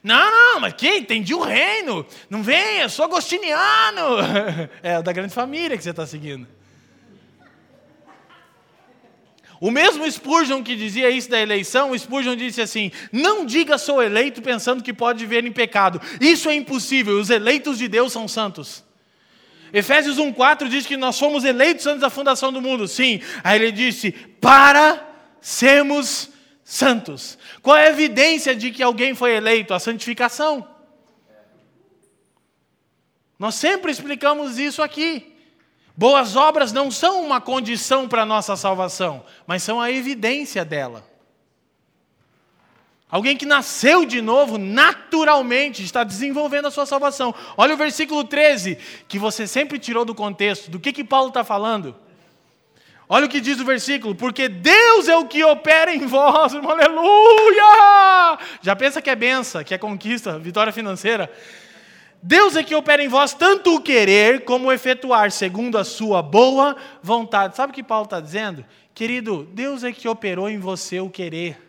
Não, 0.01 0.31
não, 0.31 0.59
mas 0.61 0.73
que? 0.73 0.97
Entendi 0.97 1.33
o 1.33 1.41
reino. 1.41 2.05
Não 2.29 2.41
vem, 2.41 2.77
eu 2.79 2.89
sou 2.89 3.05
agostiniano. 3.05 4.17
É 4.81 5.01
da 5.01 5.11
grande 5.11 5.33
família 5.33 5.77
que 5.77 5.83
você 5.83 5.89
está 5.89 6.05
seguindo. 6.05 6.47
O 9.61 9.69
mesmo 9.71 10.09
Spurgeon 10.09 10.63
que 10.63 10.75
dizia 10.75 11.09
isso 11.09 11.29
da 11.29 11.39
eleição, 11.39 11.97
Spurgeon 11.97 12.35
disse 12.35 12.61
assim: 12.61 12.91
Não 13.11 13.45
diga 13.45 13.77
sou 13.77 14.01
eleito 14.01 14.41
pensando 14.41 14.81
que 14.81 14.93
pode 14.93 15.25
viver 15.25 15.45
em 15.45 15.51
pecado. 15.51 16.01
Isso 16.21 16.49
é 16.49 16.55
impossível, 16.55 17.19
os 17.19 17.29
eleitos 17.29 17.77
de 17.77 17.87
Deus 17.89 18.13
são 18.13 18.27
santos. 18.27 18.83
Efésios 19.73 20.17
1,4 20.17 20.69
diz 20.69 20.85
que 20.85 20.95
nós 20.95 21.19
fomos 21.19 21.43
eleitos 21.43 21.85
antes 21.85 22.01
da 22.01 22.09
fundação 22.09 22.53
do 22.53 22.61
mundo. 22.61 22.87
Sim. 22.87 23.21
Aí 23.43 23.59
ele 23.59 23.71
disse: 23.73 24.11
Para 24.11 25.05
sermos 25.41 26.29
santos. 26.69 27.35
Qual 27.63 27.75
é 27.75 27.87
a 27.87 27.89
evidência 27.89 28.55
de 28.55 28.69
que 28.69 28.83
alguém 28.83 29.15
foi 29.15 29.33
eleito? 29.33 29.73
A 29.73 29.79
santificação. 29.79 30.67
Nós 33.39 33.55
sempre 33.55 33.91
explicamos 33.91 34.59
isso 34.59 34.83
aqui. 34.83 35.35
Boas 35.97 36.35
obras 36.35 36.71
não 36.71 36.91
são 36.91 37.23
uma 37.23 37.41
condição 37.41 38.07
para 38.07 38.21
a 38.21 38.25
nossa 38.25 38.55
salvação, 38.55 39.25
mas 39.47 39.63
são 39.63 39.81
a 39.81 39.89
evidência 39.89 40.63
dela. 40.63 41.03
Alguém 43.09 43.35
que 43.35 43.47
nasceu 43.47 44.05
de 44.05 44.21
novo, 44.21 44.59
naturalmente, 44.59 45.83
está 45.83 46.03
desenvolvendo 46.03 46.67
a 46.67 46.71
sua 46.71 46.85
salvação. 46.85 47.33
Olha 47.57 47.73
o 47.73 47.77
versículo 47.77 48.23
13, 48.23 48.77
que 49.07 49.17
você 49.17 49.47
sempre 49.47 49.79
tirou 49.79 50.05
do 50.05 50.13
contexto. 50.13 50.69
Do 50.69 50.79
que, 50.79 50.93
que 50.93 51.03
Paulo 51.03 51.29
está 51.29 51.43
falando? 51.43 51.95
Olha 53.11 53.25
o 53.25 53.29
que 53.29 53.41
diz 53.41 53.59
o 53.59 53.65
versículo: 53.65 54.13
porque 54.13 54.47
Deus 54.47 55.07
é 55.07 55.17
o 55.17 55.25
que 55.25 55.43
opera 55.43 55.91
em 55.93 56.05
vós, 56.05 56.53
aleluia! 56.53 58.37
Já 58.61 58.75
pensa 58.75 59.01
que 59.01 59.09
é 59.09 59.15
benção, 59.15 59.63
que 59.63 59.73
é 59.73 59.79
conquista, 59.79 60.37
vitória 60.37 60.71
financeira. 60.71 61.31
Deus 62.21 62.55
é 62.55 62.61
que 62.61 62.75
opera 62.75 63.03
em 63.03 63.07
vós 63.07 63.33
tanto 63.33 63.75
o 63.75 63.81
querer 63.81 64.43
como 64.43 64.67
o 64.67 64.71
efetuar, 64.71 65.31
segundo 65.31 65.77
a 65.77 65.83
sua 65.83 66.21
boa 66.21 66.75
vontade. 67.01 67.55
Sabe 67.55 67.71
o 67.71 67.73
que 67.73 67.81
Paulo 67.81 68.03
está 68.03 68.19
dizendo? 68.19 68.63
Querido, 68.93 69.47
Deus 69.53 69.83
é 69.83 69.91
que 69.91 70.07
operou 70.07 70.47
em 70.47 70.59
você 70.59 70.99
o 70.99 71.09
querer. 71.09 71.59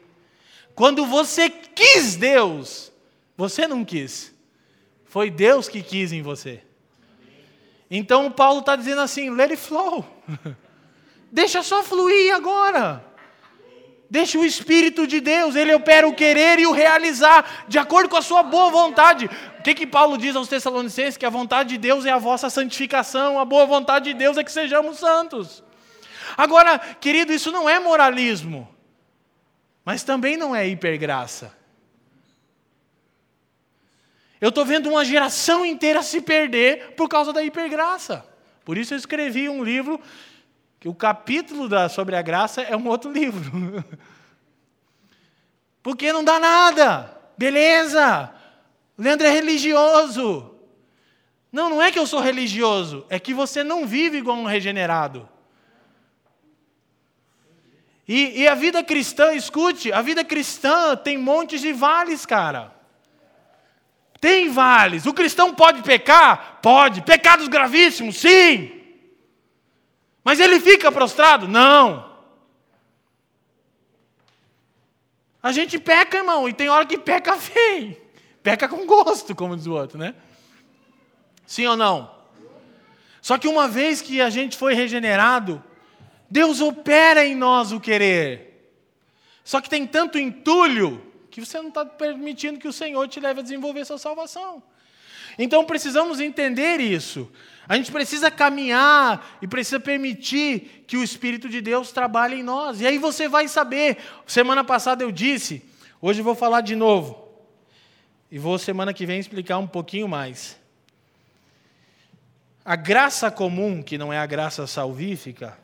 Quando 0.75 1.07
você 1.07 1.49
quis 1.49 2.17
Deus, 2.17 2.93
você 3.37 3.67
não 3.67 3.85
quis. 3.85 4.35
Foi 5.07 5.31
Deus 5.31 5.69
que 5.69 5.83
quis 5.83 6.13
em 6.13 6.21
você. 6.21 6.61
Então 7.91 8.31
Paulo 8.31 8.61
está 8.61 8.77
dizendo 8.77 9.01
assim: 9.01 9.31
let 9.31 9.51
it 9.51 9.63
flow. 9.63 10.05
Deixa 11.31 11.63
só 11.63 11.83
fluir 11.83 12.35
agora. 12.35 13.05
Deixa 14.11 14.37
o 14.37 14.45
Espírito 14.45 15.07
de 15.07 15.21
Deus, 15.21 15.55
ele 15.55 15.73
opera 15.73 16.09
o 16.09 16.13
querer 16.13 16.59
e 16.59 16.67
o 16.67 16.73
realizar, 16.73 17.65
de 17.69 17.79
acordo 17.79 18.09
com 18.09 18.17
a 18.17 18.23
sua 18.23 18.43
boa 18.43 18.69
vontade. 18.69 19.31
O 19.61 19.63
que, 19.63 19.73
que 19.73 19.87
Paulo 19.87 20.19
diz 20.19 20.35
aos 20.35 20.49
Tessalonicenses? 20.49 21.17
Que 21.17 21.25
a 21.25 21.31
vontade 21.31 21.69
de 21.69 21.79
Deus 21.79 22.05
é 22.05 22.11
a 22.11 22.19
vossa 22.19 22.51
santificação, 22.51 23.39
a 23.39 23.45
boa 23.45 23.65
vontade 23.67 24.07
de 24.07 24.19
Deus 24.19 24.37
é 24.37 24.43
que 24.43 24.51
sejamos 24.51 24.99
santos. 24.99 25.63
Agora, 26.37 26.77
querido, 26.79 27.33
isso 27.33 27.53
não 27.53 27.71
é 27.71 27.79
moralismo, 27.79 28.69
mas 29.85 30.03
também 30.03 30.37
não 30.37 30.57
é 30.57 30.67
hipergraça. 30.67 31.57
Eu 34.41 34.49
estou 34.49 34.65
vendo 34.65 34.89
uma 34.89 35.05
geração 35.05 35.65
inteira 35.65 36.03
se 36.03 36.21
perder 36.21 36.95
por 36.97 37.09
causa 37.09 37.33
da 37.33 37.45
hipergraça. 37.45 38.27
Por 38.65 38.77
isso 38.77 38.95
eu 38.95 38.99
escrevi 38.99 39.49
um 39.49 39.63
livro 39.63 40.01
que 40.81 40.89
o 40.89 40.95
capítulo 40.95 41.69
da, 41.69 41.91
sobre 41.91 42.17
a 42.17 42.23
graça 42.23 42.63
é 42.63 42.75
um 42.75 42.89
outro 42.89 43.13
livro. 43.13 43.85
Porque 45.83 46.11
não 46.11 46.25
dá 46.25 46.41
nada. 46.41 47.15
Beleza. 47.37 48.33
Leandro 48.97 49.27
é 49.27 49.31
religioso. 49.31 50.55
Não, 51.53 51.69
não 51.69 51.83
é 51.83 51.93
que 51.93 51.99
eu 51.99 52.07
sou 52.07 52.21
religioso, 52.21 53.05
é 53.11 53.19
que 53.19 53.35
você 53.35 53.65
não 53.65 53.85
vive 53.85 54.19
igual 54.19 54.37
um 54.37 54.45
regenerado. 54.45 55.29
E, 58.07 58.43
e, 58.43 58.49
a 58.49 58.55
vida 58.55 58.83
cristã, 58.83 59.35
escute, 59.35 59.93
a 59.93 60.01
vida 60.01 60.25
cristã 60.25 60.97
tem 60.97 61.17
montes 61.19 61.61
de 61.61 61.73
vales, 61.73 62.25
cara. 62.25 62.73
Tem 64.21 64.49
vales. 64.49 65.07
O 65.07 65.15
cristão 65.15 65.55
pode 65.55 65.83
pecar? 65.83 66.59
Pode. 66.61 67.03
Pecados 67.03 67.49
gravíssimos? 67.49 68.17
Sim. 68.17 68.80
Mas 70.23 70.39
ele 70.39 70.61
fica 70.61 70.93
prostrado? 70.93 71.49
Não. 71.49 72.11
A 75.43 75.53
gente 75.53 75.79
peca, 75.79 76.19
irmão, 76.19 76.49
e 76.49 76.53
tem 76.53 76.69
hora 76.69 76.85
que 76.85 76.99
peca 76.99 77.37
feio. 77.37 77.97
Peca 78.43 78.69
com 78.69 78.87
gosto, 78.87 79.35
como 79.35 79.57
diz 79.57 79.67
o 79.67 79.73
outro, 79.73 79.99
né? 79.99 80.15
Sim 81.47 81.67
ou 81.67 81.77
não? 81.77 82.15
Só 83.21 83.37
que 83.39 83.49
uma 83.49 83.69
vez 83.69 84.01
que 84.01 84.21
a 84.21 84.31
gente 84.31 84.57
foi 84.57 84.75
regenerado, 84.75 85.63
Deus 86.29 86.61
opera 86.61 87.25
em 87.25 87.35
nós 87.35 87.73
o 87.73 87.81
querer. 87.81 88.73
Só 89.45 89.61
que 89.61 89.69
tem 89.69 89.87
tanto 89.87 90.19
entulho 90.19 91.05
que 91.31 91.41
você 91.41 91.59
não 91.59 91.69
está 91.69 91.85
permitindo 91.85 92.59
que 92.59 92.69
o 92.69 92.73
Senhor 92.73 93.09
te 93.09 93.21
leve 93.21 93.41
a 93.41 93.43
desenvolver 93.43 93.85
sua 93.85 93.99
salvação. 93.99 94.63
Então 95.39 95.65
precisamos 95.65 96.21
entender 96.21 96.81
isso. 96.81 97.31
A 97.71 97.77
gente 97.77 97.93
precisa 97.93 98.33
caminhar 98.33 99.39
e 99.41 99.47
precisa 99.47 99.79
permitir 99.79 100.85
que 100.89 100.97
o 100.97 101.05
Espírito 101.05 101.49
de 101.49 101.61
Deus 101.61 101.93
trabalhe 101.93 102.41
em 102.41 102.43
nós. 102.43 102.81
E 102.81 102.87
aí 102.87 102.99
você 102.99 103.29
vai 103.29 103.47
saber. 103.47 103.97
Semana 104.27 104.65
passada 104.65 105.05
eu 105.05 105.13
disse, 105.13 105.63
hoje 106.03 106.19
eu 106.19 106.25
vou 106.25 106.35
falar 106.35 106.63
de 106.63 106.75
novo. 106.75 107.29
E 108.29 108.41
vou 108.41 108.59
semana 108.59 108.93
que 108.93 109.07
vem 109.07 109.21
explicar 109.21 109.59
um 109.59 109.69
pouquinho 109.69 110.09
mais. 110.09 110.59
A 112.65 112.75
graça 112.75 113.31
comum, 113.31 113.85
que 113.85 113.97
não 113.97 114.13
é 114.13 114.19
a 114.19 114.27
graça 114.27 114.67
salvífica, 114.67 115.57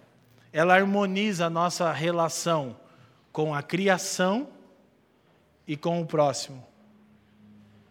ela 0.53 0.77
harmoniza 0.77 1.47
a 1.47 1.51
nossa 1.51 1.91
relação 1.91 2.77
com 3.33 3.53
a 3.53 3.65
criação 3.65 4.47
e 5.67 5.77
com 5.77 6.01
o 6.01 6.07
próximo. 6.07 6.65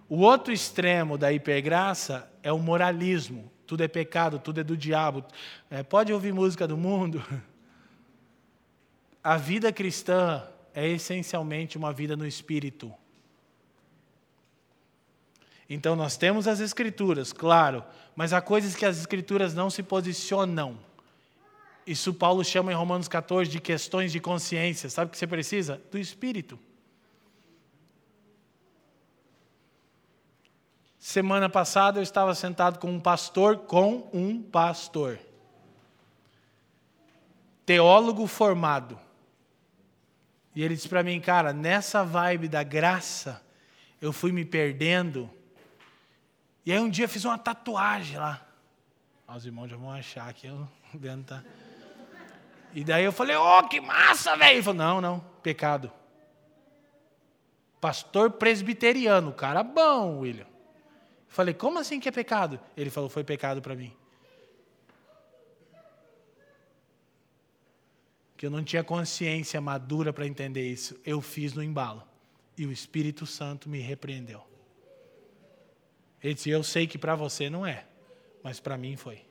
O 0.07 0.19
outro 0.19 0.53
extremo 0.53 1.17
da 1.17 1.33
hipergraça 1.33 2.31
é 2.41 2.49
o 2.53 2.59
moralismo. 2.59 3.51
Tudo 3.65 3.83
é 3.83 3.87
pecado, 3.87 4.39
tudo 4.39 4.59
é 4.59 4.63
do 4.63 4.77
diabo. 4.77 5.23
É, 5.69 5.83
pode 5.83 6.13
ouvir 6.13 6.33
música 6.33 6.67
do 6.67 6.77
mundo? 6.77 7.23
A 9.23 9.37
vida 9.37 9.73
cristã 9.73 10.43
é 10.73 10.87
essencialmente 10.87 11.77
uma 11.77 11.91
vida 11.91 12.15
no 12.15 12.27
espírito. 12.27 12.93
Então 15.67 15.95
nós 15.95 16.15
temos 16.15 16.47
as 16.47 16.59
escrituras, 16.59 17.33
claro, 17.33 17.83
mas 18.15 18.33
há 18.33 18.39
coisas 18.39 18.75
que 18.75 18.85
as 18.85 18.99
escrituras 18.99 19.55
não 19.55 19.71
se 19.71 19.81
posicionam. 19.81 20.77
Isso 21.87 22.13
Paulo 22.13 22.43
chama 22.43 22.71
em 22.71 22.75
Romanos 22.75 23.07
14 23.07 23.49
de 23.49 23.59
questões 23.59 24.11
de 24.11 24.19
consciência. 24.19 24.89
Sabe 24.91 25.09
o 25.09 25.11
que 25.11 25.17
você 25.17 25.25
precisa? 25.25 25.81
Do 25.91 25.97
espírito. 25.97 26.59
Semana 31.05 31.47
passada 31.47 31.99
eu 31.99 32.03
estava 32.03 32.33
sentado 32.33 32.79
com 32.79 32.89
um 32.89 32.99
pastor, 32.99 33.59
com 33.59 34.09
um 34.11 34.41
pastor. 34.41 35.19
Teólogo 37.63 38.25
formado. 38.25 38.99
E 40.55 40.63
ele 40.63 40.73
disse 40.73 40.89
para 40.89 41.03
mim, 41.03 41.21
cara, 41.21 41.53
nessa 41.53 42.03
vibe 42.03 42.47
da 42.47 42.63
graça, 42.63 43.39
eu 44.01 44.11
fui 44.11 44.31
me 44.31 44.43
perdendo 44.43 45.29
e 46.65 46.71
aí 46.71 46.79
um 46.79 46.89
dia 46.89 47.07
fiz 47.07 47.23
uma 47.23 47.37
tatuagem 47.37 48.17
lá. 48.17 48.43
Os 49.27 49.45
irmãos 49.45 49.67
já 49.67 49.77
vão 49.77 49.91
achar 49.91 50.33
que 50.33 50.47
eu 50.47 50.67
dentro 50.91 51.35
tá. 51.35 51.43
E 52.73 52.83
daí 52.83 53.03
eu 53.03 53.11
falei, 53.11 53.35
ô, 53.35 53.59
oh, 53.59 53.67
que 53.67 53.79
massa, 53.79 54.35
velho. 54.35 54.55
Ele 54.55 54.63
falou, 54.63 54.77
não, 54.79 54.99
não, 54.99 55.19
pecado. 55.43 55.91
Pastor 57.79 58.31
presbiteriano, 58.31 59.31
cara 59.31 59.61
bom, 59.61 60.21
William. 60.21 60.54
Falei, 61.35 61.53
como 61.53 61.77
assim 61.79 61.99
que 61.99 62.07
é 62.07 62.11
pecado? 62.13 62.57
Ele 62.77 62.89
falou, 62.89 63.09
foi 63.09 63.21
pecado 63.21 63.61
para 63.61 63.75
mim. 63.75 63.91
Que 68.37 68.45
eu 68.45 68.49
não 68.49 68.63
tinha 68.63 68.85
consciência 68.85 69.59
madura 69.59 70.13
para 70.13 70.25
entender 70.25 70.65
isso. 70.65 70.97
Eu 71.03 71.19
fiz 71.19 71.53
no 71.53 71.61
embalo. 71.61 72.01
E 72.57 72.65
o 72.65 72.71
Espírito 72.71 73.25
Santo 73.25 73.67
me 73.67 73.79
repreendeu. 73.79 74.47
Ele 76.23 76.35
disse: 76.35 76.49
Eu 76.51 76.63
sei 76.63 76.87
que 76.87 76.97
para 76.97 77.15
você 77.15 77.49
não 77.49 77.65
é, 77.65 77.85
mas 78.41 78.61
para 78.61 78.77
mim 78.77 78.95
foi. 78.95 79.21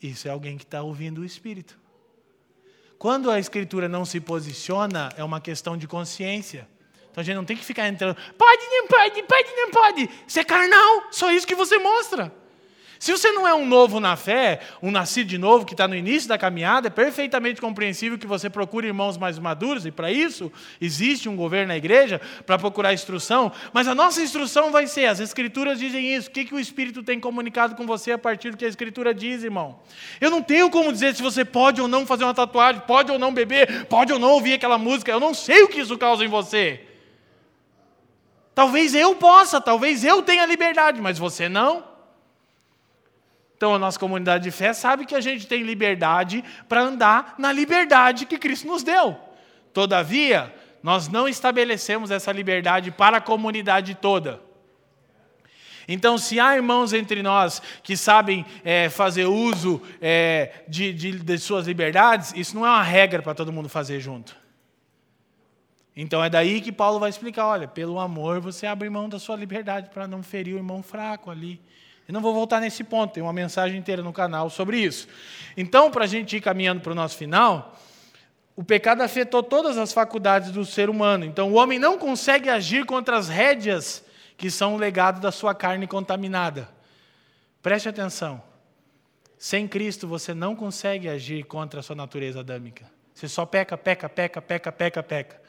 Isso 0.00 0.26
é 0.26 0.30
alguém 0.30 0.56
que 0.56 0.64
está 0.64 0.80
ouvindo 0.80 1.20
o 1.20 1.26
Espírito. 1.26 1.78
Quando 2.98 3.30
a 3.30 3.38
Escritura 3.38 3.86
não 3.86 4.06
se 4.06 4.18
posiciona, 4.18 5.10
é 5.14 5.22
uma 5.22 5.42
questão 5.42 5.76
de 5.76 5.86
consciência. 5.86 6.66
Então 7.16 7.22
a 7.22 7.24
gente 7.24 7.36
não 7.36 7.46
tem 7.46 7.56
que 7.56 7.64
ficar 7.64 7.88
entrando, 7.88 8.14
pode, 8.36 8.62
não 8.68 8.86
pode, 8.88 9.22
pode, 9.22 9.48
não 9.56 9.70
pode. 9.70 10.10
Isso 10.28 10.38
é 10.38 10.44
carnal, 10.44 11.04
só 11.10 11.32
isso 11.32 11.46
que 11.46 11.54
você 11.54 11.78
mostra. 11.78 12.30
Se 12.98 13.10
você 13.10 13.32
não 13.32 13.48
é 13.48 13.54
um 13.54 13.64
novo 13.64 13.98
na 14.00 14.16
fé, 14.16 14.60
um 14.82 14.90
nascido 14.90 15.28
de 15.28 15.38
novo 15.38 15.64
que 15.64 15.72
está 15.72 15.88
no 15.88 15.94
início 15.94 16.28
da 16.28 16.36
caminhada, 16.36 16.88
é 16.88 16.90
perfeitamente 16.90 17.58
compreensível 17.58 18.18
que 18.18 18.26
você 18.26 18.50
procure 18.50 18.86
irmãos 18.86 19.16
mais 19.16 19.38
maduros, 19.38 19.86
e 19.86 19.90
para 19.90 20.12
isso 20.12 20.52
existe 20.78 21.26
um 21.26 21.36
governo 21.36 21.68
na 21.68 21.76
igreja 21.78 22.20
para 22.44 22.58
procurar 22.58 22.92
instrução, 22.92 23.50
mas 23.72 23.88
a 23.88 23.94
nossa 23.94 24.20
instrução 24.20 24.70
vai 24.70 24.86
ser: 24.86 25.06
as 25.06 25.18
Escrituras 25.18 25.78
dizem 25.78 26.14
isso, 26.14 26.28
o 26.28 26.32
que, 26.32 26.44
que 26.44 26.54
o 26.54 26.60
Espírito 26.60 27.02
tem 27.02 27.18
comunicado 27.18 27.74
com 27.76 27.86
você 27.86 28.12
a 28.12 28.18
partir 28.18 28.50
do 28.50 28.58
que 28.58 28.64
a 28.66 28.68
Escritura 28.68 29.14
diz, 29.14 29.42
irmão? 29.42 29.78
Eu 30.20 30.30
não 30.30 30.42
tenho 30.42 30.68
como 30.68 30.92
dizer 30.92 31.14
se 31.14 31.22
você 31.22 31.46
pode 31.46 31.80
ou 31.80 31.88
não 31.88 32.04
fazer 32.04 32.24
uma 32.24 32.34
tatuagem, 32.34 32.82
pode 32.86 33.10
ou 33.10 33.18
não 33.18 33.32
beber, 33.32 33.86
pode 33.86 34.12
ou 34.12 34.18
não 34.18 34.32
ouvir 34.32 34.52
aquela 34.52 34.76
música, 34.76 35.10
eu 35.10 35.20
não 35.20 35.32
sei 35.32 35.62
o 35.62 35.68
que 35.68 35.80
isso 35.80 35.96
causa 35.96 36.22
em 36.22 36.28
você. 36.28 36.95
Talvez 38.56 38.94
eu 38.94 39.14
possa, 39.16 39.60
talvez 39.60 40.02
eu 40.02 40.22
tenha 40.22 40.46
liberdade, 40.46 40.98
mas 40.98 41.18
você 41.18 41.46
não. 41.46 41.84
Então, 43.54 43.74
a 43.74 43.78
nossa 43.78 43.98
comunidade 43.98 44.44
de 44.44 44.50
fé 44.50 44.72
sabe 44.72 45.04
que 45.04 45.14
a 45.14 45.20
gente 45.20 45.46
tem 45.46 45.62
liberdade 45.62 46.42
para 46.66 46.80
andar 46.80 47.34
na 47.36 47.52
liberdade 47.52 48.24
que 48.24 48.38
Cristo 48.38 48.66
nos 48.66 48.82
deu. 48.82 49.14
Todavia, 49.74 50.54
nós 50.82 51.06
não 51.06 51.28
estabelecemos 51.28 52.10
essa 52.10 52.32
liberdade 52.32 52.90
para 52.90 53.18
a 53.18 53.20
comunidade 53.20 53.94
toda. 53.94 54.40
Então, 55.86 56.16
se 56.16 56.40
há 56.40 56.56
irmãos 56.56 56.94
entre 56.94 57.22
nós 57.22 57.60
que 57.82 57.94
sabem 57.94 58.42
é, 58.64 58.88
fazer 58.88 59.26
uso 59.26 59.82
é, 60.00 60.64
de, 60.66 60.94
de, 60.94 61.18
de 61.18 61.38
suas 61.38 61.66
liberdades, 61.66 62.32
isso 62.34 62.56
não 62.56 62.64
é 62.64 62.70
uma 62.70 62.82
regra 62.82 63.20
para 63.20 63.34
todo 63.34 63.52
mundo 63.52 63.68
fazer 63.68 64.00
junto. 64.00 64.45
Então 65.96 66.22
é 66.22 66.28
daí 66.28 66.60
que 66.60 66.70
Paulo 66.70 67.00
vai 67.00 67.08
explicar: 67.08 67.46
olha, 67.46 67.66
pelo 67.66 67.98
amor 67.98 68.40
você 68.40 68.66
abre 68.66 68.90
mão 68.90 69.08
da 69.08 69.18
sua 69.18 69.34
liberdade 69.34 69.88
para 69.88 70.06
não 70.06 70.22
ferir 70.22 70.54
o 70.54 70.58
irmão 70.58 70.82
fraco 70.82 71.30
ali. 71.30 71.60
Eu 72.06 72.12
não 72.12 72.20
vou 72.20 72.32
voltar 72.32 72.60
nesse 72.60 72.84
ponto, 72.84 73.14
tem 73.14 73.22
uma 73.22 73.32
mensagem 73.32 73.76
inteira 73.78 74.02
no 74.02 74.12
canal 74.12 74.48
sobre 74.48 74.78
isso. 74.78 75.08
Então, 75.56 75.90
para 75.90 76.04
a 76.04 76.06
gente 76.06 76.36
ir 76.36 76.40
caminhando 76.40 76.80
para 76.80 76.92
o 76.92 76.94
nosso 76.94 77.16
final, 77.16 77.76
o 78.54 78.62
pecado 78.62 79.02
afetou 79.02 79.42
todas 79.42 79.76
as 79.76 79.92
faculdades 79.92 80.52
do 80.52 80.64
ser 80.64 80.88
humano. 80.88 81.24
Então, 81.24 81.50
o 81.50 81.54
homem 81.54 81.80
não 81.80 81.98
consegue 81.98 82.48
agir 82.48 82.86
contra 82.86 83.16
as 83.16 83.28
rédeas 83.28 84.04
que 84.36 84.50
são 84.50 84.74
o 84.74 84.78
legado 84.78 85.20
da 85.20 85.32
sua 85.32 85.52
carne 85.52 85.86
contaminada. 85.86 86.68
Preste 87.60 87.88
atenção. 87.88 88.40
Sem 89.36 89.66
Cristo, 89.66 90.06
você 90.06 90.32
não 90.32 90.54
consegue 90.54 91.08
agir 91.08 91.44
contra 91.44 91.80
a 91.80 91.82
sua 91.82 91.96
natureza 91.96 92.40
adâmica. 92.40 92.88
Você 93.12 93.28
só 93.28 93.44
peca, 93.44 93.76
peca, 93.76 94.08
peca, 94.08 94.40
peca, 94.40 94.70
peca, 94.70 95.02
peca. 95.02 95.45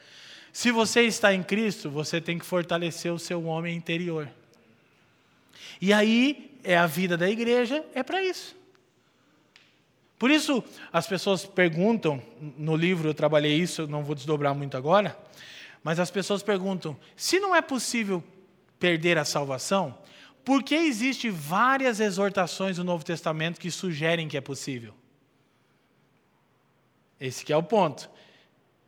Se 0.58 0.72
você 0.72 1.02
está 1.02 1.32
em 1.32 1.40
Cristo, 1.40 1.88
você 1.88 2.20
tem 2.20 2.36
que 2.36 2.44
fortalecer 2.44 3.12
o 3.12 3.18
seu 3.18 3.44
homem 3.44 3.76
interior. 3.76 4.28
E 5.80 5.92
aí 5.92 6.58
é 6.64 6.76
a 6.76 6.84
vida 6.84 7.16
da 7.16 7.30
igreja, 7.30 7.86
é 7.94 8.02
para 8.02 8.24
isso. 8.24 8.56
Por 10.18 10.32
isso, 10.32 10.64
as 10.92 11.06
pessoas 11.06 11.46
perguntam, 11.46 12.20
no 12.40 12.74
livro 12.74 13.08
eu 13.08 13.14
trabalhei 13.14 13.54
isso, 13.54 13.86
não 13.86 14.02
vou 14.02 14.16
desdobrar 14.16 14.52
muito 14.52 14.76
agora, 14.76 15.16
mas 15.80 16.00
as 16.00 16.10
pessoas 16.10 16.42
perguntam: 16.42 16.98
se 17.14 17.38
não 17.38 17.54
é 17.54 17.62
possível 17.62 18.20
perder 18.80 19.16
a 19.16 19.24
salvação, 19.24 19.96
por 20.44 20.64
que 20.64 20.74
existem 20.74 21.30
várias 21.30 22.00
exortações 22.00 22.78
no 22.78 22.82
Novo 22.82 23.04
Testamento 23.04 23.60
que 23.60 23.70
sugerem 23.70 24.26
que 24.26 24.36
é 24.36 24.40
possível? 24.40 24.92
Esse 27.20 27.52
é 27.52 27.56
o 27.56 27.62
ponto. 27.62 28.10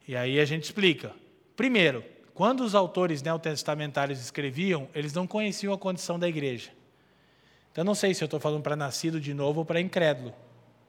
E 0.09 0.17
aí 0.17 0.41
a 0.41 0.45
gente 0.45 0.65
explica. 0.65 1.15
Primeiro, 1.61 2.03
quando 2.33 2.65
os 2.65 2.75
autores 2.75 3.21
neotestamentários 3.21 4.19
escreviam, 4.19 4.89
eles 4.95 5.13
não 5.13 5.27
conheciam 5.27 5.75
a 5.75 5.79
condição 5.79 6.19
da 6.19 6.27
igreja. 6.27 6.71
Então, 7.71 7.85
não 7.85 7.95
sei 7.95 8.15
se 8.15 8.25
eu 8.25 8.25
estou 8.25 8.41
falando 8.41 8.63
para 8.63 8.75
nascido 8.75 9.21
de 9.21 9.35
novo 9.35 9.59
ou 9.59 9.67
para 9.67 9.79
incrédulo. 9.79 10.33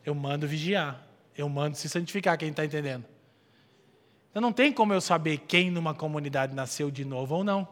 Eu 0.06 0.16
mando 0.16 0.48
vigiar. 0.48 1.06
Eu 1.38 1.50
mando 1.50 1.76
se 1.76 1.90
santificar, 1.90 2.38
quem 2.38 2.52
está 2.52 2.64
entendendo? 2.64 3.04
Então, 4.30 4.42
não 4.42 4.54
tem 4.54 4.72
como 4.72 4.94
eu 4.94 5.02
saber 5.02 5.40
quem 5.40 5.70
numa 5.70 5.94
comunidade 5.94 6.56
nasceu 6.56 6.90
de 6.90 7.04
novo 7.04 7.36
ou 7.36 7.44
não. 7.44 7.68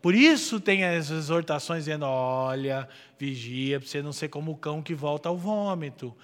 Por 0.00 0.14
isso 0.14 0.58
tem 0.58 0.86
as 0.86 1.10
exortações 1.10 1.84
dizendo: 1.84 2.06
olha, 2.06 2.88
vigia 3.18 3.78
para 3.78 3.86
você 3.86 4.00
não 4.00 4.10
ser 4.10 4.30
como 4.30 4.52
o 4.52 4.56
cão 4.56 4.80
que 4.80 4.94
volta 4.94 5.28
ao 5.28 5.36
vômito 5.36 6.16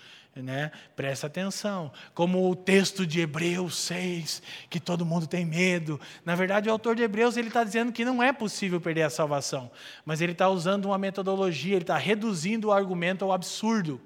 né? 0.43 0.71
Presta 0.97 1.27
atenção. 1.27 1.93
Como 2.15 2.51
o 2.51 2.57
texto 2.57 3.07
de 3.07 3.21
Hebreus 3.21 3.77
6, 3.77 4.43
que 4.69 4.81
todo 4.81 5.07
mundo 5.07 5.27
tem 5.27 5.45
medo. 5.45 6.01
Na 6.25 6.35
verdade, 6.35 6.69
o 6.69 6.73
autor 6.73 6.97
de 6.97 7.03
Hebreus 7.03 7.37
ele 7.37 7.49
está 7.49 7.63
dizendo 7.63 7.93
que 7.93 8.05
não 8.05 8.23
é 8.23 8.33
possível 8.33 8.81
perder 8.81 9.03
a 9.03 9.11
salvação, 9.11 9.71
mas 10.05 10.21
ele 10.21 10.33
está 10.33 10.49
usando 10.49 10.87
uma 10.87 10.99
metodologia, 10.99 11.75
ele 11.75 11.83
está 11.83 11.97
reduzindo 11.97 12.69
o 12.69 12.73
argumento 12.73 13.25
ao 13.25 13.33
absurdo. 13.33 14.01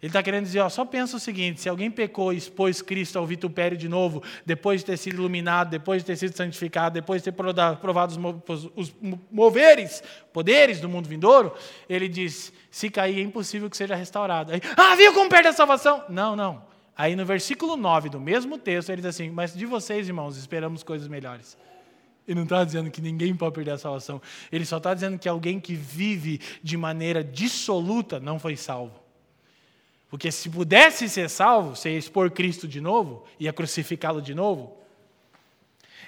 Ele 0.00 0.10
está 0.10 0.22
querendo 0.22 0.44
dizer, 0.44 0.60
ó, 0.60 0.68
só 0.68 0.84
pensa 0.84 1.16
o 1.16 1.20
seguinte: 1.20 1.60
se 1.60 1.68
alguém 1.68 1.90
pecou 1.90 2.32
e 2.32 2.36
expôs 2.36 2.80
Cristo 2.80 3.18
ao 3.18 3.26
vitupério 3.26 3.76
de 3.76 3.88
novo, 3.88 4.22
depois 4.46 4.80
de 4.80 4.86
ter 4.86 4.96
sido 4.96 5.16
iluminado, 5.16 5.70
depois 5.70 6.02
de 6.02 6.06
ter 6.06 6.16
sido 6.16 6.36
santificado, 6.36 6.94
depois 6.94 7.20
de 7.20 7.32
ter 7.32 7.36
provado 7.80 8.14
os, 8.76 8.94
moveres, 9.30 10.02
poderes 10.32 10.80
do 10.80 10.88
mundo 10.88 11.08
vindouro, 11.08 11.52
ele 11.88 12.08
diz: 12.08 12.52
se 12.70 12.88
cair 12.88 13.18
é 13.18 13.22
impossível 13.22 13.68
que 13.68 13.76
seja 13.76 13.96
restaurado. 13.96 14.52
Aí, 14.52 14.60
ah, 14.76 14.94
viu 14.94 15.12
como 15.12 15.28
perde 15.28 15.48
a 15.48 15.52
salvação? 15.52 16.04
Não, 16.08 16.36
não. 16.36 16.62
Aí 16.96 17.16
no 17.16 17.24
versículo 17.24 17.76
9 17.76 18.08
do 18.08 18.20
mesmo 18.20 18.56
texto, 18.56 18.90
ele 18.90 19.02
diz 19.02 19.06
assim: 19.06 19.30
Mas 19.30 19.52
de 19.52 19.66
vocês, 19.66 20.06
irmãos, 20.06 20.36
esperamos 20.36 20.84
coisas 20.84 21.08
melhores. 21.08 21.58
Ele 22.26 22.36
não 22.36 22.44
está 22.44 22.62
dizendo 22.62 22.88
que 22.88 23.00
ninguém 23.00 23.34
pode 23.34 23.54
perder 23.54 23.72
a 23.72 23.78
salvação. 23.78 24.22
Ele 24.52 24.64
só 24.64 24.76
está 24.76 24.94
dizendo 24.94 25.18
que 25.18 25.28
alguém 25.28 25.58
que 25.58 25.74
vive 25.74 26.40
de 26.62 26.76
maneira 26.76 27.24
dissoluta 27.24 28.20
não 28.20 28.38
foi 28.38 28.54
salvo. 28.54 29.07
Porque 30.10 30.32
se 30.32 30.48
pudesse 30.48 31.08
ser 31.08 31.28
salvo, 31.28 31.76
você 31.76 31.90
ia 31.90 31.98
expor 31.98 32.30
Cristo 32.30 32.66
de 32.66 32.80
novo, 32.80 33.24
ia 33.38 33.52
crucificá-lo 33.52 34.22
de 34.22 34.34
novo. 34.34 34.76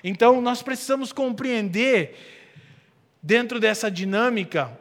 Então, 0.02 0.40
nós 0.40 0.62
precisamos 0.62 1.12
compreender, 1.12 2.16
dentro 3.22 3.60
dessa 3.60 3.90
dinâmica, 3.90 4.78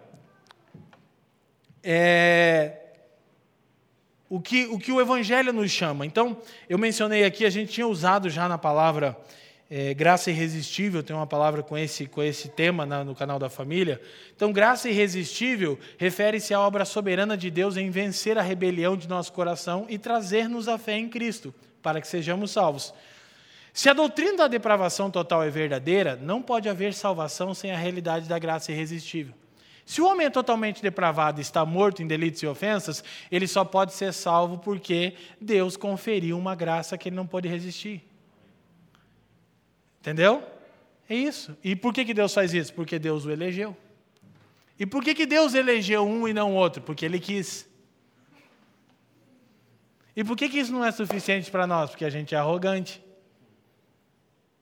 é, 1.84 2.78
o, 4.30 4.40
que, 4.40 4.66
o 4.68 4.80
que 4.80 4.92
o 4.92 5.02
Evangelho 5.02 5.52
nos 5.52 5.70
chama. 5.72 6.06
Então, 6.06 6.42
eu 6.70 6.78
mencionei 6.78 7.26
aqui, 7.26 7.46
a 7.46 7.50
gente 7.50 7.74
tinha 7.74 7.88
usado 7.88 8.30
já 8.30 8.48
na 8.48 8.58
palavra 8.58 9.18
é, 9.70 9.94
graça 9.94 10.32
irresistível, 10.32 11.04
tem 11.04 11.16
uma 11.16 11.28
palavra 11.28 11.62
com 11.62 11.78
esse, 11.78 12.08
com 12.08 12.24
esse 12.24 12.50
tema 12.50 12.86
na, 12.86 13.04
no 13.04 13.14
canal 13.14 13.38
da 13.38 13.50
família. 13.50 14.02
Então, 14.36 14.52
graça 14.52 14.90
irresistível 14.90 15.78
refere-se 15.98 16.54
à 16.54 16.60
obra 16.60 16.86
soberana 16.86 17.38
de 17.38 17.52
Deus 17.52 17.78
em 17.78 17.92
vencer 17.92 18.38
a 18.38 18.42
rebelião 18.42 18.98
de 18.98 19.08
nosso 19.08 19.32
coração 19.32 19.86
e 19.88 20.00
trazer-nos 20.00 20.68
a 20.68 20.80
fé 20.80 20.98
em 20.98 21.08
Cristo, 21.08 21.54
para 21.84 22.02
que 22.02 22.08
sejamos 22.08 22.50
salvos. 22.50 22.94
Se 23.72 23.88
a 23.88 23.94
doutrina 23.94 24.38
da 24.38 24.48
depravação 24.48 25.12
total 25.12 25.44
é 25.44 25.50
verdadeira, 25.52 26.16
não 26.20 26.42
pode 26.42 26.68
haver 26.68 26.92
salvação 26.92 27.54
sem 27.54 27.72
a 27.72 27.78
realidade 27.78 28.28
da 28.28 28.40
graça 28.40 28.72
irresistível. 28.72 29.36
Se 29.86 30.02
o 30.02 30.08
homem 30.08 30.26
é 30.26 30.30
totalmente 30.30 30.82
depravado 30.82 31.40
e 31.40 31.42
está 31.42 31.64
morto 31.64 32.02
em 32.02 32.08
delitos 32.08 32.42
e 32.42 32.48
ofensas, 32.48 33.04
ele 33.32 33.48
só 33.48 33.64
pode 33.64 33.94
ser 33.94 34.14
salvo 34.14 34.58
porque 34.58 35.14
Deus 35.40 35.78
conferiu 35.78 36.38
uma 36.38 36.56
graça 36.56 36.98
que 36.98 37.10
ele 37.10 37.16
não 37.16 37.26
pode 37.28 37.48
resistir. 37.48 38.09
Entendeu? 40.10 40.44
É 41.08 41.14
isso. 41.14 41.56
E 41.64 41.76
por 41.76 41.94
que, 41.94 42.04
que 42.04 42.16
Deus 42.16 42.34
faz 42.34 42.52
isso? 42.52 42.74
Porque 42.74 42.98
Deus 42.98 43.26
o 43.26 43.32
elegeu. 43.32 43.78
E 44.80 44.88
por 44.88 45.04
que, 45.04 45.14
que 45.14 45.28
Deus 45.28 45.54
elegeu 45.54 46.04
um 46.04 46.28
e 46.28 46.34
não 46.34 46.56
outro? 46.56 46.82
Porque 46.82 47.06
Ele 47.06 47.20
quis. 47.20 47.70
E 50.16 50.24
por 50.24 50.36
que, 50.36 50.50
que 50.50 50.58
isso 50.58 50.72
não 50.72 50.84
é 50.84 50.92
suficiente 50.92 51.52
para 51.52 51.68
nós? 51.68 51.92
Porque 51.92 52.06
a 52.06 52.10
gente 52.10 52.34
é 52.34 52.40
arrogante. 52.40 53.04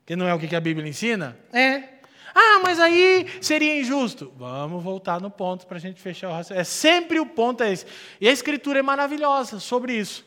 Que 0.05 0.17
não 0.17 0.27
é 0.27 0.33
o 0.33 0.39
que 0.39 0.53
a 0.53 0.59
Bíblia 0.59 0.85
ensina? 0.85 1.37
É. 1.53 1.95
Ah, 2.35 2.59
mas 2.61 2.77
aí 2.77 3.25
seria 3.39 3.79
injusto. 3.79 4.33
Vamos 4.35 4.83
voltar 4.83 5.21
no 5.21 5.31
ponto 5.31 5.65
para 5.65 5.77
a 5.77 5.79
gente 5.79 6.01
fechar 6.01 6.27
o 6.27 6.33
raciocínio. 6.33 6.59
É 6.59 6.65
sempre 6.65 7.21
o 7.21 7.25
ponto 7.25 7.63
é 7.63 7.71
esse. 7.71 7.85
E 8.19 8.27
a 8.27 8.33
Escritura 8.33 8.79
é 8.79 8.83
maravilhosa 8.83 9.61
sobre 9.61 9.93
isso. 9.93 10.25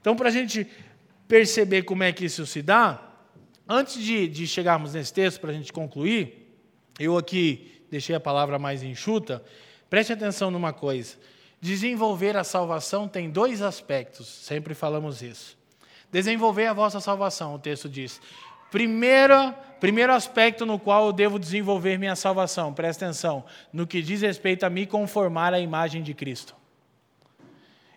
Então, 0.00 0.16
para 0.16 0.28
a 0.28 0.32
gente 0.32 0.66
perceber 1.28 1.84
como 1.84 2.02
é 2.02 2.12
que 2.12 2.24
isso 2.24 2.44
se 2.44 2.60
dá, 2.62 3.05
Antes 3.68 4.02
de, 4.02 4.28
de 4.28 4.46
chegarmos 4.46 4.94
nesse 4.94 5.12
texto, 5.12 5.40
para 5.40 5.50
a 5.50 5.54
gente 5.54 5.72
concluir, 5.72 6.56
eu 6.98 7.16
aqui 7.16 7.82
deixei 7.90 8.14
a 8.14 8.20
palavra 8.20 8.58
mais 8.58 8.82
enxuta. 8.82 9.42
Preste 9.90 10.12
atenção 10.12 10.50
numa 10.50 10.72
coisa. 10.72 11.16
Desenvolver 11.60 12.36
a 12.36 12.44
salvação 12.44 13.08
tem 13.08 13.30
dois 13.30 13.62
aspectos, 13.62 14.26
sempre 14.26 14.74
falamos 14.74 15.22
isso. 15.22 15.56
Desenvolver 16.12 16.66
a 16.66 16.72
vossa 16.72 17.00
salvação, 17.00 17.54
o 17.54 17.58
texto 17.58 17.88
diz. 17.88 18.20
Primeiro, 18.70 19.54
primeiro 19.80 20.12
aspecto 20.12 20.66
no 20.66 20.78
qual 20.78 21.06
eu 21.06 21.12
devo 21.12 21.38
desenvolver 21.38 21.98
minha 21.98 22.16
salvação, 22.16 22.72
preste 22.72 23.04
atenção, 23.04 23.44
no 23.72 23.86
que 23.86 24.02
diz 24.02 24.22
respeito 24.22 24.64
a 24.64 24.70
me 24.70 24.86
conformar 24.86 25.54
à 25.54 25.60
imagem 25.60 26.02
de 26.02 26.14
Cristo. 26.14 26.54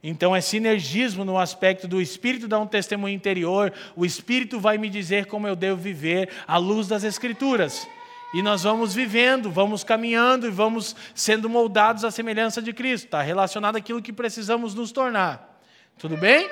Então 0.01 0.35
é 0.35 0.39
sinergismo 0.39 1.25
no 1.25 1.37
aspecto 1.37 1.87
do 1.87 2.01
Espírito 2.01 2.47
dar 2.47 2.59
um 2.59 2.67
testemunho 2.67 3.13
interior, 3.13 3.73
o 3.95 4.05
Espírito 4.05 4.59
vai 4.59 4.77
me 4.77 4.89
dizer 4.89 5.25
como 5.25 5.47
eu 5.47 5.55
devo 5.55 5.81
viver 5.81 6.29
à 6.47 6.57
luz 6.57 6.87
das 6.87 7.03
Escrituras. 7.03 7.87
E 8.33 8.41
nós 8.41 8.63
vamos 8.63 8.93
vivendo, 8.93 9.51
vamos 9.51 9.83
caminhando 9.83 10.47
e 10.47 10.51
vamos 10.51 10.95
sendo 11.15 11.49
moldados 11.49 12.05
à 12.05 12.11
semelhança 12.11 12.61
de 12.61 12.71
Cristo. 12.71 13.05
Está 13.05 13.21
relacionado 13.21 13.75
àquilo 13.75 14.01
que 14.01 14.13
precisamos 14.13 14.75
nos 14.75 14.91
tornar. 14.91 15.59
Tudo 15.97 16.15
bem? 16.15 16.47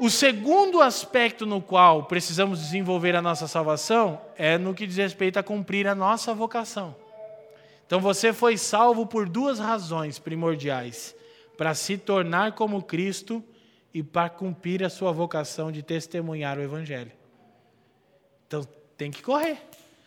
O 0.00 0.08
segundo 0.08 0.80
aspecto 0.80 1.44
no 1.44 1.60
qual 1.60 2.04
precisamos 2.04 2.60
desenvolver 2.60 3.16
a 3.16 3.20
nossa 3.20 3.48
salvação 3.48 4.20
é 4.36 4.56
no 4.56 4.72
que 4.72 4.86
diz 4.86 4.96
respeito 4.96 5.38
a 5.38 5.42
cumprir 5.42 5.88
a 5.88 5.94
nossa 5.94 6.32
vocação. 6.32 6.94
Então 7.84 7.98
você 7.98 8.32
foi 8.32 8.56
salvo 8.56 9.04
por 9.04 9.28
duas 9.28 9.58
razões 9.58 10.18
primordiais 10.18 11.17
para 11.58 11.74
se 11.74 11.98
tornar 11.98 12.52
como 12.52 12.80
Cristo 12.80 13.44
e 13.92 14.00
para 14.00 14.30
cumprir 14.30 14.84
a 14.84 14.88
sua 14.88 15.10
vocação 15.10 15.72
de 15.72 15.82
testemunhar 15.82 16.56
o 16.56 16.62
Evangelho. 16.62 17.10
Então 18.46 18.64
tem 18.96 19.10
que 19.10 19.20
correr. 19.20 19.58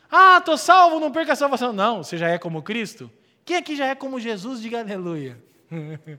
Ah, 0.10 0.38
estou 0.38 0.58
salvo, 0.58 0.98
não 0.98 1.12
perca 1.12 1.34
a 1.34 1.36
salvação. 1.36 1.74
Não, 1.74 2.04
você 2.04 2.18
já 2.18 2.30
é 2.30 2.38
como 2.38 2.62
Cristo? 2.62 3.12
Quem 3.44 3.58
aqui 3.58 3.76
já 3.76 3.88
é 3.88 3.96
como 3.96 4.18
Jesus? 4.18 4.62
Diga 4.62 4.80
aleluia. 4.80 5.38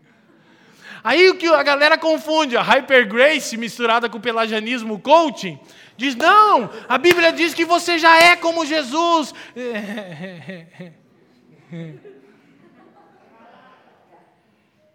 Aí 1.03 1.31
o 1.31 1.37
que 1.37 1.47
a 1.47 1.63
galera 1.63 1.97
confunde, 1.97 2.55
a 2.55 2.63
Hyper 2.63 3.09
Grace 3.09 3.57
misturada 3.57 4.11
com 4.11 4.19
o 4.19 4.21
pelagianismo 4.21 5.01
coaching, 5.01 5.59
diz: 5.97 6.15
não, 6.15 6.69
a 6.87 6.99
Bíblia 6.99 7.33
diz 7.33 7.55
que 7.55 7.65
você 7.65 7.99
já 7.99 8.23
é 8.23 8.37
como 8.37 8.67
Jesus. 8.67 9.33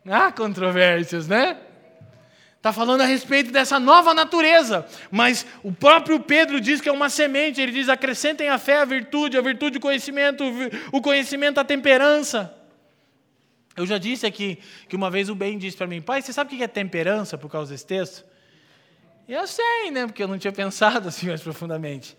Há 0.10 0.32
controvérsias, 0.32 1.28
né? 1.28 1.58
Está 2.58 2.74
falando 2.74 3.01
a 3.01 3.05
respeito 3.05 3.51
dessa 3.51 3.80
nova 3.80 4.14
natureza, 4.14 4.86
mas 5.12 5.45
o 5.64 5.72
próprio 5.72 6.20
Pedro 6.20 6.60
diz 6.60 6.82
que 6.82 6.89
é 6.89 6.91
uma 6.91 7.10
semente. 7.10 7.62
Ele 7.62 7.72
diz: 7.72 7.88
acrescentem 7.88 8.49
a 8.49 8.58
fé, 8.58 8.80
a 8.80 8.86
virtude, 8.86 9.38
a 9.38 9.41
virtude, 9.41 9.78
o 9.78 9.82
conhecimento, 9.82 10.43
o 10.91 11.01
conhecimento, 11.01 11.60
a 11.60 11.64
temperança. 11.64 12.53
Eu 13.76 13.86
já 13.86 13.99
disse 13.99 14.26
aqui 14.26 14.58
que 14.89 14.95
uma 14.95 15.12
vez 15.12 15.30
o 15.30 15.36
Ben 15.36 15.58
disse 15.58 15.78
para 15.78 15.86
mim: 15.86 16.01
pai, 16.01 16.22
você 16.22 16.34
sabe 16.34 16.53
o 16.53 16.58
que 16.58 16.64
é 16.64 16.68
temperança 16.68 17.38
por 17.38 17.49
causa 17.49 17.72
desse 17.72 17.86
texto? 17.86 18.26
E 19.28 19.34
eu 19.34 19.45
sei, 19.45 19.91
né? 19.91 20.08
Porque 20.08 20.24
eu 20.24 20.28
não 20.28 20.39
tinha 20.39 20.51
pensado 20.51 21.08
assim 21.10 21.28
mais 21.28 21.41
profundamente. 21.41 22.18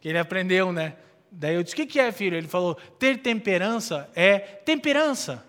Que 0.00 0.08
ele 0.08 0.18
aprendeu, 0.18 0.72
né? 0.72 0.94
Daí 1.30 1.54
eu 1.54 1.62
disse: 1.62 1.80
o 1.80 1.86
que 1.86 2.00
é, 2.00 2.10
filho? 2.10 2.36
Ele 2.36 2.48
falou: 2.48 2.74
ter 2.98 3.18
temperança 3.18 4.10
é 4.16 4.38
temperança. 4.38 5.45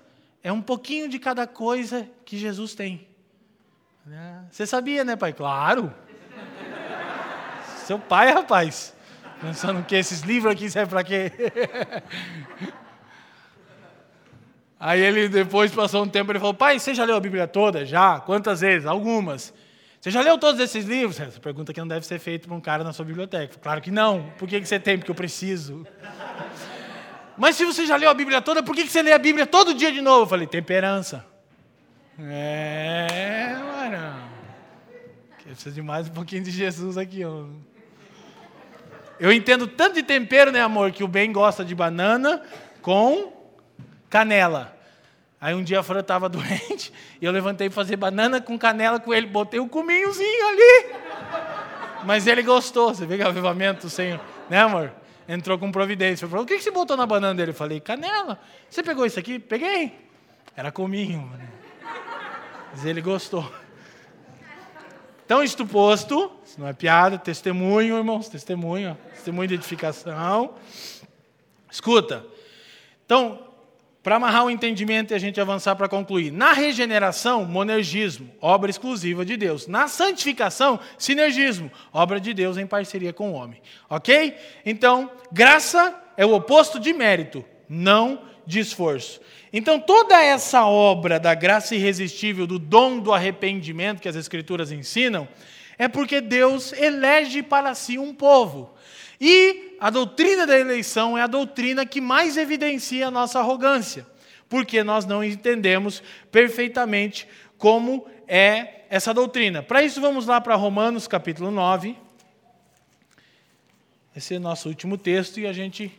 É 0.47 0.51
um 0.53 0.61
pouquinho 0.61 1.09
de 1.09 1.19
cada 1.19 1.45
coisa 1.45 2.07
que 2.23 2.37
Jesus 2.37 2.73
tem. 2.73 3.05
Né? 4.05 4.45
Você 4.49 4.65
sabia, 4.65 5.03
né, 5.03 5.17
pai? 5.17 5.33
Claro. 5.33 5.93
Seu 7.79 7.99
pai, 7.99 8.31
rapaz. 8.31 8.95
Pensando 9.41 9.83
que 9.83 9.93
esses 9.93 10.21
livros 10.21 10.53
aqui 10.53 10.69
servem 10.69 10.89
para 10.89 11.03
quê? 11.03 11.33
Aí 14.79 15.01
ele 15.01 15.27
depois 15.27 15.69
passou 15.69 16.05
um 16.05 16.07
tempo 16.07 16.31
e 16.31 16.39
falou: 16.39 16.53
Pai, 16.53 16.79
você 16.79 16.95
já 16.95 17.03
leu 17.03 17.17
a 17.17 17.19
Bíblia 17.19 17.45
toda? 17.45 17.85
Já? 17.85 18.21
Quantas 18.21 18.61
vezes? 18.61 18.87
Algumas. 18.87 19.53
Você 19.99 20.09
já 20.09 20.21
leu 20.21 20.37
todos 20.37 20.61
esses 20.61 20.85
livros? 20.85 21.19
Essa 21.19 21.41
pergunta 21.41 21.73
que 21.73 21.79
não 21.81 21.89
deve 21.89 22.05
ser 22.05 22.19
feita 22.19 22.47
para 22.47 22.55
um 22.55 22.61
cara 22.61 22.85
na 22.85 22.93
sua 22.93 23.03
biblioteca. 23.03 23.59
Claro 23.61 23.81
que 23.81 23.91
não. 23.91 24.31
Por 24.37 24.47
que 24.47 24.65
você 24.65 24.79
tem? 24.79 24.97
Porque 24.97 25.11
eu 25.11 25.15
preciso. 25.15 25.85
Mas 27.37 27.55
se 27.55 27.63
você 27.63 27.85
já 27.85 27.95
leu 27.95 28.09
a 28.09 28.13
Bíblia 28.13 28.41
toda, 28.41 28.63
por 28.63 28.75
que 28.75 28.87
você 28.87 29.01
lê 29.01 29.11
a 29.11 29.19
Bíblia 29.19 29.45
todo 29.45 29.73
dia 29.73 29.91
de 29.91 30.01
novo? 30.01 30.23
Eu 30.23 30.27
falei, 30.27 30.47
temperança. 30.47 31.25
É, 32.19 33.55
mano. 33.55 34.27
Precisa 35.43 35.71
de 35.71 35.81
mais 35.81 36.07
um 36.07 36.11
pouquinho 36.11 36.43
de 36.43 36.49
Jesus 36.49 36.97
aqui. 36.97 37.23
Ó. 37.23 37.45
Eu 39.19 39.31
entendo 39.31 39.67
tanto 39.67 39.95
de 39.95 40.03
tempero, 40.03 40.51
né, 40.51 40.61
amor, 40.61 40.91
que 40.91 41.03
o 41.03 41.07
bem 41.07 41.31
gosta 41.31 41.63
de 41.63 41.75
banana 41.75 42.41
com 42.81 43.31
canela. 44.09 44.75
Aí 45.39 45.53
um 45.53 45.63
dia 45.63 45.79
a 45.79 45.83
Fran 45.83 45.99
estava 45.99 46.27
doente 46.29 46.91
e 47.21 47.25
eu 47.25 47.31
levantei 47.31 47.69
para 47.69 47.75
fazer 47.75 47.95
banana 47.95 48.41
com 48.41 48.57
canela 48.57 48.99
com 48.99 49.13
ele. 49.13 49.27
Botei 49.27 49.59
um 49.59 49.67
cominhozinho 49.67 50.47
ali. 50.47 50.95
Mas 52.03 52.25
ele 52.25 52.41
gostou. 52.41 52.93
Você 52.93 53.05
vê 53.05 53.17
que 53.17 53.23
é 53.23 53.27
avivamento 53.27 53.89
sem. 53.89 54.19
Né, 54.49 54.59
amor? 54.59 54.91
Entrou 55.27 55.57
com 55.57 55.71
providência. 55.71 56.27
Falou: 56.27 56.43
O 56.43 56.47
que 56.47 56.59
você 56.59 56.71
botou 56.71 56.95
na 56.95 57.05
banana 57.05 57.35
dele? 57.35 57.51
Eu 57.51 57.55
falei: 57.55 57.79
Canela. 57.79 58.39
Você 58.69 58.81
pegou 58.81 59.05
isso 59.05 59.19
aqui? 59.19 59.39
Peguei. 59.39 59.93
Era 60.55 60.71
cominho. 60.71 61.31
Mas 62.71 62.85
ele 62.85 63.01
gostou. 63.01 63.49
Então, 65.25 65.43
isto 65.43 65.67
posto, 65.67 66.31
isso 66.45 66.57
não 66.57 66.67
é 66.67 66.73
piada, 66.73 67.17
testemunho, 67.17 67.97
irmãos, 67.97 68.29
testemunho, 68.29 68.97
testemunho 69.13 69.49
de 69.49 69.55
edificação. 69.55 70.55
Escuta. 71.69 72.25
Então, 73.05 73.46
para 74.07 74.15
amarrar 74.15 74.45
o 74.45 74.49
entendimento 74.49 75.11
e 75.11 75.15
a 75.15 75.19
gente 75.19 75.41
avançar 75.41 75.75
para 75.75 75.89
concluir. 75.89 76.31
Na 76.31 76.53
regeneração, 76.53 77.43
monergismo, 77.43 78.31
obra 78.39 78.71
exclusiva 78.71 79.25
de 79.25 79.35
Deus. 79.35 79.67
Na 79.67 79.89
santificação, 79.89 80.79
sinergismo, 80.97 81.69
obra 81.91 82.17
de 82.17 82.33
Deus 82.33 82.55
em 82.55 82.65
parceria 82.65 83.11
com 83.11 83.31
o 83.31 83.33
homem. 83.33 83.61
Ok? 83.89 84.33
Então, 84.65 85.11
graça 85.29 85.93
é 86.15 86.25
o 86.25 86.33
oposto 86.33 86.79
de 86.79 86.93
mérito, 86.93 87.43
não 87.67 88.21
de 88.45 88.61
esforço. 88.61 89.19
Então, 89.51 89.77
toda 89.77 90.23
essa 90.23 90.65
obra 90.65 91.19
da 91.19 91.35
graça 91.35 91.75
irresistível, 91.75 92.47
do 92.47 92.57
dom 92.57 92.99
do 92.99 93.11
arrependimento 93.11 93.99
que 93.99 94.07
as 94.07 94.15
Escrituras 94.15 94.71
ensinam, 94.71 95.27
é 95.77 95.89
porque 95.89 96.21
Deus 96.21 96.71
elege 96.71 97.43
para 97.43 97.75
si 97.75 97.99
um 97.99 98.13
povo. 98.13 98.73
E 99.19 99.66
a 99.79 99.89
doutrina 99.89 100.45
da 100.45 100.57
eleição 100.57 101.17
é 101.17 101.21
a 101.21 101.27
doutrina 101.27 101.85
que 101.85 102.01
mais 102.01 102.37
evidencia 102.37 103.07
a 103.07 103.11
nossa 103.11 103.39
arrogância, 103.39 104.05
porque 104.49 104.83
nós 104.83 105.05
não 105.05 105.23
entendemos 105.23 106.01
perfeitamente 106.31 107.27
como 107.57 108.07
é 108.27 108.85
essa 108.89 109.13
doutrina. 109.13 109.61
Para 109.61 109.83
isso, 109.83 110.01
vamos 110.01 110.25
lá 110.25 110.39
para 110.41 110.55
Romanos 110.55 111.07
capítulo 111.07 111.51
9. 111.51 111.97
Esse 114.15 114.35
é 114.35 114.39
nosso 114.39 114.67
último 114.67 114.97
texto 114.97 115.39
e 115.39 115.45
a 115.45 115.53
gente 115.53 115.91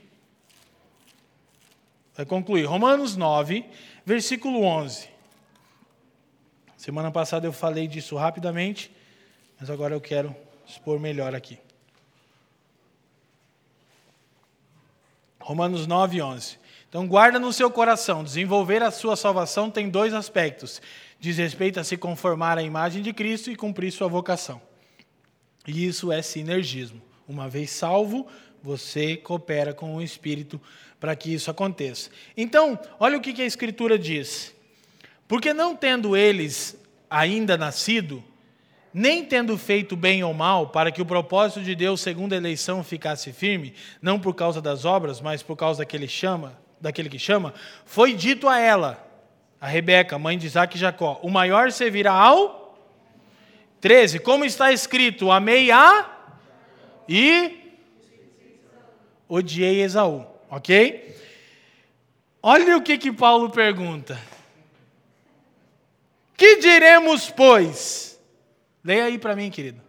vai 2.16 2.26
concluir. 2.26 2.64
Romanos 2.64 3.16
9, 3.16 3.64
versículo 4.04 4.64
11. 4.64 5.08
Semana 6.76 7.10
passada 7.10 7.46
eu 7.46 7.52
falei 7.52 7.86
disso 7.86 8.16
rapidamente, 8.16 8.90
mas 9.60 9.70
agora 9.70 9.94
eu 9.94 10.00
quero 10.00 10.34
expor 10.66 10.98
melhor 10.98 11.34
aqui. 11.34 11.58
Romanos 15.48 15.86
9, 15.86 16.20
11. 16.20 16.58
Então, 16.90 17.08
guarda 17.08 17.38
no 17.38 17.54
seu 17.54 17.70
coração. 17.70 18.22
Desenvolver 18.22 18.82
a 18.82 18.90
sua 18.90 19.16
salvação 19.16 19.70
tem 19.70 19.88
dois 19.88 20.12
aspectos: 20.12 20.82
diz 21.18 21.38
respeito 21.38 21.80
a 21.80 21.84
se 21.84 21.96
conformar 21.96 22.58
à 22.58 22.62
imagem 22.62 23.00
de 23.00 23.14
Cristo 23.14 23.50
e 23.50 23.56
cumprir 23.56 23.90
sua 23.90 24.08
vocação. 24.08 24.60
E 25.66 25.86
isso 25.86 26.12
é 26.12 26.20
sinergismo. 26.20 27.00
Uma 27.26 27.48
vez 27.48 27.70
salvo, 27.70 28.26
você 28.62 29.16
coopera 29.16 29.72
com 29.72 29.96
o 29.96 30.02
Espírito 30.02 30.60
para 31.00 31.16
que 31.16 31.32
isso 31.32 31.50
aconteça. 31.50 32.10
Então, 32.36 32.78
olha 33.00 33.16
o 33.16 33.20
que 33.22 33.40
a 33.40 33.46
Escritura 33.46 33.98
diz. 33.98 34.54
Porque 35.26 35.54
não 35.54 35.74
tendo 35.74 36.14
eles 36.14 36.76
ainda 37.08 37.56
nascido, 37.56 38.22
nem 38.98 39.24
tendo 39.24 39.56
feito 39.56 39.96
bem 39.96 40.24
ou 40.24 40.34
mal, 40.34 40.70
para 40.70 40.90
que 40.90 41.00
o 41.00 41.06
propósito 41.06 41.62
de 41.62 41.76
Deus, 41.76 42.00
segundo 42.00 42.32
a 42.32 42.36
eleição, 42.36 42.82
ficasse 42.82 43.32
firme, 43.32 43.72
não 44.02 44.18
por 44.18 44.34
causa 44.34 44.60
das 44.60 44.84
obras, 44.84 45.20
mas 45.20 45.40
por 45.40 45.56
causa 45.56 45.78
daquele, 45.78 46.08
chama, 46.08 46.58
daquele 46.80 47.08
que 47.08 47.18
chama, 47.18 47.54
foi 47.84 48.12
dito 48.12 48.48
a 48.48 48.58
ela, 48.58 49.06
a 49.60 49.68
Rebeca, 49.68 50.18
mãe 50.18 50.36
de 50.36 50.46
Isaac 50.46 50.76
e 50.76 50.80
Jacó: 50.80 51.20
o 51.22 51.30
maior 51.30 51.70
servirá 51.70 52.12
ao. 52.12 52.76
13. 53.80 54.18
Como 54.18 54.44
está 54.44 54.72
escrito: 54.72 55.30
amei 55.30 55.70
a 55.70 56.10
e 57.08 57.78
odiei 59.28 59.82
Esaú. 59.82 60.26
Ok? 60.50 61.16
Olha 62.42 62.76
o 62.76 62.82
que, 62.82 62.98
que 62.98 63.12
Paulo 63.12 63.48
pergunta. 63.50 64.18
Que 66.36 66.56
diremos, 66.56 67.30
pois? 67.30 68.07
Leia 68.84 69.04
aí 69.04 69.18
para 69.18 69.36
mim, 69.36 69.50
querido. 69.50 69.80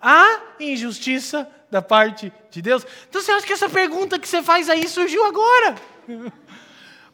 A 0.00 0.40
injustiça 0.60 1.50
da 1.70 1.82
parte 1.82 2.32
de 2.50 2.62
Deus. 2.62 2.86
Então 3.08 3.20
você 3.20 3.32
acha 3.32 3.46
que 3.46 3.52
essa 3.52 3.68
pergunta 3.68 4.18
que 4.18 4.28
você 4.28 4.42
faz 4.42 4.68
aí 4.68 4.86
surgiu 4.88 5.24
agora? 5.24 5.74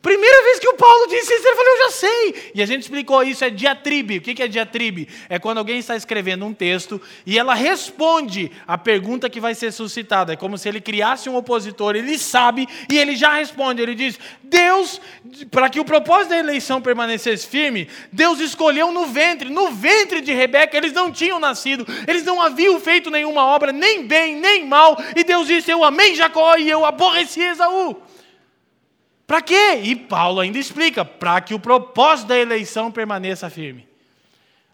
Primeira 0.02 0.42
vez 0.42 0.58
que 0.58 0.68
o 0.68 0.74
Paulo 0.74 1.06
disse 1.06 1.32
isso, 1.32 1.46
ele 1.46 1.56
falou, 1.56 1.70
eu 1.70 1.78
já 1.84 1.90
sei. 1.92 2.52
E 2.56 2.60
a 2.60 2.66
gente 2.66 2.82
explicou 2.82 3.22
isso, 3.22 3.44
é 3.44 3.50
diatribe. 3.50 4.18
O 4.18 4.20
que 4.20 4.42
é 4.42 4.48
diatribe? 4.48 5.08
É 5.28 5.38
quando 5.38 5.58
alguém 5.58 5.78
está 5.78 5.94
escrevendo 5.94 6.44
um 6.44 6.52
texto 6.52 7.00
e 7.24 7.38
ela 7.38 7.54
responde 7.54 8.50
a 8.66 8.76
pergunta 8.76 9.30
que 9.30 9.38
vai 9.38 9.54
ser 9.54 9.70
suscitada. 9.70 10.32
É 10.32 10.36
como 10.36 10.58
se 10.58 10.68
ele 10.68 10.80
criasse 10.80 11.30
um 11.30 11.36
opositor, 11.36 11.94
ele 11.94 12.18
sabe 12.18 12.68
e 12.90 12.98
ele 12.98 13.14
já 13.14 13.34
responde. 13.34 13.80
Ele 13.80 13.94
diz: 13.94 14.18
Deus, 14.42 15.00
para 15.52 15.70
que 15.70 15.78
o 15.78 15.84
propósito 15.84 16.30
da 16.30 16.38
eleição 16.38 16.82
permanecesse 16.82 17.46
firme, 17.46 17.88
Deus 18.10 18.40
escolheu 18.40 18.90
no 18.90 19.06
ventre, 19.06 19.50
no 19.50 19.70
ventre 19.70 20.20
de 20.20 20.32
Rebeca, 20.32 20.76
eles 20.76 20.92
não 20.92 21.12
tinham 21.12 21.38
nascido, 21.38 21.86
eles 22.08 22.24
não 22.24 22.42
haviam 22.42 22.80
feito 22.80 23.08
nenhuma 23.08 23.44
obra, 23.44 23.70
nem 23.70 24.04
bem, 24.04 24.34
nem 24.34 24.66
mal. 24.66 25.00
E 25.14 25.22
Deus 25.22 25.46
disse: 25.46 25.70
Eu 25.70 25.84
amei 25.84 26.16
Jacó 26.16 26.56
e 26.56 26.68
eu 26.68 26.84
aborreci 26.84 27.40
Esaú. 27.40 28.02
Para 29.32 29.40
quê? 29.40 29.80
E 29.82 29.96
Paulo 29.96 30.40
ainda 30.40 30.58
explica: 30.58 31.06
para 31.06 31.40
que 31.40 31.54
o 31.54 31.58
propósito 31.58 32.28
da 32.28 32.38
eleição 32.38 32.92
permaneça 32.92 33.48
firme. 33.48 33.88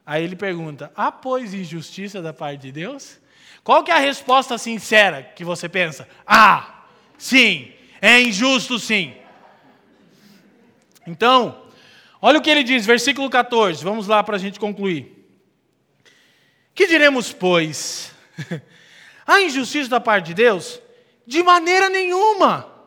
Aí 0.04 0.24
ele 0.24 0.34
pergunta: 0.34 0.90
há, 0.96 1.12
pois, 1.12 1.54
injustiça 1.54 2.20
da 2.20 2.32
parte 2.32 2.62
de 2.62 2.72
Deus? 2.72 3.20
Qual 3.62 3.84
que 3.84 3.92
é 3.92 3.94
a 3.94 4.00
resposta 4.00 4.58
sincera 4.58 5.22
que 5.22 5.44
você 5.44 5.68
pensa? 5.68 6.08
Ah, 6.26 6.86
sim, 7.16 7.72
é 8.02 8.20
injusto 8.20 8.80
sim. 8.80 9.14
Então, 11.06 11.62
olha 12.20 12.40
o 12.40 12.42
que 12.42 12.50
ele 12.50 12.64
diz, 12.64 12.84
versículo 12.84 13.30
14, 13.30 13.84
vamos 13.84 14.08
lá 14.08 14.24
para 14.24 14.34
a 14.34 14.40
gente 14.40 14.58
concluir. 14.58 15.24
Que 16.74 16.88
diremos, 16.88 17.32
pois? 17.32 18.12
Há 19.24 19.40
injustiça 19.40 19.88
da 19.88 20.00
parte 20.00 20.26
de 20.26 20.34
Deus? 20.34 20.82
De 21.24 21.44
maneira 21.44 21.88
nenhuma. 21.88 22.77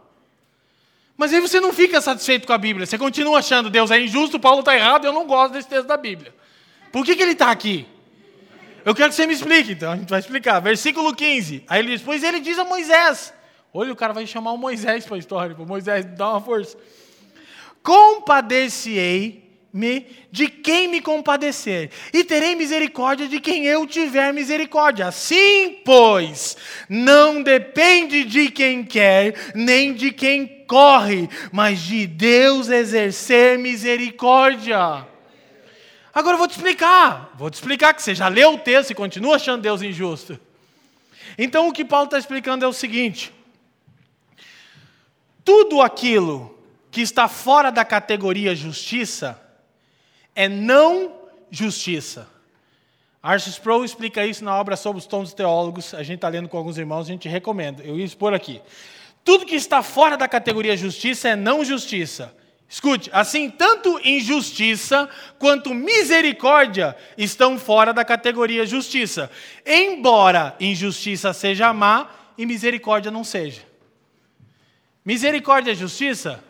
Mas 1.22 1.32
aí 1.32 1.40
você 1.40 1.60
não 1.60 1.72
fica 1.72 2.02
satisfeito 2.02 2.48
com 2.48 2.54
a 2.54 2.58
Bíblia. 2.58 2.88
Você 2.88 2.98
continua 2.98 3.38
achando 3.38 3.70
Deus 3.70 3.92
é 3.92 4.02
injusto, 4.02 4.40
Paulo 4.40 4.62
está 4.62 4.76
errado, 4.76 5.06
eu 5.06 5.14
não 5.14 5.28
gosto 5.28 5.54
desse 5.54 5.68
texto 5.68 5.86
da 5.86 5.96
Bíblia. 5.96 6.34
Por 6.92 7.06
que, 7.06 7.16
que 7.16 7.22
ele 7.22 7.34
está 7.34 7.52
aqui? 7.52 7.86
Eu 8.84 8.96
quero 8.96 9.10
que 9.10 9.16
você 9.16 9.28
me 9.28 9.34
explique, 9.36 9.74
então 9.74 9.92
a 9.92 9.96
gente 9.96 10.10
vai 10.10 10.20
explicar. 10.20 10.60
Versículo 10.62 11.16
15. 11.16 11.64
Aí 11.68 11.80
ele 11.80 11.90
diz: 11.90 12.02
Pois 12.02 12.24
ele 12.24 12.40
diz 12.40 12.58
a 12.58 12.66
Moisés. 12.66 13.32
Olha, 13.72 13.94
o 13.94 13.96
cara 13.96 14.14
vai 14.14 14.26
chamar 14.26 14.52
o 14.54 14.58
Moisés 14.58 15.06
para 15.06 15.16
a 15.16 15.20
história, 15.20 15.56
Moisés 15.60 16.06
dar 16.06 16.32
uma 16.32 16.42
força. 16.42 16.76
Compadecei 17.84 19.51
me 19.74 20.06
de 20.32 20.48
quem 20.48 20.88
me 20.88 21.02
compadecer, 21.02 21.90
e 22.14 22.24
terei 22.24 22.56
misericórdia 22.56 23.28
de 23.28 23.40
quem 23.40 23.66
eu 23.66 23.88
tiver 23.88 24.34
misericórdia. 24.34 25.08
Assim, 25.08 25.80
pois, 25.86 26.58
não 26.90 27.42
depende 27.42 28.24
de 28.24 28.50
quem 28.50 28.84
quer, 28.84 29.52
nem 29.56 29.94
de 29.94 30.12
quem 30.12 30.66
corre, 30.68 31.30
mas 31.52 31.80
de 31.80 32.08
Deus 32.08 32.70
exercer 32.70 33.58
misericórdia. 33.58 35.06
Agora 36.14 36.36
eu 36.36 36.38
vou 36.38 36.48
te 36.48 36.52
explicar. 36.52 37.34
Vou 37.38 37.50
te 37.50 37.56
explicar 37.56 37.94
que 37.94 38.02
você 38.02 38.14
já 38.14 38.28
leu 38.28 38.54
o 38.54 38.58
texto 38.58 38.92
e 38.92 38.96
continua 38.96 39.38
achando 39.38 39.62
Deus 39.62 39.82
injusto. 39.82 40.40
Então 41.38 41.68
o 41.68 41.74
que 41.74 41.86
Paulo 41.86 42.06
está 42.06 42.18
explicando 42.18 42.66
é 42.66 42.68
o 42.68 42.74
seguinte: 42.74 43.34
tudo 45.44 45.82
aquilo 45.82 46.58
que 46.92 47.02
está 47.02 47.30
fora 47.30 47.72
da 47.72 47.86
categoria 47.86 48.54
justiça 48.54 49.41
é 50.36 50.48
não 50.48 51.14
justiça. 51.50 52.28
Arthur 53.22 53.50
Sproul 53.50 53.86
explica 53.86 54.26
isso 54.26 54.44
na 54.44 54.56
obra 54.56 54.76
sobre 54.76 55.00
os 55.00 55.06
tons 55.06 55.34
teólogos. 55.34 55.94
A 55.94 56.02
gente 56.02 56.16
está 56.16 56.28
lendo 56.28 56.50
com 56.50 56.58
alguns 56.58 56.78
irmãos, 56.78 57.08
a 57.08 57.12
gente 57.12 57.30
recomenda. 57.30 57.84
Eu 57.84 57.98
ia 57.98 58.06
expor 58.06 58.34
aqui. 58.34 58.62
Tudo 59.24 59.46
que 59.46 59.56
está 59.56 59.84
fora 59.84 60.18
da 60.18 60.28
categoria 60.28 60.76
justiça 60.76 61.30
é 61.30 61.36
não 61.36 61.64
justiça. 61.64 62.36
Escute, 62.68 63.10
assim, 63.12 63.50
tanto 63.50 64.00
injustiça 64.04 65.10
quanto 65.38 65.74
misericórdia 65.74 66.96
estão 67.18 67.60
fora 67.60 67.94
da 67.94 68.06
categoria 68.06 68.66
justiça. 68.66 69.30
Embora 69.66 70.56
injustiça 70.60 71.34
seja 71.34 71.74
má 71.74 72.10
e 72.38 72.46
misericórdia 72.46 73.12
não 73.12 73.26
seja. 73.26 73.62
Misericórdia 75.04 75.74
é 75.74 75.76
justiça? 75.76 76.42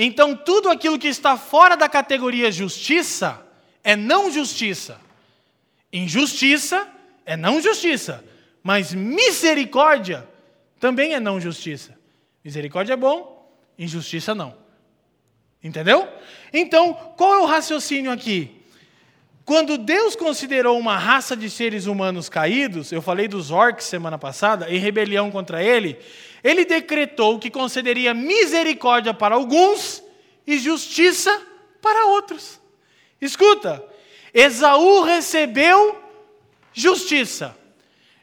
Então, 0.00 0.36
tudo 0.36 0.70
aquilo 0.70 0.96
que 0.96 1.08
está 1.08 1.36
fora 1.36 1.76
da 1.76 1.88
categoria 1.88 2.52
justiça 2.52 3.44
é 3.82 3.96
não 3.96 4.30
justiça. 4.30 5.00
Injustiça 5.92 6.86
é 7.26 7.36
não 7.36 7.60
justiça. 7.60 8.24
Mas 8.62 8.94
misericórdia 8.94 10.24
também 10.78 11.14
é 11.14 11.20
não 11.20 11.40
justiça. 11.40 11.98
Misericórdia 12.44 12.92
é 12.92 12.96
bom, 12.96 13.52
injustiça 13.76 14.36
não. 14.36 14.56
Entendeu? 15.62 16.06
Então, 16.52 16.94
qual 17.16 17.34
é 17.34 17.38
o 17.38 17.46
raciocínio 17.46 18.12
aqui? 18.12 18.57
Quando 19.48 19.78
Deus 19.78 20.14
considerou 20.14 20.78
uma 20.78 20.98
raça 20.98 21.34
de 21.34 21.48
seres 21.48 21.86
humanos 21.86 22.28
caídos, 22.28 22.92
eu 22.92 23.00
falei 23.00 23.26
dos 23.26 23.50
orcs 23.50 23.86
semana 23.86 24.18
passada, 24.18 24.70
em 24.70 24.76
rebelião 24.78 25.30
contra 25.30 25.64
ele, 25.64 25.98
ele 26.44 26.66
decretou 26.66 27.38
que 27.38 27.48
concederia 27.48 28.12
misericórdia 28.12 29.14
para 29.14 29.36
alguns 29.36 30.04
e 30.46 30.58
justiça 30.58 31.30
para 31.80 32.08
outros. 32.08 32.60
Escuta, 33.22 33.82
Esaú 34.34 35.00
recebeu 35.00 35.98
justiça, 36.74 37.56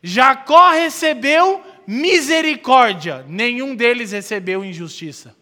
Jacó 0.04 0.74
recebeu 0.74 1.60
misericórdia, 1.88 3.26
nenhum 3.28 3.76
deles 3.76 4.12
recebeu 4.12 4.64
injustiça. 4.64 5.36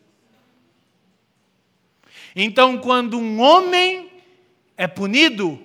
Então, 2.33 2.77
quando 2.77 3.19
um 3.19 3.41
homem 3.41 4.09
é 4.77 4.87
punido, 4.87 5.62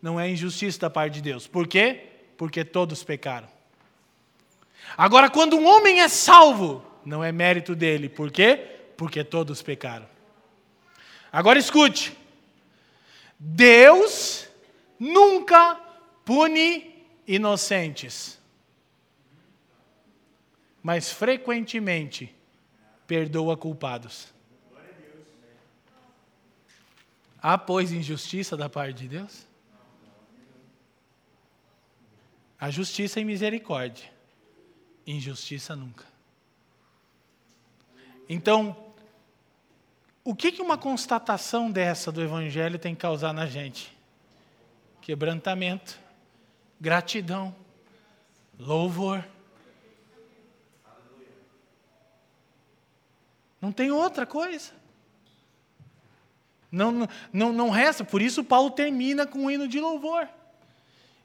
não 0.00 0.18
é 0.18 0.28
injustiça 0.28 0.78
da 0.80 0.90
parte 0.90 1.14
de 1.14 1.22
Deus. 1.22 1.46
Por 1.46 1.66
quê? 1.66 2.06
Porque 2.36 2.64
todos 2.64 3.04
pecaram. 3.04 3.48
Agora, 4.96 5.30
quando 5.30 5.56
um 5.56 5.66
homem 5.66 6.00
é 6.00 6.08
salvo, 6.08 6.84
não 7.04 7.22
é 7.22 7.30
mérito 7.30 7.74
dele. 7.74 8.08
Por 8.08 8.30
quê? 8.30 8.78
Porque 8.96 9.22
todos 9.22 9.62
pecaram. 9.62 10.08
Agora 11.32 11.58
escute: 11.58 12.16
Deus 13.38 14.48
nunca 14.98 15.80
pune 16.24 17.04
inocentes, 17.26 18.38
mas 20.82 21.12
frequentemente 21.12 22.34
perdoa 23.06 23.56
culpados. 23.56 24.32
Há, 27.42 27.56
pois, 27.56 27.90
injustiça 27.90 28.56
da 28.56 28.68
parte 28.68 28.98
de 28.98 29.08
Deus? 29.08 29.49
A 32.60 32.70
justiça 32.70 33.18
e 33.18 33.24
misericórdia. 33.24 34.10
Injustiça 35.06 35.74
nunca. 35.74 36.04
Então, 38.28 38.76
o 40.22 40.34
que, 40.34 40.52
que 40.52 40.60
uma 40.60 40.76
constatação 40.76 41.70
dessa 41.70 42.12
do 42.12 42.22
Evangelho 42.22 42.78
tem 42.78 42.94
que 42.94 43.00
causar 43.00 43.32
na 43.32 43.46
gente? 43.46 43.96
Quebrantamento, 45.00 45.98
gratidão, 46.78 47.56
louvor. 48.58 49.26
Não 53.60 53.72
tem 53.72 53.90
outra 53.90 54.26
coisa. 54.26 54.72
Não, 56.70 57.08
não, 57.32 57.52
não 57.52 57.70
resta, 57.70 58.04
por 58.04 58.22
isso 58.22 58.44
Paulo 58.44 58.70
termina 58.70 59.26
com 59.26 59.46
um 59.46 59.50
hino 59.50 59.66
de 59.66 59.80
louvor. 59.80 60.28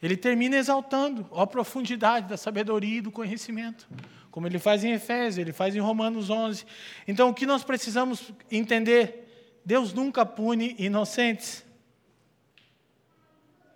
Ele 0.02 0.18
termina 0.18 0.58
exaltando 0.58 1.28
a 1.34 1.48
profundidade 1.48 2.28
da 2.28 2.38
sabedoria 2.38 2.98
e 2.98 3.02
do 3.02 3.12
conhecimento, 3.12 3.88
como 4.30 4.48
ele 4.48 4.60
faz 4.60 4.84
em 4.84 4.92
Efésios, 4.92 5.38
ele 5.38 5.54
faz 5.54 5.76
em 5.76 5.80
Romanos 5.80 6.30
11. 6.30 6.66
Então, 7.08 7.30
o 7.30 7.34
que 7.34 7.46
nós 7.46 7.64
precisamos 7.64 8.34
entender? 8.52 9.62
Deus 9.64 9.94
nunca 9.94 10.26
pune 10.26 10.76
inocentes, 10.78 11.66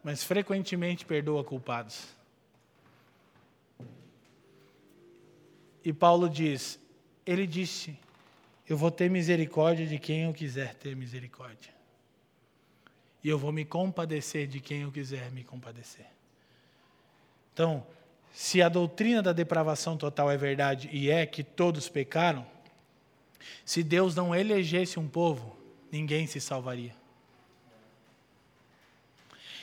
mas 0.04 0.24
frequentemente 0.24 1.06
perdoa 1.06 1.44
culpados. 1.44 2.08
E 5.84 5.94
Paulo 5.94 6.30
diz: 6.30 6.78
Ele 7.26 7.48
disse, 7.48 7.98
eu 8.70 8.78
vou 8.78 8.92
ter 8.92 9.10
misericórdia 9.10 9.88
de 9.88 9.98
quem 9.98 10.26
eu 10.26 10.34
quiser 10.34 10.76
ter 10.76 10.96
misericórdia. 10.96 11.79
E 13.24 13.30
eu 13.30 13.38
vou 13.38 13.52
me 13.52 13.66
compadecer 13.66 14.48
de 14.48 14.60
quem 14.60 14.82
eu 14.82 14.92
quiser 14.92 15.32
me 15.32 15.44
compadecer. 15.44 16.06
Então, 17.54 17.86
se 18.34 18.62
a 18.62 18.70
doutrina 18.70 19.22
da 19.22 19.34
depravação 19.34 19.98
total 19.98 20.32
é 20.32 20.38
verdade 20.38 20.90
e 20.92 21.10
é 21.10 21.26
que 21.26 21.44
todos 21.44 21.90
pecaram, 21.90 22.46
se 23.66 23.84
Deus 23.84 24.16
não 24.16 24.34
elegesse 24.34 25.00
um 25.00 25.08
povo, 25.08 25.58
ninguém 25.92 26.28
se 26.28 26.40
salvaria. 26.40 26.96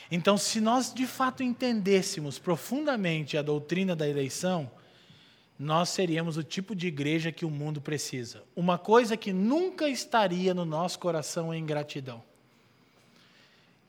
Então, 0.09 0.37
se 0.37 0.61
nós 0.61 0.93
de 0.93 1.05
fato 1.05 1.43
entendêssemos 1.43 2.39
profundamente 2.39 3.37
a 3.37 3.41
doutrina 3.41 3.95
da 3.95 4.07
eleição, 4.07 4.69
nós 5.59 5.89
seríamos 5.89 6.37
o 6.37 6.43
tipo 6.43 6.75
de 6.75 6.87
igreja 6.87 7.31
que 7.31 7.45
o 7.45 7.49
mundo 7.49 7.81
precisa. 7.81 8.43
Uma 8.55 8.77
coisa 8.77 9.17
que 9.17 9.33
nunca 9.33 9.89
estaria 9.89 10.53
no 10.53 10.63
nosso 10.63 10.99
coração 10.99 11.51
é 11.51 11.57
ingratidão. 11.57 12.23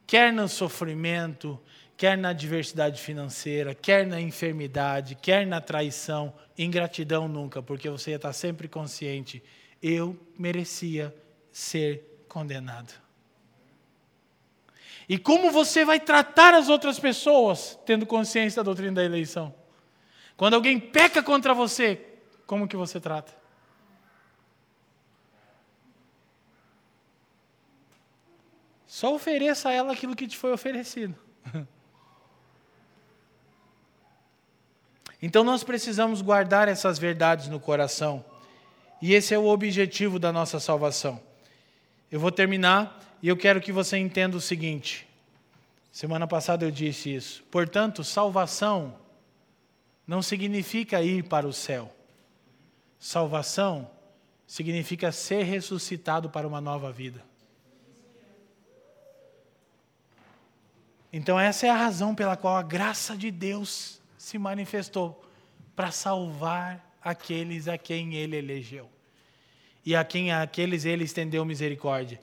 Quer 0.09 0.33
no 0.33 0.49
sofrimento, 0.49 1.61
quer 1.95 2.17
na 2.17 2.31
adversidade 2.31 2.99
financeira, 2.99 3.75
quer 3.75 4.07
na 4.07 4.19
enfermidade, 4.19 5.15
quer 5.15 5.47
na 5.47 5.61
traição, 5.61 6.33
ingratidão 6.57 7.29
nunca, 7.29 7.63
porque 7.63 7.91
você 7.91 8.13
estar 8.13 8.33
sempre 8.33 8.69
consciente, 8.69 9.43
eu 9.83 10.19
merecia 10.39 11.15
ser 11.53 12.25
condenado. 12.27 12.91
E 15.07 15.19
como 15.19 15.51
você 15.51 15.85
vai 15.85 16.01
tratar 16.01 16.55
as 16.55 16.71
outras 16.71 16.99
pessoas 16.99 17.79
tendo 17.85 18.07
consciência 18.07 18.63
da 18.63 18.65
doutrina 18.65 18.95
da 18.95 19.05
eleição? 19.05 19.55
Quando 20.39 20.55
alguém 20.55 20.81
peca 20.81 21.23
contra 21.23 21.53
você, 21.53 22.01
como 22.47 22.67
que 22.67 22.79
você 22.79 22.99
trata? 22.99 23.38
Só 28.89 29.15
ofereça 29.15 29.69
a 29.69 29.73
ela 29.73 29.93
aquilo 29.93 30.17
que 30.17 30.27
te 30.27 30.37
foi 30.37 30.51
oferecido. 30.51 31.15
Então 35.21 35.43
nós 35.43 35.65
precisamos 35.65 36.23
guardar 36.23 36.69
essas 36.69 36.97
verdades 36.97 37.49
no 37.49 37.59
coração. 37.59 38.25
E 39.03 39.15
esse 39.15 39.35
é 39.35 39.39
o 39.39 39.49
objetivo 39.49 40.17
da 40.17 40.33
nossa 40.33 40.61
salvação. 40.61 41.21
Eu 42.09 42.21
vou 42.21 42.31
terminar 42.31 43.19
e 43.21 43.27
eu 43.27 43.37
quero 43.37 43.61
que 43.61 43.73
você 43.73 43.99
entenda 43.99 44.37
o 44.37 44.41
seguinte. 44.41 45.09
Semana 45.91 46.25
passada 46.29 46.65
eu 46.65 46.71
disse 46.71 47.13
isso. 47.13 47.43
Portanto, 47.51 48.05
salvação 48.05 48.95
não 50.07 50.23
significa 50.23 51.03
ir 51.03 51.25
para 51.25 51.49
o 51.49 51.53
céu. 51.53 51.93
Salvação 52.97 53.91
significa 54.47 55.11
ser 55.11 55.43
ressuscitado 55.43 56.31
para 56.31 56.47
uma 56.47 56.61
nova 56.61 56.93
vida. 56.93 57.25
Então, 61.13 61.39
essa 61.39 61.67
é 61.67 61.71
a 61.71 61.77
razão 61.77 62.15
pela 62.15 62.37
qual 62.37 62.57
a 62.57 62.63
graça 62.63 63.17
de 63.17 63.31
Deus 63.31 64.01
se 64.17 64.39
manifestou 64.39 65.25
para 65.75 65.91
salvar 65.91 66.97
aqueles 67.03 67.69
a 67.69 67.79
quem 67.79 68.15
ele 68.15 68.37
elegeu 68.37 68.89
e 69.85 69.97
a 69.97 70.05
quem 70.05 70.33
aqueles 70.33 70.85
ele 70.85 71.05
estendeu 71.05 71.45
misericórdia. 71.45 72.21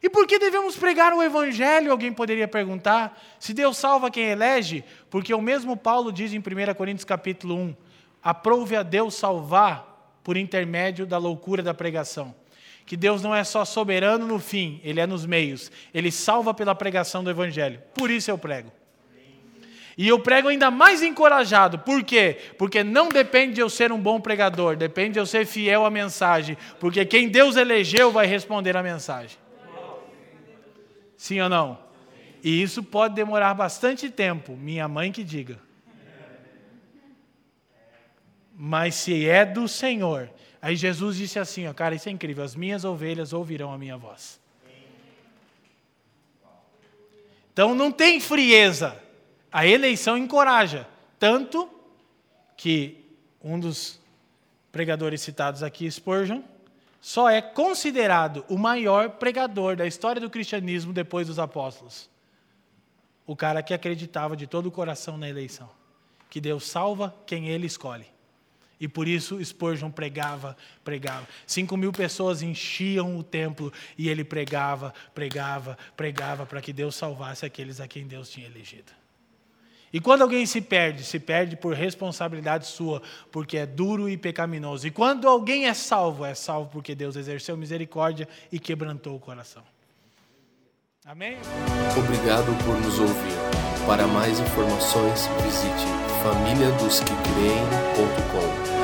E 0.00 0.08
por 0.08 0.26
que 0.26 0.38
devemos 0.38 0.76
pregar 0.76 1.12
o 1.12 1.22
Evangelho? 1.22 1.90
Alguém 1.90 2.12
poderia 2.12 2.46
perguntar. 2.46 3.20
Se 3.40 3.52
Deus 3.52 3.76
salva 3.76 4.10
quem 4.10 4.26
elege, 4.26 4.84
porque 5.10 5.34
o 5.34 5.42
mesmo 5.42 5.76
Paulo 5.76 6.12
diz 6.12 6.32
em 6.32 6.38
1 6.38 6.74
Coríntios 6.76 7.04
capítulo 7.04 7.56
1: 7.56 7.76
aprove 8.22 8.76
a 8.76 8.84
Deus 8.84 9.14
salvar 9.14 10.18
por 10.22 10.36
intermédio 10.36 11.06
da 11.06 11.18
loucura 11.18 11.62
da 11.62 11.74
pregação. 11.74 12.34
Que 12.88 12.96
Deus 12.96 13.22
não 13.22 13.34
é 13.34 13.44
só 13.44 13.66
soberano 13.66 14.26
no 14.26 14.38
fim, 14.38 14.80
Ele 14.82 14.98
é 14.98 15.06
nos 15.06 15.26
meios. 15.26 15.70
Ele 15.92 16.10
salva 16.10 16.54
pela 16.54 16.74
pregação 16.74 17.22
do 17.22 17.28
Evangelho. 17.28 17.82
Por 17.92 18.10
isso 18.10 18.30
eu 18.30 18.38
prego. 18.38 18.72
E 19.94 20.08
eu 20.08 20.18
prego 20.18 20.48
ainda 20.48 20.70
mais 20.70 21.02
encorajado. 21.02 21.80
Por 21.80 22.02
quê? 22.02 22.38
Porque 22.56 22.82
não 22.82 23.10
depende 23.10 23.52
de 23.56 23.60
eu 23.60 23.68
ser 23.68 23.92
um 23.92 24.00
bom 24.00 24.18
pregador, 24.18 24.74
depende 24.74 25.12
de 25.12 25.18
eu 25.18 25.26
ser 25.26 25.44
fiel 25.44 25.84
à 25.84 25.90
mensagem. 25.90 26.56
Porque 26.80 27.04
quem 27.04 27.28
Deus 27.28 27.56
elegeu 27.56 28.10
vai 28.10 28.26
responder 28.26 28.74
à 28.74 28.82
mensagem. 28.82 29.36
Sim 31.14 31.42
ou 31.42 31.50
não? 31.50 31.78
E 32.42 32.62
isso 32.62 32.82
pode 32.82 33.14
demorar 33.14 33.52
bastante 33.52 34.08
tempo, 34.08 34.56
minha 34.56 34.88
mãe 34.88 35.12
que 35.12 35.22
diga. 35.22 35.58
Mas 38.56 38.94
se 38.94 39.28
é 39.28 39.44
do 39.44 39.68
Senhor, 39.68 40.30
aí 40.60 40.76
Jesus 40.76 41.16
disse 41.16 41.38
assim, 41.38 41.66
ó, 41.66 41.72
cara, 41.72 41.94
isso 41.94 42.08
é 42.08 42.12
incrível, 42.12 42.44
as 42.44 42.54
minhas 42.54 42.84
ovelhas 42.84 43.32
ouvirão 43.32 43.72
a 43.72 43.78
minha 43.78 43.96
voz. 43.96 44.40
Então 47.52 47.74
não 47.74 47.90
tem 47.90 48.20
frieza. 48.20 48.96
A 49.50 49.66
eleição 49.66 50.16
encoraja, 50.16 50.86
tanto 51.18 51.68
que 52.56 53.04
um 53.42 53.58
dos 53.58 53.98
pregadores 54.70 55.20
citados 55.22 55.62
aqui, 55.62 55.90
Spurgeon, 55.90 56.42
só 57.00 57.28
é 57.28 57.40
considerado 57.40 58.44
o 58.48 58.58
maior 58.58 59.10
pregador 59.10 59.76
da 59.76 59.86
história 59.86 60.20
do 60.20 60.30
cristianismo 60.30 60.92
depois 60.92 61.26
dos 61.26 61.38
apóstolos. 61.38 62.10
O 63.26 63.34
cara 63.34 63.62
que 63.62 63.74
acreditava 63.74 64.36
de 64.36 64.46
todo 64.46 64.66
o 64.66 64.70
coração 64.70 65.16
na 65.16 65.28
eleição, 65.28 65.68
que 66.30 66.40
Deus 66.40 66.64
salva 66.64 67.14
quem 67.26 67.48
ele 67.48 67.66
escolhe. 67.66 68.06
E 68.80 68.86
por 68.86 69.08
isso 69.08 69.42
Spurgeon 69.44 69.90
pregava, 69.90 70.56
pregava. 70.84 71.26
Cinco 71.46 71.76
mil 71.76 71.92
pessoas 71.92 72.42
enchiam 72.42 73.18
o 73.18 73.22
templo 73.22 73.72
e 73.96 74.08
ele 74.08 74.24
pregava, 74.24 74.94
pregava, 75.14 75.76
pregava 75.96 76.46
para 76.46 76.60
que 76.60 76.72
Deus 76.72 76.94
salvasse 76.94 77.44
aqueles 77.44 77.80
a 77.80 77.88
quem 77.88 78.06
Deus 78.06 78.30
tinha 78.30 78.46
elegido. 78.46 78.92
E 79.92 80.00
quando 80.00 80.22
alguém 80.22 80.44
se 80.44 80.60
perde, 80.60 81.02
se 81.02 81.18
perde 81.18 81.56
por 81.56 81.74
responsabilidade 81.74 82.66
sua, 82.66 83.02
porque 83.32 83.56
é 83.56 83.66
duro 83.66 84.08
e 84.08 84.18
pecaminoso. 84.18 84.86
E 84.86 84.90
quando 84.90 85.26
alguém 85.26 85.66
é 85.66 85.74
salvo, 85.74 86.24
é 86.24 86.34
salvo 86.34 86.70
porque 86.70 86.94
Deus 86.94 87.16
exerceu 87.16 87.56
misericórdia 87.56 88.28
e 88.52 88.58
quebrantou 88.58 89.16
o 89.16 89.20
coração. 89.20 89.62
Amém? 91.06 91.38
Obrigado 91.96 92.52
por 92.64 92.78
nos 92.82 92.98
ouvir. 92.98 93.32
Para 93.86 94.06
mais 94.06 94.38
informações, 94.38 95.26
visite 95.42 96.07
família 96.22 96.70
dos 96.72 97.00
que 97.00 97.14
creem.com. 97.14 98.77